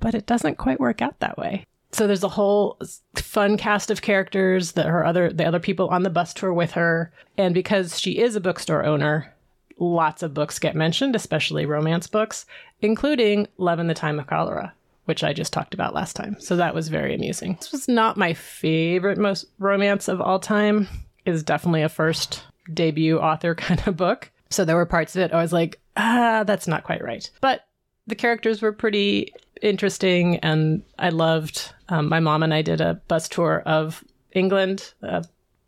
but 0.00 0.14
it 0.14 0.26
doesn't 0.26 0.56
quite 0.56 0.80
work 0.80 1.02
out 1.02 1.18
that 1.20 1.36
way. 1.36 1.66
So 1.92 2.06
there's 2.06 2.24
a 2.24 2.28
whole 2.28 2.78
fun 3.14 3.56
cast 3.56 3.90
of 3.90 4.02
characters 4.02 4.72
that 4.72 4.86
her 4.86 5.04
other 5.04 5.32
the 5.32 5.46
other 5.46 5.60
people 5.60 5.88
on 5.88 6.02
the 6.02 6.10
bus 6.10 6.34
tour 6.34 6.52
with 6.52 6.72
her, 6.72 7.10
and 7.38 7.54
because 7.54 7.98
she 7.98 8.18
is 8.18 8.36
a 8.36 8.40
bookstore 8.40 8.84
owner, 8.84 9.32
lots 9.78 10.22
of 10.22 10.34
books 10.34 10.58
get 10.58 10.76
mentioned, 10.76 11.16
especially 11.16 11.64
romance 11.64 12.06
books, 12.06 12.44
including 12.82 13.48
Love 13.56 13.78
in 13.78 13.86
the 13.86 13.94
Time 13.94 14.18
of 14.18 14.26
Cholera, 14.26 14.74
which 15.06 15.24
I 15.24 15.32
just 15.32 15.52
talked 15.52 15.74
about 15.74 15.94
last 15.94 16.14
time. 16.14 16.36
So 16.38 16.56
that 16.56 16.74
was 16.74 16.88
very 16.88 17.14
amusing. 17.14 17.56
This 17.58 17.72
was 17.72 17.88
not 17.88 18.16
my 18.16 18.34
favorite 18.34 19.18
most 19.18 19.46
romance 19.58 20.08
of 20.08 20.20
all 20.20 20.38
time. 20.38 20.88
Is 21.24 21.42
definitely 21.42 21.82
a 21.82 21.88
first 21.88 22.44
debut 22.72 23.18
author 23.18 23.54
kind 23.56 23.82
of 23.86 23.96
book. 23.96 24.30
So 24.50 24.64
there 24.64 24.76
were 24.76 24.86
parts 24.86 25.16
of 25.16 25.22
it 25.22 25.32
I 25.32 25.42
was 25.42 25.52
like, 25.52 25.80
ah, 25.96 26.44
that's 26.46 26.68
not 26.68 26.84
quite 26.84 27.02
right. 27.02 27.28
But 27.40 27.66
the 28.06 28.14
characters 28.14 28.62
were 28.62 28.72
pretty 28.72 29.32
interesting, 29.62 30.36
and 30.36 30.82
I 30.98 31.08
loved. 31.08 31.72
Um, 31.88 32.08
my 32.08 32.20
mom 32.20 32.42
and 32.42 32.54
I 32.54 32.62
did 32.62 32.80
a 32.80 33.00
bus 33.08 33.28
tour 33.28 33.62
of 33.66 34.04
England. 34.32 34.92
Uh, 35.02 35.22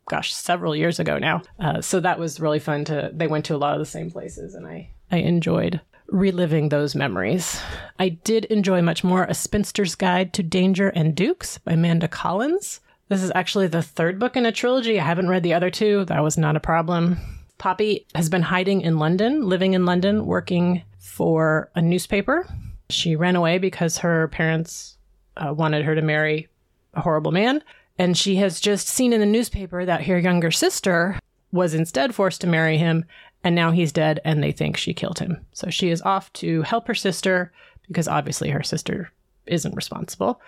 gosh, 0.07 0.33
several 0.33 0.75
years 0.75 0.99
ago 0.99 1.17
now. 1.17 1.41
Uh, 1.59 1.81
so 1.81 1.99
that 1.99 2.19
was 2.19 2.39
really 2.39 2.59
fun 2.59 2.85
to. 2.85 3.11
They 3.13 3.27
went 3.27 3.45
to 3.45 3.55
a 3.55 3.57
lot 3.57 3.73
of 3.73 3.79
the 3.79 3.85
same 3.85 4.11
places, 4.11 4.55
and 4.55 4.65
I 4.65 4.91
I 5.11 5.17
enjoyed 5.17 5.81
reliving 6.11 6.69
those 6.69 6.95
memories. 6.95 7.61
I 7.97 8.09
did 8.09 8.45
enjoy 8.45 8.81
much 8.81 9.03
more 9.03 9.23
A 9.25 9.33
Spinster's 9.33 9.95
Guide 9.95 10.33
to 10.33 10.43
Danger 10.43 10.89
and 10.89 11.15
Dukes 11.15 11.57
by 11.59 11.75
Manda 11.75 12.07
Collins. 12.07 12.81
This 13.09 13.23
is 13.23 13.31
actually 13.33 13.67
the 13.67 13.81
third 13.81 14.19
book 14.19 14.37
in 14.37 14.45
a 14.45 14.51
trilogy. 14.51 14.99
I 14.99 15.05
haven't 15.05 15.29
read 15.29 15.43
the 15.43 15.53
other 15.53 15.71
two. 15.71 16.05
That 16.05 16.23
was 16.23 16.37
not 16.37 16.55
a 16.55 16.59
problem. 16.59 17.17
Poppy 17.57 18.05
has 18.15 18.29
been 18.29 18.43
hiding 18.43 18.81
in 18.81 18.99
London, 18.99 19.47
living 19.47 19.73
in 19.73 19.85
London, 19.85 20.25
working 20.25 20.83
for 20.99 21.69
a 21.75 21.81
newspaper. 21.81 22.47
She 22.89 23.15
ran 23.15 23.35
away 23.35 23.57
because 23.57 23.97
her 23.99 24.27
parents 24.29 24.97
uh, 25.37 25.53
wanted 25.53 25.85
her 25.85 25.95
to 25.95 26.01
marry 26.01 26.47
a 26.93 27.01
horrible 27.01 27.31
man. 27.31 27.63
And 27.97 28.17
she 28.17 28.37
has 28.37 28.59
just 28.59 28.87
seen 28.87 29.11
in 29.11 29.19
the 29.19 29.25
newspaper 29.25 29.85
that 29.85 30.05
her 30.05 30.17
younger 30.17 30.51
sister 30.51 31.19
was 31.51 31.73
instead 31.73 32.15
forced 32.15 32.41
to 32.41 32.47
marry 32.47 32.77
him. 32.77 33.05
And 33.43 33.55
now 33.55 33.71
he's 33.71 33.91
dead 33.91 34.19
and 34.25 34.43
they 34.43 34.51
think 34.51 34.75
she 34.77 34.93
killed 34.93 35.19
him. 35.19 35.45
So 35.53 35.69
she 35.69 35.89
is 35.89 36.01
off 36.01 36.31
to 36.33 36.61
help 36.63 36.87
her 36.87 36.95
sister 36.95 37.51
because 37.87 38.07
obviously 38.07 38.49
her 38.49 38.63
sister 38.63 39.11
isn't 39.45 39.75
responsible. 39.75 40.41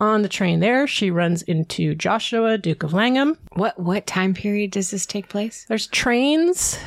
On 0.00 0.22
the 0.22 0.28
train 0.28 0.58
there, 0.60 0.86
she 0.88 1.10
runs 1.12 1.42
into 1.42 1.94
Joshua, 1.94 2.58
Duke 2.58 2.82
of 2.82 2.92
Langham. 2.92 3.38
What 3.52 3.78
what 3.78 4.06
time 4.06 4.34
period 4.34 4.72
does 4.72 4.90
this 4.90 5.06
take 5.06 5.28
place? 5.28 5.64
There's 5.68 5.86
trains. 5.86 6.78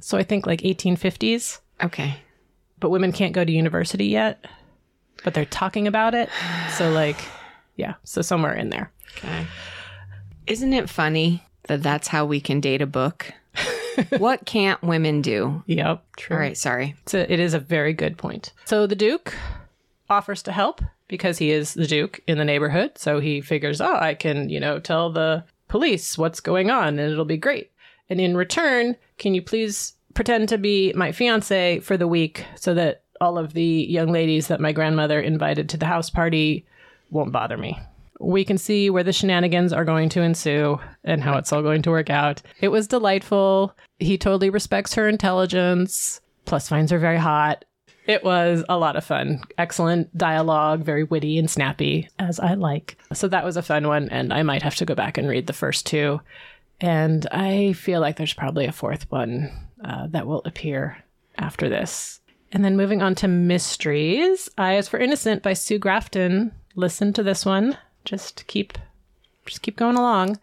So 0.00 0.16
I 0.16 0.22
think 0.22 0.46
like 0.46 0.60
1850s. 0.60 1.58
Okay. 1.82 2.16
but 2.80 2.90
women 2.90 3.10
can't 3.12 3.32
go 3.32 3.44
to 3.44 3.50
university 3.52 4.06
yet, 4.06 4.44
but 5.24 5.34
they're 5.34 5.44
talking 5.44 5.88
about 5.88 6.14
it. 6.14 6.28
So, 6.76 6.90
like, 6.90 7.16
yeah, 7.76 7.94
so 8.04 8.22
somewhere 8.22 8.54
in 8.54 8.70
there. 8.70 8.92
Okay. 9.16 9.46
Isn't 10.46 10.72
it 10.72 10.88
funny 10.88 11.42
that 11.64 11.82
that's 11.82 12.08
how 12.08 12.24
we 12.24 12.40
can 12.40 12.60
date 12.60 12.82
a 12.82 12.86
book? 12.86 13.32
what 14.18 14.46
can't 14.46 14.82
women 14.82 15.22
do? 15.22 15.62
Yep, 15.66 16.04
true. 16.16 16.36
All 16.36 16.40
right, 16.40 16.56
sorry. 16.56 16.94
It's 17.02 17.14
a, 17.14 17.32
it 17.32 17.40
is 17.40 17.54
a 17.54 17.58
very 17.58 17.92
good 17.92 18.16
point. 18.18 18.52
So 18.64 18.86
the 18.86 18.96
Duke 18.96 19.34
offers 20.10 20.42
to 20.44 20.52
help 20.52 20.82
because 21.08 21.38
he 21.38 21.50
is 21.50 21.74
the 21.74 21.86
Duke 21.86 22.20
in 22.26 22.38
the 22.38 22.44
neighborhood. 22.44 22.98
So 22.98 23.20
he 23.20 23.40
figures, 23.40 23.80
oh, 23.80 23.96
I 23.96 24.14
can, 24.14 24.48
you 24.48 24.60
know, 24.60 24.78
tell 24.78 25.10
the 25.10 25.44
police 25.68 26.16
what's 26.16 26.40
going 26.40 26.70
on 26.70 26.98
and 26.98 27.12
it'll 27.12 27.24
be 27.24 27.36
great. 27.36 27.70
And 28.10 28.20
in 28.20 28.36
return, 28.36 28.96
can 29.18 29.34
you 29.34 29.42
please 29.42 29.94
pretend 30.14 30.48
to 30.48 30.58
be 30.58 30.92
my 30.94 31.12
fiance 31.12 31.80
for 31.80 31.96
the 31.96 32.08
week 32.08 32.44
so 32.56 32.74
that 32.74 33.02
all 33.20 33.38
of 33.38 33.52
the 33.52 33.86
young 33.88 34.12
ladies 34.12 34.48
that 34.48 34.60
my 34.60 34.72
grandmother 34.72 35.20
invited 35.20 35.68
to 35.68 35.76
the 35.76 35.86
house 35.86 36.10
party 36.10 36.66
won't 37.10 37.32
bother 37.32 37.56
me? 37.56 37.78
We 38.20 38.44
can 38.44 38.58
see 38.58 38.90
where 38.90 39.04
the 39.04 39.12
shenanigans 39.12 39.72
are 39.72 39.84
going 39.84 40.08
to 40.10 40.22
ensue 40.22 40.78
and 41.04 41.22
how 41.22 41.36
it's 41.36 41.52
all 41.52 41.62
going 41.62 41.82
to 41.82 41.90
work 41.90 42.10
out. 42.10 42.42
It 42.60 42.68
was 42.68 42.88
delightful. 42.88 43.76
He 43.98 44.18
totally 44.18 44.50
respects 44.50 44.94
her 44.94 45.08
intelligence, 45.08 46.20
plus 46.44 46.68
finds 46.68 46.90
her 46.90 46.98
very 46.98 47.18
hot. 47.18 47.64
It 48.06 48.24
was 48.24 48.64
a 48.70 48.78
lot 48.78 48.96
of 48.96 49.04
fun. 49.04 49.42
Excellent 49.58 50.16
dialogue, 50.16 50.80
very 50.80 51.04
witty 51.04 51.38
and 51.38 51.50
snappy, 51.50 52.08
as 52.18 52.40
I 52.40 52.54
like. 52.54 52.96
So 53.12 53.28
that 53.28 53.44
was 53.44 53.58
a 53.58 53.62
fun 53.62 53.86
one, 53.86 54.08
and 54.08 54.32
I 54.32 54.42
might 54.42 54.62
have 54.62 54.76
to 54.76 54.86
go 54.86 54.94
back 54.94 55.18
and 55.18 55.28
read 55.28 55.46
the 55.46 55.52
first 55.52 55.84
two. 55.84 56.20
And 56.80 57.26
I 57.30 57.74
feel 57.74 58.00
like 58.00 58.16
there's 58.16 58.32
probably 58.32 58.64
a 58.64 58.72
fourth 58.72 59.10
one 59.10 59.52
uh, 59.84 60.06
that 60.08 60.26
will 60.26 60.42
appear 60.44 61.04
after 61.36 61.68
this. 61.68 62.20
And 62.50 62.64
then 62.64 62.78
moving 62.78 63.02
on 63.02 63.14
to 63.16 63.28
mysteries, 63.28 64.48
I 64.56 64.76
Is 64.76 64.88
for 64.88 64.98
Innocent 64.98 65.42
by 65.42 65.52
Sue 65.52 65.78
Grafton. 65.78 66.52
Listen 66.76 67.12
to 67.12 67.22
this 67.22 67.44
one. 67.44 67.76
Just 68.08 68.46
keep, 68.46 68.78
just 69.44 69.60
keep 69.60 69.76
going 69.76 69.96
along. 69.96 70.38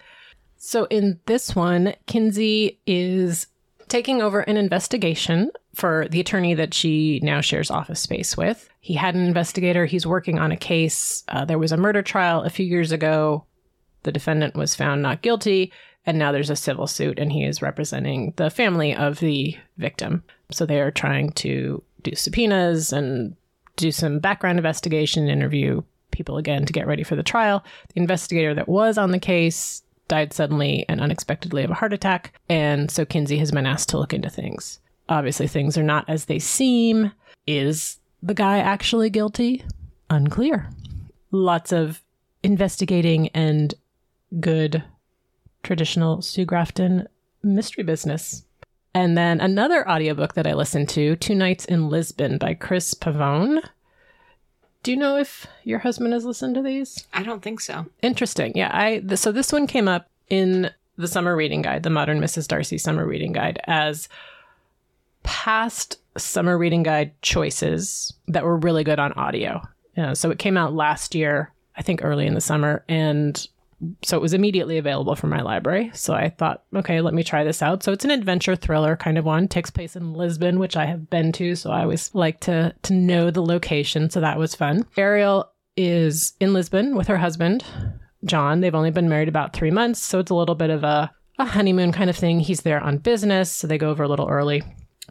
So 0.55 0.85
in 0.85 1.19
this 1.25 1.55
one, 1.55 1.95
Kinsey 2.05 2.77
is 2.85 3.47
taking 3.87 4.21
over 4.21 4.41
an 4.41 4.55
investigation 4.55 5.49
for 5.73 6.07
the 6.11 6.19
attorney 6.19 6.53
that 6.53 6.75
she 6.75 7.19
now 7.23 7.41
shares 7.41 7.71
office 7.71 7.99
space 7.99 8.37
with. 8.37 8.69
He 8.81 8.93
had 8.93 9.15
an 9.15 9.25
investigator. 9.25 9.87
He's 9.87 10.05
working 10.05 10.37
on 10.37 10.51
a 10.51 10.57
case. 10.57 11.23
Uh, 11.27 11.43
there 11.43 11.57
was 11.57 11.71
a 11.71 11.77
murder 11.77 12.03
trial 12.03 12.43
a 12.43 12.51
few 12.51 12.67
years 12.67 12.91
ago. 12.91 13.45
The 14.03 14.11
defendant 14.11 14.53
was 14.53 14.75
found 14.75 15.01
not 15.01 15.23
guilty, 15.23 15.73
and 16.05 16.19
now 16.19 16.31
there's 16.31 16.51
a 16.51 16.55
civil 16.55 16.85
suit, 16.85 17.17
and 17.17 17.31
he 17.31 17.45
is 17.45 17.63
representing 17.63 18.33
the 18.35 18.51
family 18.51 18.95
of 18.95 19.19
the 19.19 19.57
victim. 19.77 20.23
So 20.51 20.67
they 20.67 20.81
are 20.81 20.91
trying 20.91 21.31
to 21.31 21.81
do 22.03 22.13
subpoenas 22.13 22.93
and 22.93 23.35
do 23.75 23.91
some 23.91 24.19
background 24.19 24.59
investigation, 24.59 25.29
interview 25.29 25.81
people 26.15 26.37
again 26.37 26.65
to 26.65 26.73
get 26.73 26.87
ready 26.87 27.03
for 27.03 27.15
the 27.15 27.23
trial. 27.23 27.63
The 27.93 28.01
investigator 28.01 28.53
that 28.53 28.69
was 28.69 28.97
on 28.97 29.11
the 29.11 29.19
case 29.19 29.83
died 30.07 30.33
suddenly 30.33 30.85
and 30.87 31.01
unexpectedly 31.01 31.63
of 31.63 31.71
a 31.71 31.75
heart 31.75 31.93
attack, 31.93 32.33
and 32.49 32.89
so 32.89 33.05
Kinsey 33.05 33.37
has 33.37 33.51
been 33.51 33.65
asked 33.65 33.89
to 33.89 33.97
look 33.97 34.13
into 34.13 34.29
things. 34.29 34.79
Obviously, 35.09 35.47
things 35.47 35.77
are 35.77 35.83
not 35.83 36.05
as 36.07 36.25
they 36.25 36.39
seem. 36.39 37.11
Is 37.47 37.97
the 38.23 38.33
guy 38.33 38.59
actually 38.59 39.09
guilty? 39.09 39.63
Unclear. 40.09 40.69
Lots 41.31 41.71
of 41.71 42.01
investigating 42.43 43.29
and 43.29 43.73
good 44.39 44.83
traditional 45.63 46.21
Sue 46.21 46.45
Grafton 46.45 47.07
mystery 47.43 47.83
business. 47.83 48.43
And 48.93 49.17
then 49.17 49.41
another 49.41 49.87
audiobook 49.89 50.35
that 50.35 50.47
I 50.47 50.53
listened 50.53 50.89
to, 50.89 51.15
Two 51.17 51.35
Nights 51.35 51.65
in 51.65 51.89
Lisbon 51.89 52.37
by 52.37 52.53
Chris 52.53 52.93
Pavone. 52.93 53.61
Do 54.85 54.91
you 54.91 54.97
know 54.97 55.17
if 55.17 55.47
your 55.63 55.79
husband 55.79 56.13
has 56.13 56.25
listened 56.25 56.53
to 56.53 56.61
these? 56.61 57.07
I 57.11 57.23
don't 57.23 57.41
think 57.41 57.59
so. 57.59 57.87
Interesting. 58.03 58.51
Yeah, 58.53 58.69
I 58.71 58.99
th- 58.99 59.17
so 59.17 59.31
this 59.31 59.51
one 59.51 59.65
came 59.65 59.87
up 59.87 60.11
in 60.29 60.69
the 60.95 61.07
summer 61.07 61.35
reading 61.35 61.63
guide, 61.63 61.81
the 61.81 61.89
Modern 61.89 62.19
Mrs. 62.19 62.47
Darcy 62.47 62.77
summer 62.77 63.03
reading 63.03 63.31
guide 63.31 63.59
as 63.65 64.07
past 65.23 65.97
summer 66.19 66.55
reading 66.55 66.83
guide 66.83 67.19
choices 67.23 68.13
that 68.27 68.43
were 68.43 68.57
really 68.57 68.83
good 68.83 68.99
on 68.99 69.11
audio. 69.13 69.59
Yeah, 69.97 70.13
so 70.13 70.29
it 70.29 70.37
came 70.37 70.55
out 70.55 70.75
last 70.75 71.15
year, 71.15 71.51
I 71.75 71.81
think 71.81 72.03
early 72.03 72.27
in 72.27 72.35
the 72.35 72.39
summer, 72.39 72.83
and 72.87 73.47
so 74.03 74.17
it 74.17 74.21
was 74.21 74.33
immediately 74.33 74.77
available 74.77 75.15
from 75.15 75.29
my 75.29 75.41
library. 75.41 75.91
So 75.93 76.13
I 76.13 76.29
thought, 76.29 76.63
okay, 76.75 77.01
let 77.01 77.13
me 77.13 77.23
try 77.23 77.43
this 77.43 77.61
out. 77.61 77.83
So 77.83 77.91
it's 77.91 78.05
an 78.05 78.11
adventure 78.11 78.55
thriller 78.55 78.95
kind 78.95 79.17
of 79.17 79.25
one. 79.25 79.47
takes 79.47 79.69
place 79.69 79.95
in 79.95 80.13
Lisbon, 80.13 80.59
which 80.59 80.77
I 80.77 80.85
have 80.85 81.09
been 81.09 81.31
to, 81.33 81.55
so 81.55 81.71
I 81.71 81.81
always 81.81 82.13
like 82.13 82.39
to 82.41 82.73
to 82.83 82.93
know 82.93 83.31
the 83.31 83.43
location. 83.43 84.09
So 84.09 84.21
that 84.21 84.37
was 84.37 84.55
fun. 84.55 84.85
Ariel 84.97 85.51
is 85.75 86.33
in 86.39 86.53
Lisbon 86.53 86.95
with 86.95 87.07
her 87.07 87.17
husband, 87.17 87.65
John. 88.23 88.61
They've 88.61 88.75
only 88.75 88.91
been 88.91 89.09
married 89.09 89.27
about 89.27 89.53
three 89.53 89.71
months, 89.71 90.01
so 90.01 90.19
it's 90.19 90.31
a 90.31 90.35
little 90.35 90.55
bit 90.55 90.69
of 90.69 90.83
a, 90.83 91.11
a 91.37 91.45
honeymoon 91.45 91.91
kind 91.91 92.09
of 92.09 92.15
thing. 92.15 92.39
He's 92.39 92.61
there 92.61 92.79
on 92.81 92.97
business, 92.97 93.51
so 93.51 93.67
they 93.67 93.77
go 93.77 93.89
over 93.89 94.03
a 94.03 94.07
little 94.07 94.29
early 94.29 94.63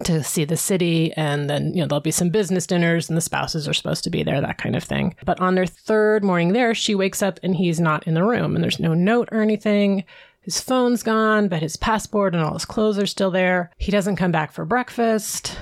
to 0.03 0.23
see 0.25 0.45
the 0.45 0.57
city 0.57 1.13
and 1.13 1.49
then 1.49 1.73
you 1.73 1.81
know 1.81 1.87
there'll 1.87 2.01
be 2.01 2.11
some 2.11 2.31
business 2.31 2.67
dinners 2.67 3.09
and 3.09 3.17
the 3.17 3.23
spouses 3.23 3.69
are 3.69 3.75
supposed 3.75 4.03
to 4.05 4.11
be 4.11 4.23
there 4.23 4.41
that 4.41 4.59
kind 4.59 4.75
of 4.75 4.83
thing. 4.83 5.15
But 5.25 5.41
on 5.41 5.55
their 5.55 5.67
third 5.67 6.25
morning 6.25 6.53
there 6.53 6.75
she 6.75 6.95
wakes 6.95 7.23
up 7.23 7.39
and 7.43 7.55
he's 7.55 7.79
not 7.79 8.07
in 8.07 8.15
the 8.15 8.25
room 8.25 8.55
and 8.55 8.65
there's 8.65 8.81
no 8.81 8.95
note 8.95 9.29
or 9.31 9.41
anything. 9.41 10.05
His 10.41 10.61
phone's 10.61 11.03
gone 11.03 11.49
but 11.49 11.63
his 11.63 11.77
passport 11.77 12.35
and 12.35 12.43
all 12.43 12.55
his 12.55 12.65
clothes 12.65 12.99
are 12.99 13.07
still 13.07 13.31
there. 13.31 13.71
He 13.79 13.93
doesn't 13.93 14.17
come 14.17 14.33
back 14.33 14.53
for 14.53 14.65
breakfast. 14.65 15.57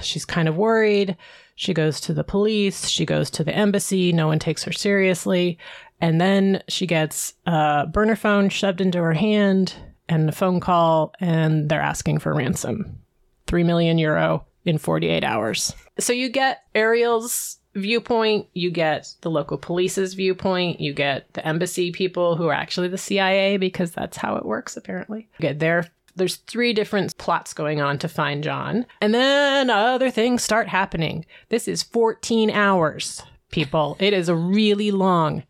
She's 0.00 0.24
kind 0.24 0.48
of 0.48 0.56
worried. 0.56 1.16
She 1.56 1.74
goes 1.74 2.00
to 2.02 2.14
the 2.14 2.24
police. 2.24 2.86
She 2.88 3.04
goes 3.04 3.30
to 3.30 3.42
the 3.42 3.54
embassy. 3.54 4.12
No 4.12 4.28
one 4.28 4.38
takes 4.38 4.62
her 4.64 4.72
seriously. 4.72 5.58
And 6.00 6.20
then 6.20 6.62
she 6.68 6.86
gets 6.86 7.34
a 7.46 7.86
burner 7.86 8.16
phone 8.16 8.50
shoved 8.50 8.80
into 8.80 8.98
her 8.98 9.14
hand 9.14 9.74
and 10.08 10.28
a 10.28 10.32
phone 10.32 10.60
call 10.60 11.14
and 11.18 11.68
they're 11.68 11.80
asking 11.80 12.18
for 12.20 12.32
ransom 12.32 13.00
3 13.46 13.62
million 13.64 13.98
euro 13.98 14.44
in 14.64 14.78
48 14.78 15.24
hours. 15.24 15.74
So 15.98 16.12
you 16.12 16.28
get 16.28 16.64
Ariel's 16.74 17.58
viewpoint, 17.74 18.48
you 18.54 18.70
get 18.70 19.14
the 19.20 19.30
local 19.30 19.58
police's 19.58 20.14
viewpoint, 20.14 20.80
you 20.80 20.92
get 20.92 21.32
the 21.34 21.46
embassy 21.46 21.92
people 21.92 22.36
who 22.36 22.48
are 22.48 22.54
actually 22.54 22.88
the 22.88 22.98
CIA 22.98 23.56
because 23.58 23.92
that's 23.92 24.16
how 24.16 24.36
it 24.36 24.44
works 24.44 24.76
apparently. 24.76 25.28
You 25.38 25.42
get 25.42 25.58
their 25.58 25.86
there's 26.16 26.36
three 26.36 26.72
different 26.72 27.16
plots 27.18 27.52
going 27.52 27.82
on 27.82 27.98
to 27.98 28.08
find 28.08 28.42
John. 28.42 28.86
And 29.02 29.12
then 29.12 29.68
other 29.68 30.10
things 30.10 30.42
start 30.42 30.66
happening. 30.66 31.26
This 31.50 31.68
is 31.68 31.82
14 31.82 32.50
hours, 32.50 33.22
people. 33.50 33.98
It 34.00 34.14
is 34.14 34.30
really 34.30 34.90
long. 34.90 35.42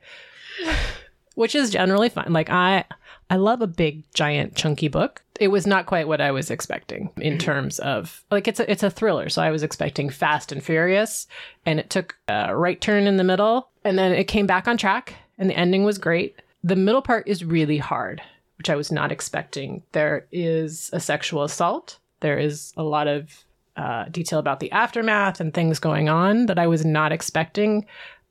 Which 1.37 1.55
is 1.55 1.71
generally 1.71 2.09
fine. 2.09 2.33
Like 2.33 2.51
I 2.51 2.85
I 3.29 3.37
love 3.37 3.61
a 3.61 3.67
big, 3.67 4.05
giant, 4.15 4.55
chunky 4.55 4.89
book. 4.89 5.23
It 5.41 5.49
was 5.49 5.67
not 5.67 5.87
quite 5.87 6.09
what 6.09 6.21
I 6.21 6.31
was 6.31 6.51
expecting 6.51 7.11
in 7.17 7.39
terms 7.39 7.79
of 7.81 8.25
like 8.31 8.49
it's 8.49 8.61
a 8.61 8.71
it's 8.71 8.83
a 8.83 8.91
thriller, 8.91 9.29
so 9.29 9.43
I 9.43 9.51
was 9.51 9.63
expecting 9.63 10.09
fast 10.09 10.53
and 10.53 10.63
furious, 10.63 11.27
and 11.67 11.79
it 11.79 11.91
took 11.91 12.17
a 12.29 12.57
right 12.57 12.81
turn 12.81 13.07
in 13.07 13.17
the 13.17 13.25
middle, 13.25 13.69
and 13.85 13.99
then 13.99 14.13
it 14.13 14.25
came 14.25 14.47
back 14.47 14.67
on 14.69 14.79
track, 14.79 15.15
and 15.39 15.51
the 15.51 15.57
ending 15.57 15.85
was 15.85 15.99
great. 15.99 16.41
The 16.65 16.77
middle 16.77 17.03
part 17.03 17.29
is 17.29 17.45
really 17.45 17.79
hard, 17.79 18.23
which 18.59 18.71
I 18.71 18.77
was 18.77 18.91
not 18.91 19.13
expecting. 19.13 19.83
There 19.93 20.27
is 20.33 20.89
a 20.93 21.01
sexual 21.01 21.43
assault. 21.43 21.99
There 22.21 22.39
is 22.39 22.73
a 22.77 22.83
lot 22.83 23.09
of 23.09 23.45
uh, 23.77 24.05
detail 24.05 24.39
about 24.39 24.61
the 24.61 24.73
aftermath 24.73 25.41
and 25.41 25.53
things 25.53 25.79
going 25.79 26.09
on 26.09 26.47
that 26.47 26.59
I 26.59 26.67
was 26.67 26.85
not 26.85 27.13
expecting. 27.13 27.85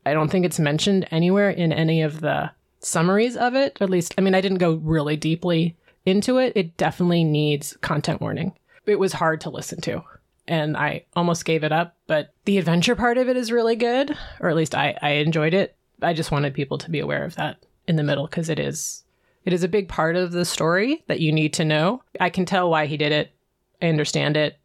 I 0.05 0.13
don't 0.13 0.29
think 0.29 0.45
it's 0.45 0.59
mentioned 0.59 1.07
anywhere 1.11 1.51
in 1.51 1.71
any 1.71 2.01
of 2.01 2.21
the 2.21 2.49
summaries 2.85 3.35
of 3.35 3.55
it. 3.55 3.77
At 3.81 3.89
least, 3.89 4.13
I 4.17 4.21
mean, 4.21 4.35
I 4.35 4.41
didn't 4.41 4.59
go 4.59 4.75
really 4.75 5.17
deeply 5.17 5.75
into 6.05 6.37
it. 6.37 6.53
It 6.55 6.77
definitely 6.77 7.23
needs 7.23 7.77
content 7.81 8.21
warning. 8.21 8.53
It 8.85 8.99
was 8.99 9.13
hard 9.13 9.41
to 9.41 9.49
listen 9.49 9.81
to, 9.81 10.03
and 10.47 10.77
I 10.77 11.05
almost 11.15 11.45
gave 11.45 11.63
it 11.63 11.71
up. 11.71 11.95
But 12.07 12.33
the 12.45 12.57
adventure 12.57 12.95
part 12.95 13.17
of 13.17 13.27
it 13.27 13.37
is 13.37 13.51
really 13.51 13.75
good, 13.75 14.15
or 14.39 14.49
at 14.49 14.55
least 14.55 14.75
I, 14.75 14.97
I 15.01 15.11
enjoyed 15.11 15.53
it. 15.53 15.75
I 16.01 16.13
just 16.13 16.31
wanted 16.31 16.53
people 16.53 16.77
to 16.77 16.91
be 16.91 16.99
aware 16.99 17.23
of 17.23 17.35
that 17.35 17.57
in 17.87 17.95
the 17.95 18.03
middle 18.03 18.27
because 18.27 18.49
it 18.49 18.59
is 18.59 19.03
it 19.43 19.53
is 19.53 19.63
a 19.63 19.67
big 19.67 19.87
part 19.87 20.15
of 20.15 20.31
the 20.31 20.45
story 20.45 21.03
that 21.07 21.19
you 21.19 21.31
need 21.31 21.53
to 21.53 21.65
know. 21.65 22.03
I 22.19 22.29
can 22.29 22.45
tell 22.45 22.69
why 22.69 22.85
he 22.85 22.97
did 22.97 23.11
it. 23.11 23.31
I 23.81 23.87
understand 23.87 24.37
it. 24.37 24.59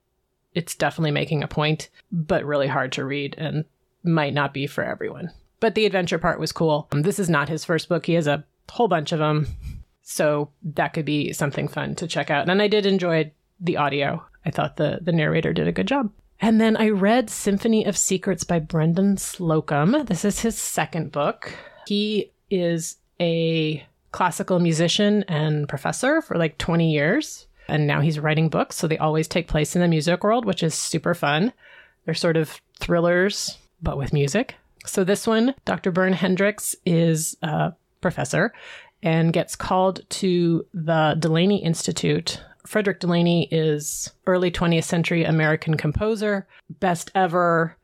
It's 0.54 0.74
definitely 0.74 1.12
making 1.12 1.42
a 1.42 1.48
point, 1.48 1.90
but 2.10 2.44
really 2.44 2.66
hard 2.66 2.92
to 2.92 3.04
read 3.04 3.34
and 3.38 3.64
might 4.02 4.34
not 4.34 4.52
be 4.52 4.66
for 4.66 4.82
everyone. 4.82 5.30
But 5.60 5.74
the 5.74 5.86
adventure 5.86 6.18
part 6.18 6.40
was 6.40 6.52
cool. 6.52 6.88
Um, 6.90 7.02
this 7.02 7.18
is 7.18 7.28
not 7.28 7.48
his 7.48 7.64
first 7.64 7.88
book. 7.88 8.06
He 8.06 8.14
has 8.14 8.26
a 8.26 8.44
whole 8.70 8.88
bunch 8.88 9.12
of 9.12 9.18
them. 9.18 9.46
So 10.02 10.50
that 10.62 10.92
could 10.92 11.04
be 11.04 11.32
something 11.32 11.68
fun 11.68 11.94
to 11.96 12.08
check 12.08 12.30
out. 12.30 12.48
And 12.48 12.60
I 12.60 12.66
did 12.66 12.86
enjoy 12.86 13.30
the 13.60 13.76
audio. 13.76 14.24
I 14.44 14.50
thought 14.50 14.76
the, 14.76 14.98
the 15.00 15.12
narrator 15.12 15.52
did 15.52 15.68
a 15.68 15.72
good 15.72 15.86
job. 15.86 16.10
And 16.40 16.60
then 16.60 16.76
I 16.76 16.88
read 16.88 17.28
Symphony 17.28 17.84
of 17.84 17.96
Secrets 17.96 18.44
by 18.44 18.58
Brendan 18.58 19.16
Slocumb. 19.16 20.06
This 20.06 20.24
is 20.24 20.40
his 20.40 20.56
second 20.56 21.12
book. 21.12 21.54
He 21.86 22.32
is 22.50 22.96
a 23.20 23.86
classical 24.12 24.58
musician 24.58 25.22
and 25.28 25.68
professor 25.68 26.22
for 26.22 26.36
like 26.36 26.56
20 26.58 26.90
years. 26.90 27.46
And 27.68 27.86
now 27.86 28.00
he's 28.00 28.18
writing 28.18 28.48
books. 28.48 28.76
So 28.76 28.88
they 28.88 28.98
always 28.98 29.28
take 29.28 29.48
place 29.48 29.76
in 29.76 29.82
the 29.82 29.88
music 29.88 30.24
world, 30.24 30.44
which 30.44 30.62
is 30.62 30.74
super 30.74 31.14
fun. 31.14 31.52
They're 32.04 32.14
sort 32.14 32.36
of 32.36 32.60
thrillers, 32.80 33.58
but 33.82 33.98
with 33.98 34.12
music. 34.12 34.56
So 34.86 35.04
this 35.04 35.26
one, 35.26 35.54
Dr. 35.64 35.90
Bern 35.90 36.12
Hendricks 36.12 36.74
is 36.86 37.36
a 37.42 37.72
professor 38.00 38.52
and 39.02 39.32
gets 39.32 39.56
called 39.56 40.00
to 40.10 40.66
the 40.72 41.16
Delaney 41.18 41.62
Institute. 41.62 42.42
Frederick 42.66 43.00
Delaney 43.00 43.48
is 43.50 44.12
early 44.26 44.50
20th 44.50 44.84
century 44.84 45.24
American 45.24 45.76
composer, 45.76 46.46
best 46.68 47.10
ever 47.14 47.76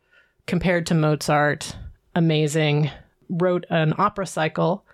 compared 0.47 0.87
to 0.87 0.95
Mozart, 0.95 1.77
amazing. 2.15 2.91
Wrote 3.29 3.67
an 3.71 3.93
opera 3.99 4.27
cycle. 4.27 4.85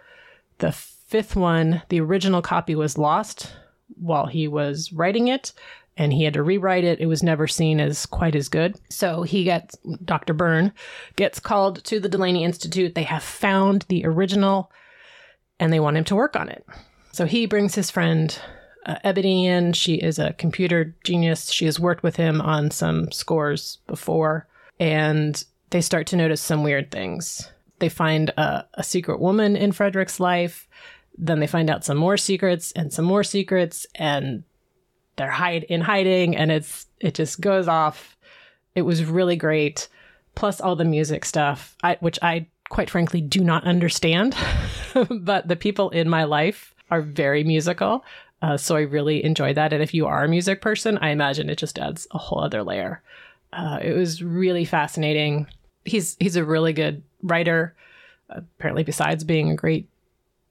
The 0.59 0.73
fifth 0.73 1.37
one, 1.37 1.83
the 1.91 2.01
original 2.01 2.41
copy 2.41 2.75
was 2.75 2.97
lost 2.97 3.53
while 4.01 4.27
he 4.27 4.49
was 4.49 4.93
writing 4.93 5.29
it 5.29 5.53
and 5.97 6.13
he 6.13 6.25
had 6.25 6.35
to 6.35 6.43
rewrite 6.43 6.85
it. 6.85 7.01
It 7.01 7.07
was 7.07 7.23
never 7.23 7.47
seen 7.47 7.81
as 7.81 8.07
quite 8.07 8.35
as 8.35 8.49
good. 8.49 8.77
So 8.89 9.23
he 9.23 9.45
gets, 9.45 9.77
Dr. 10.05 10.35
Bern 10.35 10.73
gets 11.17 11.39
called 11.39 11.85
to 11.85 12.01
the 12.01 12.09
Delaney 12.09 12.45
Institute. 12.45 12.95
They 12.95 13.03
have 13.03 13.23
found 13.23 13.85
the 13.89 14.05
original 14.07 14.71
and 15.61 15.73
they 15.73 15.81
want 15.81 15.97
him 15.97 16.05
to 16.05 16.17
work 16.17 16.35
on 16.35 16.49
it. 16.49 16.67
So 17.13 17.27
he 17.27 17.47
brings 17.47 17.75
his 17.75 17.91
friend 17.91 18.37
uh, 18.87 18.97
Ebony 19.05 19.47
in. 19.47 19.73
She 19.75 19.95
is 19.95 20.19
a 20.19 20.33
computer 20.33 20.95
genius. 21.05 21.51
She 21.51 21.67
has 21.67 21.79
worked 21.79 22.03
with 22.03 22.17
him 22.17 22.41
on 22.41 22.71
some 22.71 23.13
scores 23.13 23.79
before, 23.87 24.49
and 24.81 25.43
they 25.71 25.81
start 25.81 26.07
to 26.09 26.17
notice 26.17 26.41
some 26.41 26.65
weird 26.65 26.91
things. 26.91 27.49
They 27.79 27.89
find 27.89 28.31
a, 28.31 28.67
a 28.75 28.83
secret 28.83 29.21
woman 29.21 29.57
in 29.57 29.73
Frederick's 29.73 30.19
life. 30.19 30.67
Then 31.17 31.41
they 31.41 31.47
find 31.47 31.69
out 31.71 31.85
some 31.85 31.99
more 31.99 32.17
secrets 32.17 32.73
and 32.73 32.93
some 32.93 33.05
more 33.05 33.23
secrets, 33.23 33.87
and 33.95 34.45
they're 35.17 35.31
hide 35.31 35.65
in 35.65 35.81
hiding 35.81 36.37
and 36.37 36.51
it's 36.51 36.87
it 37.01 37.15
just 37.15 37.41
goes 37.41 37.69
off. 37.69 38.17
It 38.75 38.83
was 38.83 39.05
really 39.05 39.37
great. 39.37 39.89
Plus 40.35 40.61
all 40.61 40.77
the 40.77 40.85
music 40.85 41.25
stuff, 41.25 41.77
I, 41.83 41.99
which 42.01 42.19
I 42.23 42.47
quite 42.71 42.89
frankly 42.89 43.21
do 43.21 43.45
not 43.45 43.65
understand, 43.65 44.35
but 45.11 45.47
the 45.47 45.57
people 45.57 45.91
in 45.91 46.09
my 46.09 46.25
life 46.25 46.75
are 46.91 47.03
very 47.03 47.45
musical. 47.45 48.05
Uh, 48.41 48.57
so 48.57 48.77
I 48.77 48.81
really 48.81 49.23
enjoyed 49.23 49.57
that. 49.57 49.73
And 49.73 49.83
if 49.83 49.93
you 49.93 50.07
are 50.07 50.25
a 50.25 50.29
music 50.29 50.63
person, 50.63 50.99
I 50.99 51.11
imagine 51.11 51.51
it 51.51 51.59
just 51.59 51.79
adds 51.79 52.09
a 52.13 52.19
whole 52.19 52.43
other 52.43 52.63
layer. 52.63 53.03
Uh, 53.53 53.79
it 53.83 53.93
was 53.93 54.23
really 54.23 54.65
fascinating. 54.65 55.47
He's 55.85 56.17
he's 56.19 56.37
a 56.37 56.45
really 56.45 56.73
good 56.73 57.03
writer. 57.23 57.75
Apparently, 58.31 58.83
besides 58.83 59.25
being 59.25 59.51
a 59.51 59.57
great 59.57 59.89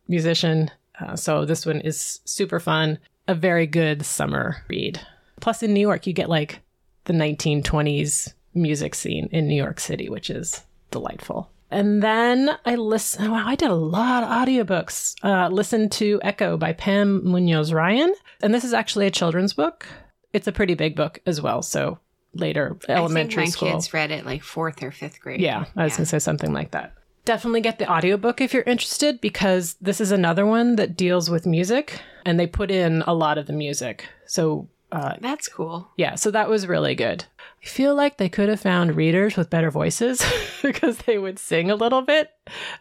musician, 0.07 0.69
uh, 0.99 1.15
so 1.15 1.45
this 1.45 1.65
one 1.65 1.81
is 1.81 2.19
super 2.25 2.59
fun 2.59 2.99
a 3.31 3.35
very 3.35 3.65
good 3.65 4.05
summer 4.05 4.63
read. 4.67 4.99
Plus, 5.39 5.63
in 5.63 5.73
New 5.73 5.79
York, 5.79 6.05
you 6.05 6.13
get 6.13 6.29
like 6.29 6.59
the 7.05 7.13
1920s 7.13 8.33
music 8.53 8.93
scene 8.93 9.27
in 9.31 9.47
New 9.47 9.55
York 9.55 9.79
City, 9.79 10.09
which 10.09 10.29
is 10.29 10.61
delightful. 10.91 11.49
And 11.71 12.03
then 12.03 12.51
I 12.65 12.75
listen. 12.75 13.31
Wow, 13.31 13.47
I 13.47 13.55
did 13.55 13.71
a 13.71 13.75
lot 13.75 14.23
of 14.23 14.29
audiobooks. 14.29 15.15
Uh, 15.23 15.47
listened 15.47 15.93
to 15.93 16.19
Echo 16.21 16.57
by 16.57 16.73
Pam 16.73 17.23
Munoz 17.23 17.71
Ryan, 17.71 18.13
and 18.43 18.53
this 18.53 18.65
is 18.65 18.73
actually 18.73 19.07
a 19.07 19.11
children's 19.11 19.53
book. 19.53 19.87
It's 20.33 20.47
a 20.47 20.51
pretty 20.51 20.73
big 20.75 20.95
book 20.97 21.19
as 21.25 21.41
well. 21.41 21.61
So 21.61 21.97
later, 22.33 22.77
elementary 22.89 23.43
I 23.43 23.45
think 23.45 23.55
my 23.55 23.57
school. 23.57 23.71
kids 23.71 23.93
read 23.93 24.11
it 24.11 24.25
like 24.25 24.43
fourth 24.43 24.83
or 24.83 24.91
fifth 24.91 25.21
grade. 25.21 25.39
Yeah, 25.39 25.65
I 25.77 25.85
was 25.85 25.95
gonna 25.95 26.05
say 26.05 26.19
something 26.19 26.51
like 26.51 26.71
that. 26.71 26.93
Definitely 27.23 27.61
get 27.61 27.77
the 27.79 27.89
audiobook 27.91 28.41
if 28.41 28.53
you're 28.53 28.63
interested 28.63 29.21
because 29.21 29.75
this 29.79 30.01
is 30.01 30.11
another 30.11 30.45
one 30.45 30.75
that 30.77 30.97
deals 30.97 31.29
with 31.29 31.45
music 31.45 32.01
and 32.25 32.39
they 32.39 32.47
put 32.47 32.71
in 32.71 33.03
a 33.03 33.13
lot 33.13 33.37
of 33.37 33.45
the 33.45 33.53
music. 33.53 34.07
So 34.25 34.69
uh, 34.91 35.15
That's 35.21 35.47
cool. 35.47 35.89
yeah, 35.97 36.15
so 36.15 36.31
that 36.31 36.49
was 36.49 36.67
really 36.67 36.95
good. 36.95 37.25
I 37.63 37.67
feel 37.67 37.95
like 37.95 38.17
they 38.17 38.27
could 38.27 38.49
have 38.49 38.59
found 38.59 38.95
readers 38.95 39.37
with 39.37 39.49
better 39.51 39.69
voices 39.71 40.23
because 40.63 40.97
they 40.99 41.17
would 41.17 41.37
sing 41.39 41.69
a 41.69 41.75
little 41.75 42.01
bit 42.01 42.31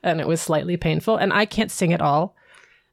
and 0.03 0.21
it 0.21 0.27
was 0.27 0.41
slightly 0.41 0.77
painful. 0.77 1.17
And 1.17 1.33
I 1.33 1.45
can't 1.45 1.71
sing 1.71 1.93
at 1.93 2.01
all. 2.01 2.35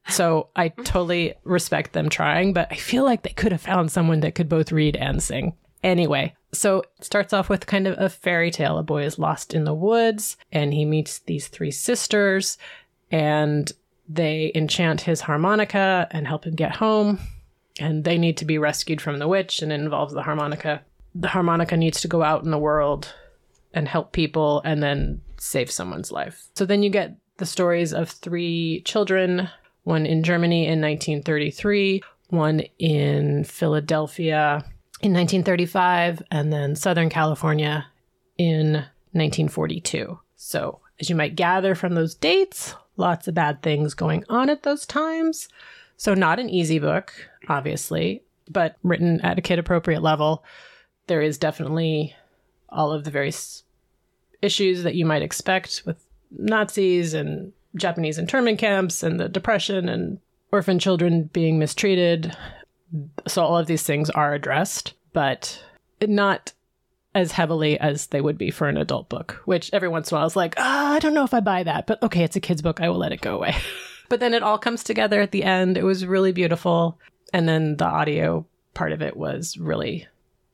So 0.08 0.48
I 0.56 0.68
totally 0.68 1.34
respect 1.44 1.92
them 1.92 2.08
trying, 2.08 2.52
but 2.52 2.68
I 2.70 2.76
feel 2.76 3.04
like 3.04 3.22
they 3.22 3.30
could 3.30 3.52
have 3.52 3.60
found 3.60 3.90
someone 3.90 4.20
that 4.20 4.34
could 4.34 4.48
both 4.48 4.72
read 4.72 4.96
and 4.96 5.22
sing. 5.22 5.54
Anyway, 5.82 6.34
so 6.52 6.80
it 6.80 7.04
starts 7.04 7.32
off 7.32 7.48
with 7.48 7.66
kind 7.66 7.86
of 7.86 7.98
a 7.98 8.08
fairy 8.08 8.50
tale. 8.50 8.78
A 8.78 8.82
boy 8.82 9.04
is 9.04 9.18
lost 9.18 9.54
in 9.54 9.64
the 9.64 9.74
woods 9.74 10.36
and 10.50 10.72
he 10.72 10.84
meets 10.84 11.20
these 11.20 11.48
three 11.48 11.70
sisters 11.70 12.56
and 13.10 13.70
they 14.08 14.52
enchant 14.54 15.02
his 15.02 15.20
harmonica 15.20 16.08
and 16.10 16.26
help 16.26 16.44
him 16.44 16.54
get 16.54 16.76
home. 16.76 17.18
And 17.80 18.04
they 18.04 18.18
need 18.18 18.36
to 18.38 18.44
be 18.44 18.58
rescued 18.58 19.00
from 19.00 19.18
the 19.18 19.28
witch 19.28 19.62
and 19.62 19.70
it 19.70 19.80
involves 19.80 20.14
the 20.14 20.22
harmonica. 20.22 20.82
The 21.14 21.28
harmonica 21.28 21.76
needs 21.76 22.00
to 22.00 22.08
go 22.08 22.22
out 22.22 22.44
in 22.44 22.50
the 22.50 22.58
world 22.58 23.14
and 23.74 23.86
help 23.86 24.12
people 24.12 24.62
and 24.64 24.82
then 24.82 25.20
save 25.36 25.70
someone's 25.70 26.10
life. 26.10 26.48
So 26.54 26.64
then 26.64 26.82
you 26.82 26.90
get 26.90 27.16
the 27.36 27.46
stories 27.46 27.92
of 27.92 28.10
three 28.10 28.82
children 28.84 29.48
one 29.84 30.04
in 30.04 30.22
Germany 30.22 30.64
in 30.66 30.82
1933, 30.82 32.02
one 32.28 32.60
in 32.78 33.44
Philadelphia 33.44 34.62
in 35.00 35.12
1935, 35.12 36.22
and 36.30 36.52
then 36.52 36.74
Southern 36.74 37.08
California 37.08 37.86
in 38.36 38.72
1942. 39.12 40.18
So, 40.36 40.80
as 41.00 41.08
you 41.08 41.16
might 41.16 41.36
gather 41.36 41.74
from 41.74 41.94
those 41.94 42.14
dates, 42.14 42.74
lots 42.96 43.28
of 43.28 43.34
bad 43.34 43.62
things 43.62 43.94
going 43.94 44.24
on 44.28 44.50
at 44.50 44.62
those 44.64 44.86
times. 44.86 45.48
So, 45.96 46.14
not 46.14 46.38
an 46.38 46.50
easy 46.50 46.78
book, 46.78 47.12
obviously, 47.48 48.22
but 48.48 48.76
written 48.82 49.20
at 49.22 49.38
a 49.38 49.42
kid 49.42 49.58
appropriate 49.58 50.02
level. 50.02 50.44
There 51.06 51.22
is 51.22 51.38
definitely 51.38 52.14
all 52.68 52.92
of 52.92 53.04
the 53.04 53.10
various 53.10 53.64
issues 54.42 54.82
that 54.82 54.94
you 54.94 55.06
might 55.06 55.22
expect 55.22 55.82
with 55.86 56.04
Nazis 56.30 57.14
and 57.14 57.52
Japanese 57.76 58.18
internment 58.18 58.58
camps 58.58 59.02
and 59.02 59.18
the 59.18 59.28
depression 59.28 59.88
and 59.88 60.18
orphan 60.52 60.78
children 60.78 61.24
being 61.32 61.58
mistreated. 61.58 62.36
So 63.26 63.42
all 63.42 63.58
of 63.58 63.66
these 63.66 63.82
things 63.82 64.10
are 64.10 64.34
addressed, 64.34 64.94
but 65.12 65.62
not 66.00 66.52
as 67.14 67.32
heavily 67.32 67.78
as 67.80 68.06
they 68.08 68.20
would 68.20 68.38
be 68.38 68.50
for 68.50 68.68
an 68.68 68.76
adult 68.76 69.08
book, 69.08 69.42
which 69.44 69.70
every 69.72 69.88
once 69.88 70.10
in 70.10 70.16
a 70.16 70.18
while 70.18 70.26
is 70.26 70.36
like, 70.36 70.54
ah, 70.56 70.94
I 70.94 70.98
don't 70.98 71.14
know 71.14 71.24
if 71.24 71.34
I 71.34 71.40
buy 71.40 71.62
that, 71.64 71.86
but 71.86 72.02
okay, 72.02 72.22
it's 72.22 72.36
a 72.36 72.40
kid's 72.40 72.62
book. 72.62 72.80
I 72.80 72.88
will 72.88 72.98
let 72.98 73.12
it 73.12 73.20
go 73.20 73.34
away. 73.34 73.56
but 74.08 74.20
then 74.20 74.34
it 74.34 74.42
all 74.42 74.58
comes 74.58 74.84
together 74.84 75.20
at 75.20 75.32
the 75.32 75.44
end. 75.44 75.76
It 75.76 75.84
was 75.84 76.06
really 76.06 76.32
beautiful. 76.32 76.98
And 77.32 77.48
then 77.48 77.76
the 77.76 77.86
audio 77.86 78.46
part 78.74 78.92
of 78.92 79.02
it 79.02 79.16
was 79.16 79.56
really 79.58 80.06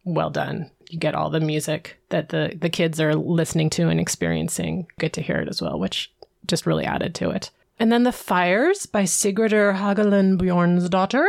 well 0.05 0.30
done. 0.30 0.70
You 0.89 0.99
get 0.99 1.14
all 1.14 1.30
the 1.30 1.41
music 1.41 1.99
that 2.11 2.28
the, 2.28 2.57
the 2.59 2.70
kids 2.70 3.01
are 3.01 3.14
listening 3.14 3.70
to 3.70 3.89
and 3.89 4.01
experiencing, 4.01 4.87
get 4.99 5.12
to 5.14 5.22
hear 5.22 5.37
it 5.37 5.49
as 5.49 5.61
well, 5.61 5.78
which 5.78 6.12
just 6.47 6.66
really 6.66 6.85
added 6.85 7.14
to 7.16 7.30
it. 7.30 7.51
And 7.78 7.91
then 7.91 8.05
The 8.05 8.12
Fires 8.12 8.87
by 8.87 9.03
Sigridur 9.03 9.76
Hagalin 9.76 10.39
Bjornsdottir, 10.39 11.26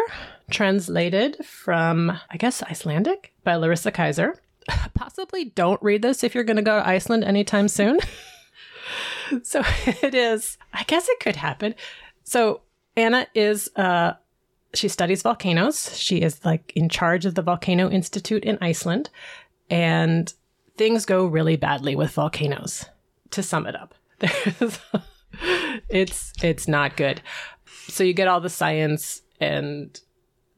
translated 0.50 1.44
from, 1.46 2.12
I 2.30 2.38
guess, 2.38 2.64
Icelandic 2.64 3.34
by 3.44 3.56
Larissa 3.56 3.92
Kyzer. 3.92 4.38
Possibly 4.94 5.46
don't 5.46 5.82
read 5.82 6.02
this 6.02 6.24
if 6.24 6.34
you're 6.34 6.44
going 6.44 6.56
to 6.58 6.62
go 6.62 6.80
to 6.80 6.88
Iceland 6.88 7.24
anytime 7.24 7.68
soon. 7.68 8.00
so 9.44 9.62
it 9.86 10.16
is, 10.16 10.58
I 10.74 10.84
guess 10.84 11.08
it 11.10 11.20
could 11.20 11.36
happen. 11.36 11.76
So 12.24 12.62
Anna 12.96 13.28
is, 13.34 13.70
uh, 13.76 14.14
she 14.74 14.88
studies 14.88 15.22
volcanoes. 15.22 15.98
She 15.98 16.22
is 16.22 16.44
like 16.44 16.74
in 16.76 16.90
charge 16.90 17.26
of 17.26 17.36
the 17.36 17.42
Volcano 17.42 17.90
Institute 17.90 18.44
in 18.44 18.58
Iceland. 18.62 19.10
And 19.70 20.32
things 20.78 21.06
go 21.06 21.26
really 21.26 21.56
badly 21.56 21.96
with 21.96 22.12
volcanoes, 22.12 22.86
to 23.32 23.42
sum 23.42 23.66
it 23.68 23.76
up. 23.76 23.96
It's 25.90 26.34
it's 26.42 26.68
not 26.68 26.98
good. 26.98 27.22
So 27.88 28.04
you 28.04 28.14
get 28.14 28.28
all 28.28 28.42
the 28.42 28.50
science 28.50 29.22
and 29.40 30.00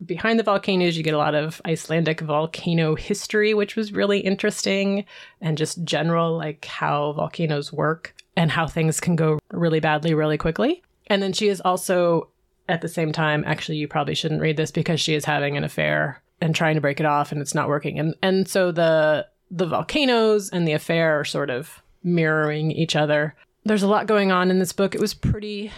behind 0.06 0.40
the 0.40 0.44
volcanoes 0.44 0.98
you 0.98 1.04
get 1.04 1.14
a 1.14 1.18
lot 1.18 1.36
of 1.36 1.62
Icelandic 1.66 2.22
volcano 2.22 2.96
history 2.96 3.54
which 3.54 3.76
was 3.76 3.92
really 3.92 4.20
interesting 4.20 5.06
and 5.42 5.58
just 5.58 5.84
general 5.84 6.38
like 6.38 6.66
how 6.66 7.14
volcanoes 7.14 7.74
work 7.74 8.16
and 8.36 8.52
how 8.52 8.68
things 8.68 9.00
can 9.00 9.16
go 9.16 9.40
really 9.52 9.80
badly 9.80 10.14
really 10.14 10.38
quickly. 10.38 10.84
And 11.08 11.22
then 11.22 11.34
she 11.34 11.48
is 11.48 11.62
also 11.62 12.30
at 12.70 12.82
the 12.82 12.88
same 12.88 13.12
time 13.12 13.44
actually 13.48 13.78
you 13.78 13.88
probably 13.88 14.16
shouldn't 14.16 14.42
read 14.42 14.58
this 14.58 14.72
because 14.72 15.00
she 15.00 15.16
is 15.16 15.26
having 15.26 15.58
an 15.58 15.64
affair 15.64 16.22
and 16.42 16.54
trying 16.54 16.76
to 16.76 16.82
break 16.82 17.00
it 17.00 17.06
off 17.06 17.32
and 17.32 17.42
it's 17.42 17.56
not 17.56 17.70
working. 17.70 17.98
And 17.98 18.16
and 18.22 18.48
so 18.48 18.72
the 18.72 19.28
the 19.50 19.66
volcanoes 19.66 20.50
and 20.50 20.68
the 20.68 20.74
affair 20.74 21.20
are 21.20 21.26
sort 21.26 21.50
of 21.50 21.82
mirroring 22.04 22.72
each 22.72 22.96
other 22.96 23.36
there's 23.68 23.84
a 23.84 23.88
lot 23.88 24.08
going 24.08 24.32
on 24.32 24.50
in 24.50 24.60
this 24.60 24.72
book. 24.72 24.96
It 24.96 25.02
was 25.02 25.14
pretty 25.14 25.72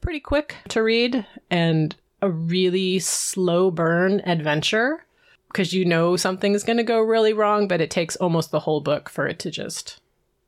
pretty 0.00 0.20
quick 0.20 0.54
to 0.68 0.82
read 0.82 1.26
and 1.50 1.94
a 2.22 2.30
really 2.30 2.98
slow 2.98 3.70
burn 3.70 4.20
adventure 4.24 5.04
because 5.48 5.72
you 5.72 5.84
know 5.84 6.16
something's 6.16 6.62
going 6.64 6.76
to 6.76 6.82
go 6.82 7.00
really 7.00 7.32
wrong, 7.32 7.68
but 7.68 7.80
it 7.80 7.90
takes 7.90 8.16
almost 8.16 8.50
the 8.50 8.60
whole 8.60 8.80
book 8.80 9.08
for 9.08 9.26
it 9.26 9.38
to 9.40 9.50
just 9.50 10.00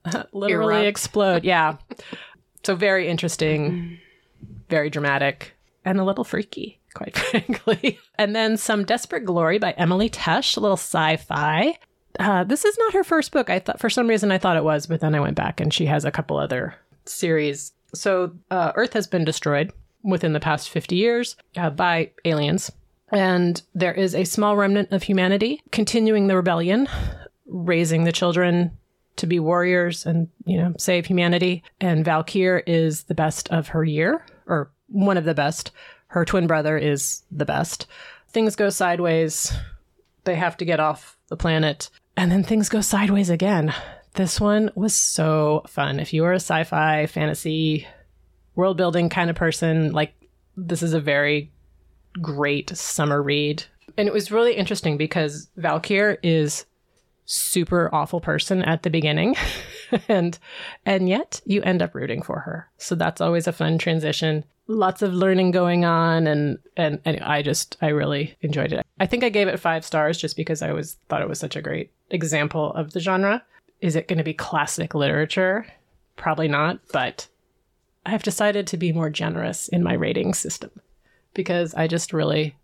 literally 0.32 0.74
Erupt. 0.82 0.86
explode. 0.88 1.44
Yeah. 1.44 1.76
so 2.64 2.74
very 2.74 3.08
interesting, 3.08 3.98
very 4.68 4.90
dramatic, 4.90 5.54
and 5.84 5.98
a 5.98 6.04
little 6.04 6.24
freaky, 6.24 6.78
quite 6.94 7.16
frankly. 7.18 7.98
And 8.18 8.36
then 8.36 8.56
Some 8.56 8.84
Desperate 8.84 9.24
Glory 9.24 9.58
by 9.58 9.72
Emily 9.72 10.10
Tesh, 10.10 10.56
a 10.56 10.60
little 10.60 10.76
sci 10.76 11.16
fi. 11.16 11.78
Uh, 12.18 12.44
this 12.44 12.64
is 12.64 12.76
not 12.78 12.92
her 12.92 13.04
first 13.04 13.32
book. 13.32 13.48
I 13.48 13.60
thought 13.60 13.80
for 13.80 13.88
some 13.88 14.08
reason 14.08 14.30
I 14.32 14.38
thought 14.38 14.56
it 14.56 14.64
was, 14.64 14.86
but 14.86 15.00
then 15.00 15.14
I 15.14 15.20
went 15.20 15.36
back 15.36 15.60
and 15.60 15.72
she 15.72 15.86
has 15.86 16.04
a 16.04 16.10
couple 16.10 16.36
other 16.36 16.74
series. 17.06 17.72
So 17.94 18.32
uh, 18.50 18.72
Earth 18.74 18.92
has 18.92 19.06
been 19.06 19.24
destroyed 19.24 19.72
within 20.02 20.32
the 20.32 20.40
past 20.40 20.70
50 20.70 20.96
years 20.96 21.36
uh, 21.56 21.70
by 21.70 22.10
aliens. 22.24 22.70
And 23.12 23.60
there 23.74 23.94
is 23.94 24.14
a 24.14 24.24
small 24.24 24.56
remnant 24.56 24.92
of 24.92 25.02
humanity 25.02 25.62
continuing 25.72 26.26
the 26.26 26.36
rebellion, 26.36 26.88
raising 27.46 28.04
the 28.04 28.12
children 28.12 28.76
to 29.16 29.26
be 29.26 29.40
warriors 29.40 30.06
and, 30.06 30.28
you 30.44 30.56
know, 30.56 30.74
save 30.78 31.06
humanity. 31.06 31.62
And 31.80 32.04
Valkyr 32.04 32.62
is 32.66 33.04
the 33.04 33.14
best 33.14 33.48
of 33.50 33.68
her 33.68 33.84
year, 33.84 34.24
or 34.46 34.70
one 34.88 35.16
of 35.16 35.24
the 35.24 35.34
best. 35.34 35.72
Her 36.08 36.24
twin 36.24 36.46
brother 36.46 36.78
is 36.78 37.22
the 37.30 37.44
best. 37.44 37.86
Things 38.28 38.56
go 38.56 38.70
sideways. 38.70 39.52
They 40.24 40.36
have 40.36 40.56
to 40.58 40.64
get 40.64 40.80
off 40.80 41.16
the 41.28 41.36
planet. 41.36 41.90
And 42.16 42.30
then 42.30 42.44
things 42.44 42.68
go 42.68 42.80
sideways 42.80 43.30
again. 43.30 43.74
This 44.14 44.40
one 44.40 44.70
was 44.74 44.94
so 44.94 45.62
fun. 45.68 46.00
If 46.00 46.12
you 46.12 46.24
are 46.24 46.32
a 46.32 46.36
sci 46.36 46.64
fi, 46.64 47.06
fantasy, 47.06 47.86
world 48.60 48.76
building 48.76 49.08
kind 49.08 49.30
of 49.30 49.36
person, 49.36 49.90
like 49.92 50.12
this 50.54 50.82
is 50.82 50.92
a 50.92 51.00
very 51.00 51.50
great 52.20 52.76
summer 52.76 53.22
read. 53.22 53.64
And 53.96 54.06
it 54.06 54.12
was 54.12 54.30
really 54.30 54.54
interesting 54.54 54.98
because 54.98 55.48
Valkyr 55.56 56.18
is 56.22 56.66
super 57.24 57.88
awful 57.94 58.20
person 58.20 58.62
at 58.62 58.82
the 58.82 58.90
beginning 58.90 59.36
and 60.08 60.36
and 60.84 61.08
yet 61.08 61.40
you 61.46 61.62
end 61.62 61.80
up 61.80 61.94
rooting 61.94 62.22
for 62.22 62.40
her. 62.40 62.68
So 62.76 62.94
that's 62.94 63.20
always 63.20 63.46
a 63.46 63.52
fun 63.52 63.78
transition. 63.78 64.44
Lots 64.66 65.00
of 65.00 65.14
learning 65.14 65.52
going 65.52 65.84
on 65.84 66.26
and 66.26 66.58
and, 66.76 67.00
and 67.04 67.20
I 67.20 67.40
just 67.42 67.78
I 67.80 67.88
really 67.88 68.36
enjoyed 68.42 68.72
it. 68.72 68.84
I 68.98 69.06
think 69.06 69.24
I 69.24 69.30
gave 69.30 69.48
it 69.48 69.58
5 69.58 69.84
stars 69.84 70.18
just 70.18 70.36
because 70.36 70.60
I 70.60 70.72
was 70.72 70.98
thought 71.08 71.22
it 71.22 71.28
was 71.28 71.38
such 71.38 71.56
a 71.56 71.62
great 71.62 71.90
example 72.10 72.74
of 72.74 72.92
the 72.92 73.00
genre. 73.00 73.42
Is 73.80 73.96
it 73.96 74.08
going 74.08 74.18
to 74.18 74.24
be 74.24 74.34
classic 74.34 74.94
literature? 74.94 75.66
Probably 76.16 76.48
not, 76.48 76.80
but 76.92 77.26
I 78.06 78.10
have 78.10 78.22
decided 78.22 78.66
to 78.68 78.76
be 78.76 78.92
more 78.92 79.10
generous 79.10 79.68
in 79.68 79.82
my 79.82 79.94
rating 79.94 80.34
system 80.34 80.70
because 81.34 81.74
I 81.74 81.86
just 81.86 82.12
really 82.12 82.56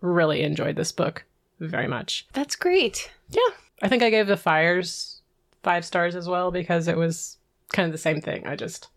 really 0.00 0.42
enjoyed 0.42 0.76
this 0.76 0.92
book 0.92 1.24
very 1.60 1.86
much. 1.86 2.26
That's 2.32 2.56
great. 2.56 3.10
Yeah. 3.30 3.40
I 3.80 3.88
think 3.88 4.02
I 4.02 4.10
gave 4.10 4.26
The 4.26 4.36
Fires 4.36 5.22
five 5.62 5.84
stars 5.84 6.16
as 6.16 6.28
well 6.28 6.50
because 6.50 6.88
it 6.88 6.96
was 6.96 7.38
kind 7.72 7.86
of 7.86 7.92
the 7.92 7.98
same 7.98 8.20
thing. 8.20 8.46
I 8.46 8.56
just 8.56 8.88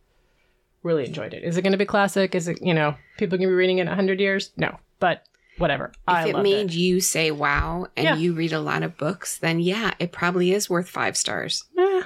really 0.83 1.05
enjoyed 1.05 1.33
it. 1.33 1.43
Is 1.43 1.57
it 1.57 1.61
going 1.61 1.71
to 1.71 1.77
be 1.77 1.85
classic? 1.85 2.35
Is 2.35 2.47
it, 2.47 2.61
you 2.61 2.73
know, 2.73 2.95
people 3.17 3.37
going 3.37 3.47
to 3.47 3.51
be 3.51 3.55
reading 3.55 3.77
it 3.77 3.81
in 3.81 3.87
100 3.87 4.19
years? 4.19 4.51
No. 4.57 4.77
But 4.99 5.25
whatever. 5.57 5.91
If 5.93 5.95
I 6.07 6.27
it 6.29 6.37
made 6.41 6.71
it. 6.71 6.75
you 6.75 7.01
say 7.01 7.31
wow 7.31 7.87
and 7.95 8.03
yeah. 8.03 8.15
you 8.15 8.33
read 8.33 8.53
a 8.53 8.59
lot 8.59 8.83
of 8.83 8.97
books, 8.97 9.37
then 9.37 9.59
yeah, 9.59 9.93
it 9.99 10.11
probably 10.11 10.51
is 10.53 10.69
worth 10.69 10.89
five 10.89 11.17
stars. 11.17 11.65
Yeah. 11.75 12.03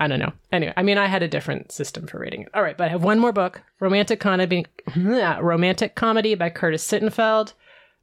I 0.00 0.08
don't 0.08 0.18
know. 0.18 0.32
Anyway, 0.52 0.72
I 0.76 0.82
mean, 0.82 0.98
I 0.98 1.06
had 1.06 1.22
a 1.22 1.28
different 1.28 1.72
system 1.72 2.06
for 2.06 2.18
reading 2.18 2.42
it. 2.42 2.48
All 2.54 2.62
right, 2.62 2.76
but 2.76 2.86
I 2.86 2.90
have 2.90 3.04
one 3.04 3.18
more 3.18 3.32
book 3.32 3.62
Romantic 3.80 4.20
Comedy, 4.20 4.66
Romantic 4.96 5.94
Comedy 5.94 6.34
by 6.34 6.50
Curtis 6.50 6.86
Sittenfeld. 6.86 7.52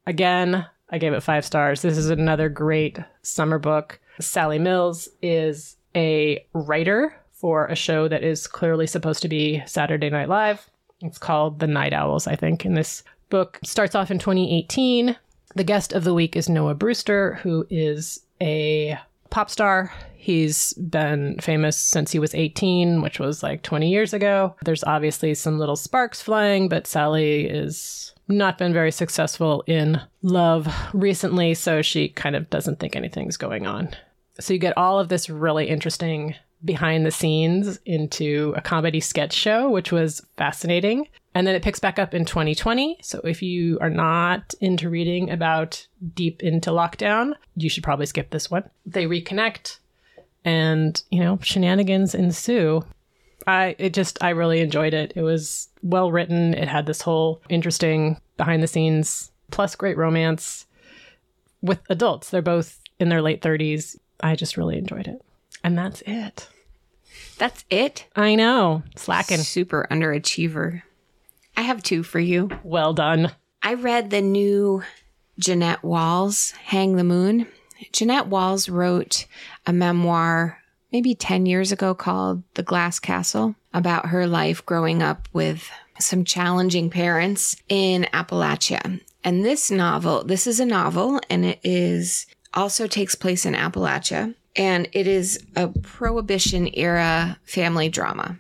Again, 0.08 0.66
I 0.90 0.98
gave 0.98 1.14
it 1.14 1.24
five 1.24 1.46
stars. 1.46 1.82
This 1.82 1.98
is 1.98 2.10
another 2.10 2.50
great 2.50 3.00
summer 3.22 3.60
book. 3.60 4.00
Sally 4.20 4.60
Mills 4.60 5.10
is 5.22 5.78
a 5.96 6.46
writer 6.54 7.16
for 7.32 7.66
a 7.68 7.76
show 7.76 8.08
that 8.08 8.24
is 8.24 8.48
clearly 8.48 8.88
supposed 8.88 9.22
to 9.22 9.30
be 9.30 9.64
Saturday 9.66 10.10
Night 10.10 10.30
Live. 10.30 10.70
It's 11.02 11.18
called 11.18 11.60
The 11.60 11.68
Night 11.68 11.94
Owls, 11.94 12.28
I 12.28 12.36
think. 12.36 12.66
And 12.66 12.78
this 12.78 13.04
book 13.30 13.60
starts 13.64 13.96
off 13.96 14.12
in 14.12 14.20
2018. 14.20 15.16
The 15.56 15.64
guest 15.64 15.94
of 15.94 16.04
the 16.04 16.14
week 16.14 16.36
is 16.36 16.48
Noah 16.48 16.76
Brewster, 16.76 17.36
who 17.42 17.66
is 17.70 18.22
a 18.42 18.98
pop 19.32 19.50
star. 19.50 19.92
He's 20.16 20.74
been 20.74 21.38
famous 21.42 21.76
since 21.76 22.12
he 22.12 22.20
was 22.20 22.36
18, 22.36 23.02
which 23.02 23.20
was 23.20 23.42
like 23.42 23.64
20 23.64 23.90
years 23.90 24.14
ago. 24.14 24.56
There's 24.64 24.84
obviously 24.84 25.34
some 25.34 25.58
little 25.58 25.76
sparks 25.76 26.22
flying, 26.22 26.70
but 26.70 26.86
Sally 26.86 27.48
is 27.48 28.14
not 28.28 28.60
been 28.60 28.72
very 28.72 28.92
successful 28.92 29.64
in 29.66 30.00
love 30.22 30.72
recently, 30.94 31.56
so 31.56 31.82
she 31.82 32.10
kind 32.10 32.36
of 32.36 32.50
doesn't 32.52 32.80
think 32.80 32.96
anything's 32.96 33.36
going 33.36 33.66
on. 33.66 33.90
So 34.40 34.54
you 34.54 34.60
get 34.60 34.78
all 34.78 35.00
of 35.00 35.10
this 35.10 35.30
really 35.30 35.68
interesting 35.68 36.36
behind 36.64 37.06
the 37.06 37.12
scenes 37.12 37.80
into 37.86 38.54
a 38.56 38.62
comedy 38.62 39.00
sketch 39.00 39.34
show, 39.34 39.70
which 39.70 39.92
was 39.92 40.22
fascinating. 40.38 41.08
And 41.34 41.48
then 41.48 41.56
it 41.56 41.64
picks 41.64 41.80
back 41.80 41.98
up 41.98 42.14
in 42.14 42.26
2020. 42.26 43.00
So 43.02 43.22
if 43.24 43.42
you 43.42 43.80
are 43.80 43.90
not 43.90 44.54
into 44.60 44.90
reading 44.90 45.30
about 45.30 45.88
deep 46.14 46.44
into 46.44 46.72
lockdown, 46.72 47.34
you 47.56 47.70
should 47.70 47.84
probably 47.84 48.06
skip 48.06 48.30
this 48.32 48.52
one. 48.52 48.70
They 48.86 49.06
reconnect 49.06 49.80
and, 50.44 51.02
you 51.10 51.22
know, 51.22 51.40
shenanigans 51.42 52.14
ensue. 52.14 52.84
I 53.48 53.76
it 53.80 53.94
just 53.94 54.22
I 54.22 54.30
really 54.30 54.60
enjoyed 54.60 54.94
it. 54.94 55.14
It 55.16 55.22
was 55.22 55.70
well 55.82 56.12
written. 56.12 56.54
It 56.54 56.68
had 56.68 56.86
this 56.86 57.02
whole 57.02 57.42
interesting 57.50 58.20
behind 58.38 58.62
the 58.62 58.68
scenes 58.68 59.32
plus 59.52 59.76
great 59.76 59.98
romance 59.98 60.66
with 61.62 61.80
adults. 61.90 62.30
They're 62.30 62.42
both 62.42 62.80
in 63.00 63.10
their 63.10 63.22
late 63.22 63.42
30s. 63.42 63.98
I 64.20 64.36
just 64.36 64.58
really 64.58 64.78
enjoyed 64.78 65.08
it. 65.08 65.22
And 65.64 65.78
that's 65.78 66.02
it. 66.06 66.50
That's 67.38 67.66
it. 67.70 68.08
I 68.16 68.36
know. 68.36 68.84
Slacking. 68.96 69.40
Super 69.40 69.88
underachiever. 69.90 70.84
I 71.58 71.62
have 71.62 71.84
two 71.84 72.04
for 72.04 72.20
you. 72.20 72.50
Well 72.64 72.94
done. 72.94 73.32
I 73.62 73.76
read 73.76 74.10
the 74.10 74.22
new 74.22 74.84
Jeanette 75.38 75.84
Walls, 75.84 76.52
Hang 76.52 76.96
the 76.96 77.04
Moon. 77.04 77.48
Jeanette 77.92 78.28
Walls 78.28 78.70
wrote 78.70 79.26
a 79.66 79.74
memoir 79.74 80.60
maybe 80.92 81.16
10 81.16 81.46
years 81.46 81.72
ago 81.72 81.94
called 81.94 82.44
The 82.54 82.64
Glass 82.64 83.00
Castle 83.00 83.56
about 83.74 84.08
her 84.08 84.28
life 84.28 84.66
growing 84.66 85.02
up 85.02 85.28
with 85.34 85.70
some 86.00 86.26
challenging 86.26 86.90
parents 86.90 87.56
in 87.70 88.08
Appalachia. 88.14 89.02
And 89.24 89.46
this 89.46 89.72
novel, 89.72 90.24
this 90.24 90.48
is 90.48 90.60
a 90.60 90.66
novel 90.66 91.20
and 91.30 91.46
it 91.46 91.60
is 91.64 92.28
also 92.54 92.88
takes 92.88 93.16
place 93.16 93.46
in 93.46 93.54
Appalachia 93.54 94.36
and 94.56 94.88
it 94.92 95.08
is 95.08 95.46
a 95.56 95.70
prohibition 95.70 96.70
era 96.74 97.40
family 97.44 97.90
drama. 97.90 98.38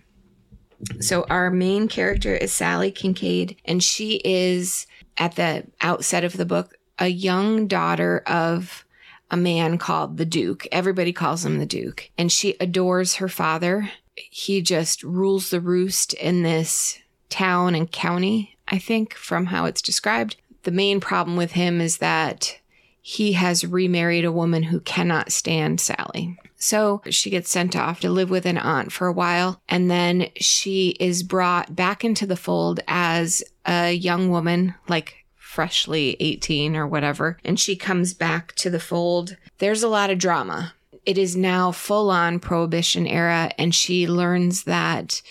So 1.00 1.26
our 1.30 1.50
main 1.52 1.88
character 1.88 2.36
is 2.36 2.52
Sally 2.52 2.92
Kincaid 2.92 3.58
and 3.66 3.84
she 3.84 4.22
is 4.24 4.88
at 5.18 5.36
the 5.36 5.66
outset 5.82 6.24
of 6.24 6.38
the 6.38 6.46
book 6.46 6.78
a 6.98 7.08
young 7.08 7.68
daughter 7.68 8.24
of 8.26 8.86
a 9.32 9.38
man 9.38 9.78
called 9.78 10.18
the 10.18 10.26
Duke. 10.26 10.68
Everybody 10.72 11.14
calls 11.14 11.46
him 11.46 11.58
the 11.58 11.66
Duke. 11.66 12.12
And 12.18 12.32
she 12.32 12.56
adores 12.60 13.16
her 13.16 13.30
father. 13.30 13.92
He 14.16 14.62
just 14.62 15.04
rules 15.04 15.50
the 15.50 15.62
roost 15.62 16.14
in 16.14 16.44
this 16.44 17.00
town 17.30 17.74
and 17.74 17.92
county, 17.92 18.58
I 18.68 18.78
think, 18.78 19.14
from 19.16 19.48
how 19.48 19.66
it's 19.66 19.82
described. 19.82 20.36
The 20.64 20.72
main 20.72 21.00
problem 21.00 21.38
with 21.38 21.54
him 21.54 21.80
is 21.80 21.98
that 21.98 22.60
he 23.02 23.34
has 23.34 23.66
remarried 23.66 24.24
a 24.24 24.32
woman 24.32 24.64
who 24.64 24.80
cannot 24.80 25.32
stand 25.32 25.82
Sally. 25.82 26.38
So 26.56 27.02
she 27.10 27.32
gets 27.32 27.50
sent 27.50 27.76
off 27.76 28.00
to 28.02 28.12
live 28.12 28.30
with 28.30 28.46
an 28.46 28.60
aunt 28.60 28.92
for 28.92 29.08
a 29.08 29.14
while. 29.14 29.60
And 29.68 29.90
then 29.90 30.30
she 30.36 30.90
is 31.00 31.24
brought 31.24 31.76
back 31.76 32.06
into 32.06 32.28
the 32.28 32.36
fold 32.36 32.80
as 32.88 33.44
a 33.66 33.92
young 33.92 34.30
woman, 34.30 34.76
like 34.88 35.26
freshly 35.36 36.16
18 36.20 36.76
or 36.76 36.88
whatever. 36.88 37.38
And 37.44 37.60
she 37.60 37.76
comes 37.76 38.14
back 38.14 38.54
to 38.58 38.70
the 38.70 38.80
fold. 38.80 39.36
There's 39.58 39.82
a 39.82 39.90
lot 39.90 40.12
of 40.12 40.20
drama. 40.20 40.76
It 41.04 41.18
is 41.18 41.36
now 41.36 41.72
full 41.72 42.12
on 42.12 42.40
prohibition 42.40 43.08
era. 43.08 43.52
And 43.58 43.74
she 43.74 44.08
learns 44.08 44.66
that 44.66 45.24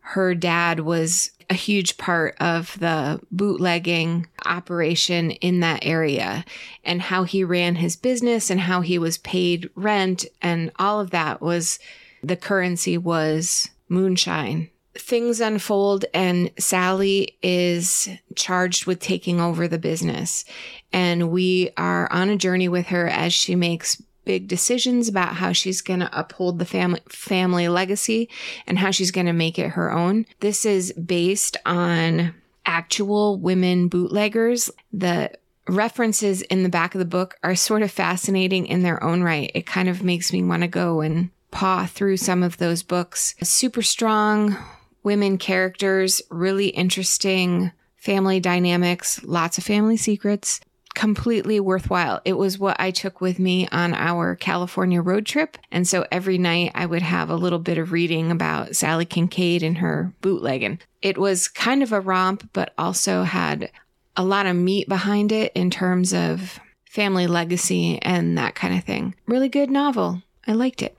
her 0.00 0.36
dad 0.36 0.80
was 0.80 1.32
a 1.48 1.54
huge 1.54 1.96
part 1.96 2.36
of 2.40 2.78
the 2.78 3.20
bootlegging 3.30 4.26
operation 4.44 5.30
in 5.30 5.60
that 5.60 5.80
area 5.84 6.44
and 6.84 7.02
how 7.02 7.24
he 7.24 7.44
ran 7.44 7.76
his 7.76 7.96
business 7.96 8.50
and 8.50 8.60
how 8.60 8.80
he 8.80 8.98
was 8.98 9.18
paid 9.18 9.70
rent 9.74 10.24
and 10.42 10.72
all 10.78 11.00
of 11.00 11.10
that 11.10 11.40
was 11.40 11.78
the 12.22 12.36
currency 12.36 12.98
was 12.98 13.70
moonshine. 13.88 14.70
Things 14.94 15.40
unfold 15.40 16.06
and 16.14 16.50
Sally 16.58 17.36
is 17.42 18.08
charged 18.34 18.86
with 18.86 18.98
taking 18.98 19.40
over 19.40 19.68
the 19.68 19.78
business. 19.78 20.44
And 20.92 21.30
we 21.30 21.70
are 21.76 22.10
on 22.10 22.30
a 22.30 22.36
journey 22.36 22.68
with 22.68 22.86
her 22.86 23.06
as 23.06 23.34
she 23.34 23.54
makes 23.54 24.02
big 24.26 24.46
decisions 24.46 25.08
about 25.08 25.36
how 25.36 25.52
she's 25.52 25.80
going 25.80 26.00
to 26.00 26.18
uphold 26.18 26.58
the 26.58 26.66
family 26.66 27.00
family 27.08 27.68
legacy 27.68 28.28
and 28.66 28.78
how 28.78 28.90
she's 28.90 29.10
going 29.10 29.26
to 29.26 29.32
make 29.32 29.58
it 29.58 29.70
her 29.70 29.90
own. 29.90 30.26
This 30.40 30.66
is 30.66 30.92
based 30.92 31.56
on 31.64 32.34
actual 32.66 33.38
women 33.38 33.88
bootleggers. 33.88 34.70
The 34.92 35.30
references 35.68 36.42
in 36.42 36.62
the 36.62 36.68
back 36.68 36.94
of 36.94 36.98
the 36.98 37.06
book 37.06 37.36
are 37.42 37.54
sort 37.54 37.82
of 37.82 37.90
fascinating 37.90 38.66
in 38.66 38.82
their 38.82 39.02
own 39.02 39.22
right. 39.22 39.50
It 39.54 39.64
kind 39.64 39.88
of 39.88 40.02
makes 40.02 40.32
me 40.32 40.42
want 40.42 40.62
to 40.62 40.68
go 40.68 41.00
and 41.00 41.30
paw 41.50 41.86
through 41.86 42.18
some 42.18 42.42
of 42.42 42.58
those 42.58 42.82
books. 42.82 43.34
Super 43.42 43.82
strong 43.82 44.56
women 45.02 45.38
characters, 45.38 46.20
really 46.30 46.68
interesting 46.68 47.72
family 47.96 48.40
dynamics, 48.40 49.22
lots 49.24 49.56
of 49.58 49.64
family 49.64 49.96
secrets 49.96 50.60
completely 50.96 51.60
worthwhile. 51.60 52.22
It 52.24 52.32
was 52.32 52.58
what 52.58 52.80
I 52.80 52.90
took 52.90 53.20
with 53.20 53.38
me 53.38 53.68
on 53.68 53.94
our 53.94 54.34
California 54.34 55.02
road 55.02 55.26
trip. 55.26 55.58
And 55.70 55.86
so 55.86 56.06
every 56.10 56.38
night 56.38 56.72
I 56.74 56.86
would 56.86 57.02
have 57.02 57.28
a 57.28 57.36
little 57.36 57.58
bit 57.58 57.76
of 57.76 57.92
reading 57.92 58.32
about 58.32 58.74
Sally 58.74 59.04
Kincaid 59.04 59.62
and 59.62 59.78
her 59.78 60.14
bootlegging. 60.22 60.80
It 61.02 61.18
was 61.18 61.48
kind 61.48 61.82
of 61.82 61.92
a 61.92 62.00
romp, 62.00 62.48
but 62.54 62.72
also 62.78 63.24
had 63.24 63.70
a 64.16 64.24
lot 64.24 64.46
of 64.46 64.56
meat 64.56 64.88
behind 64.88 65.32
it 65.32 65.52
in 65.54 65.70
terms 65.70 66.14
of 66.14 66.58
family 66.86 67.26
legacy 67.26 68.00
and 68.00 68.38
that 68.38 68.54
kind 68.54 68.74
of 68.76 68.82
thing. 68.82 69.14
Really 69.26 69.50
good 69.50 69.70
novel. 69.70 70.22
I 70.46 70.52
liked 70.52 70.80
it. 70.80 70.96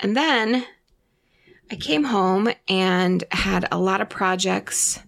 And 0.00 0.16
then 0.16 0.64
I 1.70 1.76
came 1.76 2.04
home 2.04 2.48
and 2.68 3.22
had 3.32 3.68
a 3.70 3.78
lot 3.78 4.00
of 4.00 4.08
projects 4.08 4.98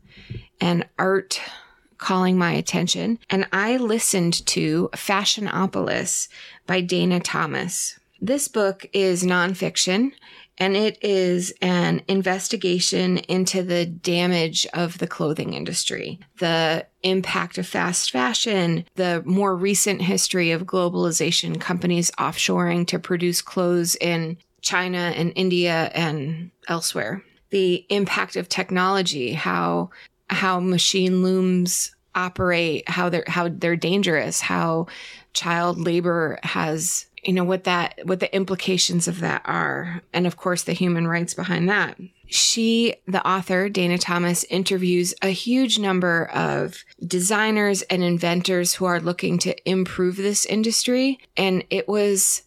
and 0.60 0.86
art 0.98 1.40
calling 1.98 2.38
my 2.38 2.52
attention, 2.52 3.18
and 3.28 3.46
I 3.52 3.76
listened 3.76 4.46
to 4.46 4.88
Fashionopolis 4.94 6.28
by 6.66 6.80
Dana 6.80 7.20
Thomas. 7.20 7.98
This 8.20 8.48
book 8.48 8.86
is 8.92 9.22
nonfiction 9.22 10.12
and 10.58 10.76
it 10.76 10.98
is 11.02 11.54
an 11.62 12.02
investigation 12.08 13.18
into 13.18 13.62
the 13.62 13.86
damage 13.86 14.66
of 14.74 14.98
the 14.98 15.06
clothing 15.06 15.54
industry, 15.54 16.18
the 16.40 16.84
impact 17.02 17.58
of 17.58 17.66
fast 17.66 18.10
fashion, 18.10 18.84
the 18.96 19.22
more 19.24 19.56
recent 19.56 20.02
history 20.02 20.50
of 20.50 20.64
globalization, 20.64 21.60
companies 21.60 22.10
offshoring 22.18 22.86
to 22.88 22.98
produce 22.98 23.40
clothes 23.40 23.94
in 23.96 24.36
China 24.60 25.12
and 25.14 25.32
India 25.36 25.92
and 25.94 26.50
elsewhere. 26.66 27.22
The 27.50 27.86
impact 27.88 28.36
of 28.36 28.48
technology, 28.48 29.32
how 29.32 29.90
how 30.30 30.60
machine 30.60 31.22
looms 31.22 31.94
operate, 32.14 32.88
how 32.88 33.08
they're 33.08 33.24
how 33.26 33.48
they're 33.48 33.76
dangerous, 33.76 34.40
how 34.40 34.86
child 35.32 35.78
labor 35.78 36.38
has 36.42 37.06
you 37.22 37.32
know 37.32 37.44
what 37.44 37.64
that 37.64 37.98
what 38.04 38.20
the 38.20 38.34
implications 38.34 39.08
of 39.08 39.20
that 39.20 39.42
are 39.44 40.02
and 40.12 40.26
of 40.26 40.36
course 40.36 40.62
the 40.62 40.72
human 40.72 41.06
rights 41.06 41.34
behind 41.34 41.68
that. 41.68 41.96
She 42.26 42.94
the 43.06 43.26
author 43.26 43.68
dana 43.68 43.98
thomas 43.98 44.44
interviews 44.44 45.14
a 45.22 45.28
huge 45.28 45.78
number 45.78 46.26
of 46.34 46.84
designers 47.06 47.82
and 47.82 48.02
inventors 48.02 48.74
who 48.74 48.84
are 48.84 49.00
looking 49.00 49.38
to 49.40 49.68
improve 49.68 50.16
this 50.16 50.44
industry 50.44 51.18
and 51.36 51.64
it 51.70 51.88
was 51.88 52.42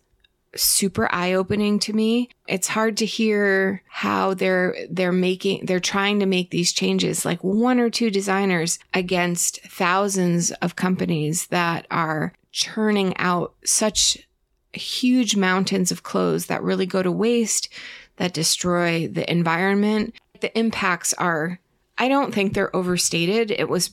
super 0.55 1.13
eye-opening 1.13 1.79
to 1.79 1.93
me. 1.93 2.29
It's 2.47 2.67
hard 2.67 2.97
to 2.97 3.05
hear 3.05 3.81
how 3.87 4.33
they're 4.33 4.75
they're 4.89 5.11
making 5.11 5.65
they're 5.65 5.79
trying 5.79 6.19
to 6.19 6.25
make 6.25 6.49
these 6.49 6.73
changes 6.73 7.25
like 7.25 7.43
one 7.43 7.79
or 7.79 7.89
two 7.89 8.09
designers 8.09 8.79
against 8.93 9.61
thousands 9.61 10.51
of 10.53 10.75
companies 10.75 11.47
that 11.47 11.87
are 11.89 12.33
churning 12.51 13.15
out 13.17 13.53
such 13.63 14.27
huge 14.73 15.35
mountains 15.35 15.91
of 15.91 16.03
clothes 16.03 16.47
that 16.47 16.63
really 16.63 16.85
go 16.85 17.01
to 17.01 17.11
waste, 17.11 17.69
that 18.17 18.33
destroy 18.33 19.07
the 19.07 19.29
environment. 19.29 20.15
The 20.41 20.57
impacts 20.57 21.13
are 21.13 21.59
I 21.97 22.07
don't 22.07 22.33
think 22.33 22.53
they're 22.53 22.75
overstated. 22.75 23.51
It 23.51 23.69
was 23.69 23.91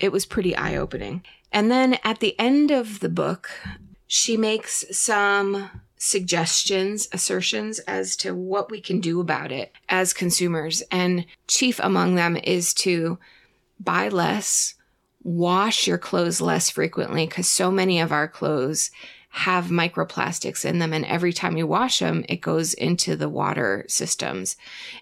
it 0.00 0.10
was 0.10 0.26
pretty 0.26 0.56
eye-opening. 0.56 1.22
And 1.52 1.70
then 1.70 1.98
at 2.02 2.20
the 2.20 2.38
end 2.40 2.70
of 2.70 3.00
the 3.00 3.10
book, 3.10 3.50
she 4.06 4.36
makes 4.36 4.84
some 4.90 5.70
suggestions, 6.04 7.06
assertions 7.12 7.78
as 7.80 8.16
to 8.16 8.34
what 8.34 8.72
we 8.72 8.80
can 8.80 8.98
do 8.98 9.20
about 9.20 9.52
it 9.52 9.72
as 9.88 10.12
consumers. 10.12 10.82
And 10.90 11.24
chief 11.46 11.78
among 11.80 12.16
them 12.16 12.36
is 12.36 12.74
to 12.74 13.20
buy 13.78 14.08
less, 14.08 14.74
wash 15.22 15.86
your 15.86 15.98
clothes 15.98 16.40
less 16.40 16.70
frequently, 16.70 17.24
because 17.26 17.48
so 17.48 17.70
many 17.70 18.00
of 18.00 18.10
our 18.10 18.26
clothes 18.26 18.90
have 19.28 19.66
microplastics 19.66 20.64
in 20.64 20.80
them. 20.80 20.92
And 20.92 21.04
every 21.04 21.32
time 21.32 21.56
you 21.56 21.68
wash 21.68 22.00
them, 22.00 22.24
it 22.28 22.40
goes 22.40 22.74
into 22.74 23.14
the 23.14 23.28
water 23.28 23.84
systems. 23.86 24.56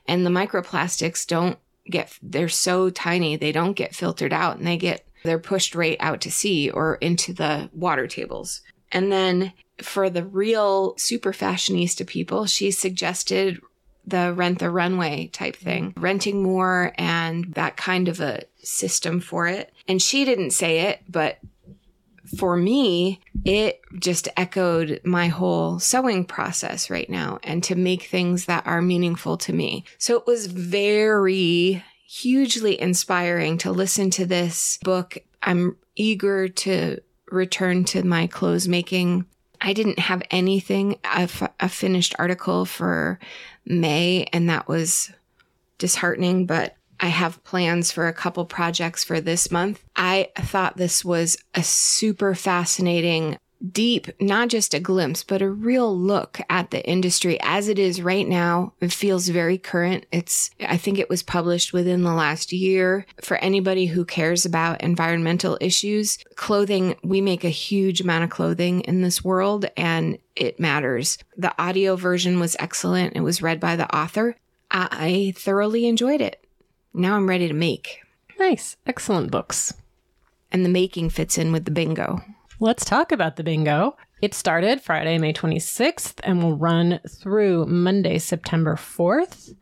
And 0.06 0.26
the 0.26 0.30
microplastics 0.30 1.26
don't 1.26 1.58
get, 1.86 2.18
they're 2.22 2.50
so 2.50 2.90
tiny, 2.90 3.36
they 3.36 3.52
don't 3.52 3.72
get 3.72 3.94
filtered 3.94 4.34
out 4.34 4.58
and 4.58 4.66
they 4.66 4.76
get, 4.76 5.06
they're 5.24 5.38
pushed 5.38 5.74
right 5.74 5.96
out 5.98 6.20
to 6.20 6.30
sea 6.30 6.68
or 6.68 6.96
into 6.96 7.32
the 7.32 7.70
water 7.72 8.06
tables. 8.06 8.60
And 8.92 9.10
then 9.10 9.54
for 9.82 10.10
the 10.10 10.24
real 10.24 10.96
super 10.96 11.32
fashionista 11.32 12.06
people, 12.06 12.46
she 12.46 12.70
suggested 12.70 13.60
the 14.06 14.32
rent 14.32 14.58
the 14.58 14.70
runway 14.70 15.28
type 15.28 15.56
thing, 15.56 15.90
mm-hmm. 15.90 16.00
renting 16.00 16.42
more 16.42 16.92
and 16.96 17.54
that 17.54 17.76
kind 17.76 18.08
of 18.08 18.20
a 18.20 18.42
system 18.62 19.20
for 19.20 19.46
it. 19.46 19.72
And 19.88 20.00
she 20.00 20.24
didn't 20.24 20.50
say 20.50 20.80
it, 20.80 21.00
but 21.08 21.38
for 22.36 22.56
me, 22.56 23.20
it 23.44 23.80
just 23.98 24.28
echoed 24.36 25.00
my 25.04 25.28
whole 25.28 25.78
sewing 25.78 26.24
process 26.24 26.88
right 26.88 27.10
now 27.10 27.38
and 27.42 27.62
to 27.64 27.74
make 27.74 28.04
things 28.04 28.44
that 28.44 28.66
are 28.66 28.82
meaningful 28.82 29.36
to 29.38 29.52
me. 29.52 29.84
So 29.98 30.16
it 30.16 30.26
was 30.26 30.46
very 30.46 31.82
hugely 32.06 32.80
inspiring 32.80 33.58
to 33.58 33.72
listen 33.72 34.10
to 34.10 34.26
this 34.26 34.78
book. 34.82 35.18
I'm 35.42 35.76
eager 35.96 36.48
to 36.48 37.00
return 37.30 37.84
to 37.84 38.04
my 38.04 38.26
clothes 38.26 38.68
making 38.68 39.26
I 39.60 39.72
didn't 39.72 39.98
have 39.98 40.22
anything, 40.30 40.98
a, 41.04 41.20
f- 41.22 41.52
a 41.60 41.68
finished 41.68 42.14
article 42.18 42.64
for 42.64 43.18
May, 43.66 44.26
and 44.32 44.48
that 44.48 44.68
was 44.68 45.12
disheartening, 45.78 46.46
but 46.46 46.76
I 46.98 47.08
have 47.08 47.42
plans 47.44 47.90
for 47.90 48.08
a 48.08 48.12
couple 48.12 48.44
projects 48.44 49.04
for 49.04 49.20
this 49.20 49.50
month. 49.50 49.82
I 49.96 50.28
thought 50.36 50.76
this 50.76 51.04
was 51.04 51.36
a 51.54 51.62
super 51.62 52.34
fascinating 52.34 53.38
deep, 53.72 54.06
not 54.20 54.48
just 54.48 54.74
a 54.74 54.80
glimpse, 54.80 55.22
but 55.22 55.42
a 55.42 55.50
real 55.50 55.96
look 55.96 56.40
at 56.48 56.70
the 56.70 56.84
industry 56.88 57.38
as 57.42 57.68
it 57.68 57.78
is 57.78 58.02
right 58.02 58.26
now. 58.26 58.72
It 58.80 58.92
feels 58.92 59.28
very 59.28 59.58
current. 59.58 60.06
It's, 60.12 60.50
I 60.60 60.76
think 60.76 60.98
it 60.98 61.10
was 61.10 61.22
published 61.22 61.72
within 61.72 62.02
the 62.02 62.12
last 62.12 62.52
year. 62.52 63.06
For 63.20 63.36
anybody 63.38 63.86
who 63.86 64.04
cares 64.04 64.44
about 64.44 64.80
environmental 64.80 65.58
issues, 65.60 66.18
clothing, 66.36 66.96
we 67.02 67.20
make 67.20 67.44
a 67.44 67.50
huge 67.50 68.00
amount 68.00 68.24
of 68.24 68.30
clothing 68.30 68.80
in 68.82 69.02
this 69.02 69.24
world 69.24 69.66
and 69.76 70.18
it 70.36 70.58
matters. 70.58 71.18
The 71.36 71.54
audio 71.60 71.96
version 71.96 72.40
was 72.40 72.56
excellent. 72.58 73.16
It 73.16 73.20
was 73.20 73.42
read 73.42 73.60
by 73.60 73.76
the 73.76 73.94
author. 73.94 74.36
I 74.70 75.34
thoroughly 75.36 75.86
enjoyed 75.86 76.20
it. 76.20 76.44
Now 76.94 77.16
I'm 77.16 77.28
ready 77.28 77.48
to 77.48 77.54
make. 77.54 78.00
Nice. 78.38 78.76
Excellent 78.86 79.30
books. 79.30 79.74
And 80.52 80.64
the 80.64 80.70
making 80.70 81.10
fits 81.10 81.38
in 81.38 81.52
with 81.52 81.64
the 81.64 81.70
bingo. 81.70 82.22
Let's 82.62 82.84
talk 82.84 83.10
about 83.10 83.36
the 83.36 83.42
bingo. 83.42 83.96
It 84.20 84.34
started 84.34 84.82
Friday, 84.82 85.16
May 85.16 85.32
26th, 85.32 86.20
and 86.22 86.42
will 86.42 86.58
run 86.58 87.00
through 87.08 87.64
Monday, 87.64 88.18
September 88.18 88.76
4th. 88.76 89.56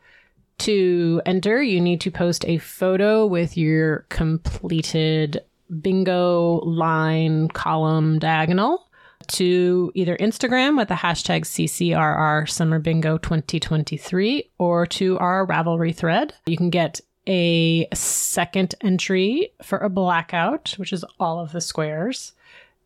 To 0.58 1.22
enter, 1.24 1.62
you 1.62 1.80
need 1.80 2.00
to 2.00 2.10
post 2.10 2.44
a 2.44 2.58
photo 2.58 3.24
with 3.24 3.56
your 3.56 4.04
completed 4.08 5.44
bingo 5.80 6.56
line 6.64 7.46
column 7.46 8.18
diagonal 8.18 8.88
to 9.28 9.92
either 9.94 10.16
Instagram 10.16 10.76
with 10.76 10.88
the 10.88 10.94
hashtag 10.94 11.42
CCRR 11.42 12.50
Summer 12.50 12.80
Bingo 12.80 13.16
2023 13.18 14.50
or 14.58 14.86
to 14.86 15.16
our 15.18 15.46
Ravelry 15.46 15.94
thread. 15.94 16.34
You 16.46 16.56
can 16.56 16.70
get 16.70 17.00
a 17.28 17.86
second 17.94 18.74
entry 18.80 19.52
for 19.62 19.78
a 19.78 19.88
blackout, 19.88 20.74
which 20.78 20.92
is 20.92 21.04
all 21.20 21.38
of 21.38 21.52
the 21.52 21.60
squares. 21.60 22.32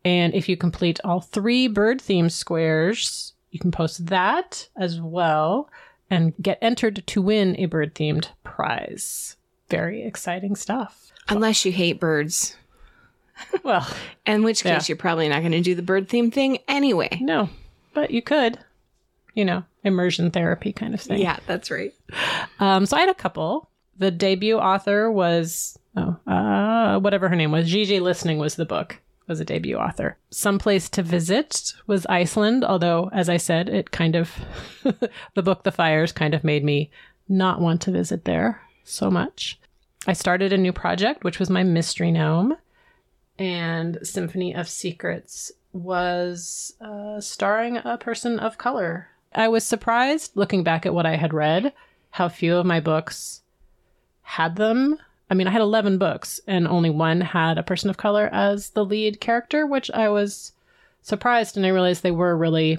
And 0.05 0.35
if 0.35 0.49
you 0.49 0.57
complete 0.57 1.01
all 1.05 1.21
three 1.21 1.69
bird 1.69 2.01
themed 2.01 2.33
squares, 2.33 3.33
you 3.51 3.59
can 3.61 3.71
post 3.71 4.07
that 4.07 4.69
as 4.77 5.01
well 5.01 5.71
and 6.11 6.35
get 6.41 6.59
entered 6.61 7.03
to 7.07 7.23
win 7.23 7.55
a 7.59 7.67
bird 7.67 7.95
themed 7.95 8.29
prize. 8.45 9.37
Very 9.69 10.03
exciting 10.03 10.57
stuff. 10.57 11.13
Unless 11.29 11.65
you 11.65 11.73
hate 11.73 12.01
birds. 12.01 12.57
Well, 13.65 13.87
In 14.27 14.43
which 14.45 14.63
case, 14.63 14.71
Yeah. 14.89 14.93
you're 14.93 14.97
probably 14.97 15.29
not 15.29 15.41
going 15.41 15.53
to 15.53 15.61
do 15.61 15.75
the 15.75 15.83
bird 15.83 16.09
theme 16.09 16.31
thing 16.31 16.59
anyway. 16.69 17.19
no, 17.21 17.49
but 17.95 18.11
you 18.13 18.23
could, 18.23 18.59
you 19.35 19.45
know, 19.45 19.65
immersion 19.83 20.31
therapy 20.31 20.73
kind 20.73 20.95
of 20.95 21.01
thing. 21.01 21.21
Yeah, 21.21 21.39
that's 21.47 21.71
right. 21.71 21.93
Um, 22.61 22.87
so 22.87 22.97
I 22.97 23.01
had 23.01 23.09
a 23.09 23.15
couple. 23.15 23.69
The 23.99 24.11
debut 24.13 24.59
author 24.59 25.11
was 25.11 25.77
oh, 25.97 26.17
uh, 26.27 27.01
whatever 27.01 27.29
her 27.29 27.35
name 27.35 27.51
was. 27.53 27.69
Gigi 27.69 27.99
Listening 28.01 28.39
was 28.39 28.55
the 28.55 28.65
book. 28.67 28.99
Was 29.29 29.41
a 29.41 29.45
debut 29.45 29.77
author. 29.77 30.19
Someplace 30.31 30.89
to 30.91 31.03
visit 31.03 31.73
was 31.87 32.07
Iceland, 32.07 32.65
although 32.65 33.09
as 33.13 33.29
I 33.29 33.37
said, 33.37 33.69
it 33.69 33.91
kind 33.91 34.17
of 34.17 34.33
the 35.35 35.43
book 35.43 35.63
The 35.63 35.73
Fires 35.73 36.13
kind 36.13 36.35
of 36.35 36.45
made 36.45 36.65
me 36.65 36.91
not 37.29 37.61
want 37.61 37.81
to 37.83 37.93
visit 37.93 38.25
there 38.25 38.61
so 38.85 39.11
much. 39.11 39.59
I 40.07 40.13
started 40.13 40.53
a 40.53 40.59
new 40.59 40.73
project, 40.73 41.23
which 41.23 41.39
was 41.39 41.49
my 41.49 41.63
mystery 41.63 42.11
gnome, 42.11 42.57
and 43.39 43.99
Symphony 44.03 44.55
of 44.55 44.69
Secrets 44.69 45.53
was 45.73 46.75
uh, 46.81 47.21
starring 47.21 47.79
a 47.79 47.97
person 47.99 48.39
of 48.39 48.59
color. 48.59 49.09
I 49.35 49.49
was 49.49 49.65
surprised 49.65 50.33
looking 50.35 50.63
back 50.65 50.85
at 50.85 50.93
what 50.93 51.07
I 51.07 51.17
had 51.17 51.33
read, 51.33 51.73
how 52.11 52.29
few 52.29 52.57
of 52.57 52.67
my 52.67 52.81
books 52.81 53.43
had 54.23 54.57
them. 54.57 54.99
I 55.33 55.35
mean, 55.35 55.47
I 55.47 55.51
had 55.51 55.63
11 55.63 55.97
books 55.97 56.43
and 56.47 56.69
only 56.69 56.91
one 56.91 57.23
had 57.23 57.57
a 57.57 57.63
person 57.63 57.89
of 57.89 57.97
color 57.97 58.29
as 58.35 58.69
the 58.69 58.85
lead 58.85 59.19
character, 59.19 59.67
which 59.67 59.91
I 59.91 60.11
was 60.11 60.53
surprised 61.01 61.57
and 61.57 61.65
I 61.65 61.71
realized 61.71 62.03
they 62.03 62.11
were 62.11 62.37
really 62.37 62.79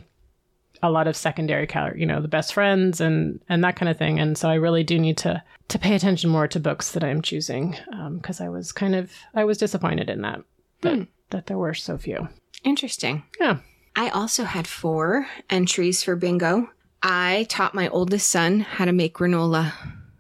a 0.84 0.92
lot 0.92 1.08
of 1.08 1.18
secondary 1.18 1.66
character, 1.66 1.98
you 1.98 2.06
know, 2.06 2.22
the 2.22 2.28
best 2.28 2.54
friends 2.54 3.02
and 3.02 3.42
and 3.50 3.64
that 3.64 3.76
kind 3.76 3.90
of 3.90 3.98
thing. 3.98 4.20
And 4.20 4.38
so 4.38 4.50
I 4.50 4.54
really 4.54 4.84
do 4.84 5.00
need 5.00 5.18
to 5.18 5.42
to 5.70 5.80
pay 5.80 5.96
attention 5.96 6.30
more 6.30 6.48
to 6.48 6.60
books 6.60 6.92
that 6.92 7.04
I'm 7.04 7.24
choosing 7.24 7.76
um, 7.92 8.18
because 8.18 8.40
I 8.40 8.50
was 8.50 8.72
kind 8.72 8.94
of 8.94 9.12
I 9.34 9.46
was 9.46 9.58
disappointed 9.58 10.08
in 10.08 10.22
that 10.22 10.44
that, 10.82 10.96
hmm. 10.96 11.04
that 11.32 11.48
there 11.48 11.58
were 11.58 11.74
so 11.74 11.98
few. 11.98 12.30
Interesting. 12.64 13.24
Yeah. 13.40 13.62
I 13.96 14.10
also 14.10 14.44
had 14.44 14.68
four 14.68 15.26
entries 15.50 16.04
for 16.04 16.16
bingo. 16.16 16.70
I 17.02 17.48
taught 17.50 17.74
my 17.74 17.88
oldest 17.88 18.30
son 18.30 18.60
how 18.60 18.86
to 18.86 18.92
make 18.92 19.16
granola. 19.16 19.74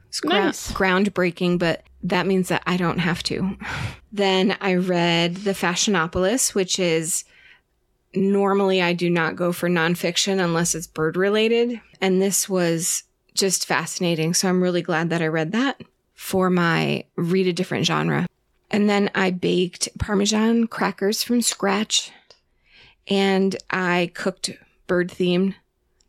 It's 0.07 0.23
Nice. 0.23 0.71
groundbreaking, 0.71 1.59
but 1.59 1.83
that 2.03 2.27
means 2.27 2.49
that 2.49 2.63
I 2.67 2.77
don't 2.77 2.99
have 2.99 3.23
to. 3.23 3.57
Then 4.11 4.57
I 4.61 4.75
read 4.75 5.37
The 5.37 5.51
Fashionopolis, 5.53 6.53
which 6.53 6.77
is 6.77 7.23
normally 8.13 8.81
I 8.81 8.93
do 8.93 9.09
not 9.09 9.35
go 9.35 9.51
for 9.51 9.69
nonfiction 9.69 10.43
unless 10.43 10.75
it's 10.75 10.87
bird 10.87 11.17
related. 11.17 11.79
And 12.01 12.21
this 12.21 12.47
was 12.47 13.03
just 13.33 13.65
fascinating. 13.65 14.33
So 14.33 14.47
I'm 14.49 14.61
really 14.61 14.81
glad 14.81 15.09
that 15.09 15.21
I 15.21 15.27
read 15.27 15.51
that 15.53 15.81
for 16.13 16.49
my 16.49 17.05
read 17.15 17.47
a 17.47 17.53
different 17.53 17.85
genre. 17.85 18.27
And 18.69 18.89
then 18.89 19.09
I 19.15 19.31
baked 19.31 19.89
Parmesan 19.99 20.67
crackers 20.67 21.23
from 21.23 21.41
scratch 21.41 22.11
and 23.07 23.55
I 23.69 24.11
cooked 24.13 24.51
bird 24.87 25.09
themed 25.09 25.55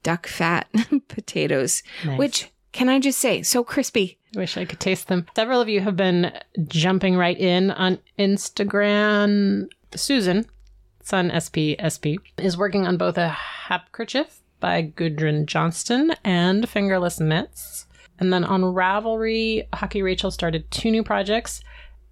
duck 0.02 0.26
fat 0.26 0.68
potatoes, 1.08 1.82
Nice. 2.04 2.18
which 2.18 2.50
can 2.72 2.88
I 2.88 2.98
just 3.00 3.18
say, 3.18 3.42
so 3.42 3.64
crispy. 3.64 4.18
I 4.34 4.40
wish 4.40 4.56
I 4.56 4.64
could 4.64 4.80
taste 4.80 5.08
them. 5.08 5.26
Several 5.36 5.60
of 5.60 5.68
you 5.68 5.80
have 5.80 5.96
been 5.96 6.32
jumping 6.66 7.16
right 7.16 7.38
in 7.38 7.70
on 7.70 7.98
Instagram. 8.18 9.68
Susan, 9.94 10.46
Sun 11.02 11.30
SP 11.30 11.78
SP, 11.78 12.18
is 12.38 12.56
working 12.56 12.86
on 12.86 12.96
both 12.96 13.16
a 13.18 13.28
handkerchief 13.28 14.40
by 14.60 14.82
Gudrun 14.82 15.46
Johnston 15.46 16.14
and 16.24 16.68
Fingerless 16.68 17.20
Mitts. 17.20 17.86
And 18.18 18.32
then 18.32 18.44
on 18.44 18.62
Ravelry, 18.62 19.66
Hockey 19.74 20.02
Rachel 20.02 20.30
started 20.30 20.70
two 20.70 20.90
new 20.90 21.02
projects, 21.02 21.60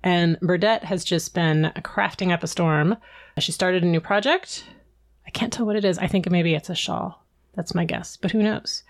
and 0.02 0.38
Burdette 0.40 0.84
has 0.84 1.04
just 1.04 1.32
been 1.32 1.72
crafting 1.78 2.32
up 2.32 2.42
a 2.42 2.48
storm. 2.48 2.96
She 3.38 3.52
started 3.52 3.82
a 3.82 3.86
new 3.86 4.00
project. 4.00 4.64
I 5.26 5.30
can't 5.30 5.52
tell 5.52 5.64
what 5.64 5.76
it 5.76 5.84
is. 5.84 5.98
I 5.98 6.08
think 6.08 6.28
maybe 6.30 6.54
it's 6.54 6.70
a 6.70 6.74
shawl. 6.74 7.24
That's 7.54 7.74
my 7.74 7.84
guess, 7.84 8.16
but 8.16 8.30
who 8.32 8.42
knows? 8.42 8.82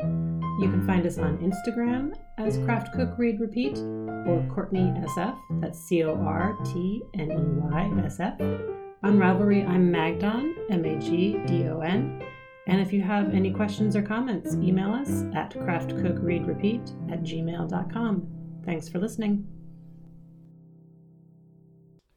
You 0.61 0.71
can 0.71 0.87
find 0.87 1.07
us 1.07 1.19
on 1.19 1.39
Instagram 1.39 2.15
as 2.39 2.59
Craft 2.59 2.93
Cook 2.95 3.19
Read 3.19 3.41
Repeat 3.41 3.79
or 3.79 4.47
Cortney 4.55 4.95
SF, 5.05 5.37
that's 5.61 5.79
C 5.79 6.05
O 6.05 6.15
R 6.17 6.57
T 6.65 7.03
N 7.15 7.31
E 7.31 7.37
Y 7.37 7.91
S 8.05 8.21
F. 8.21 8.41
On 8.41 9.19
Ravelry, 9.19 9.67
I'm 9.67 9.91
Magdon, 9.93 10.55
M 10.71 10.85
A 10.85 10.99
G 10.99 11.39
D 11.47 11.67
O 11.69 11.81
N. 11.81 12.23
And 12.69 12.81
if 12.81 12.93
you 12.93 13.03
have 13.03 13.35
any 13.35 13.51
questions 13.51 13.97
or 13.97 14.03
comments, 14.03 14.55
email 14.55 14.93
us 14.93 15.25
at 15.35 15.51
craftcookreadrepeat 15.51 17.13
at 17.13 17.23
gmail.com. 17.23 18.29
Thanks 18.65 18.89
for 18.89 18.99
listening. 18.99 19.58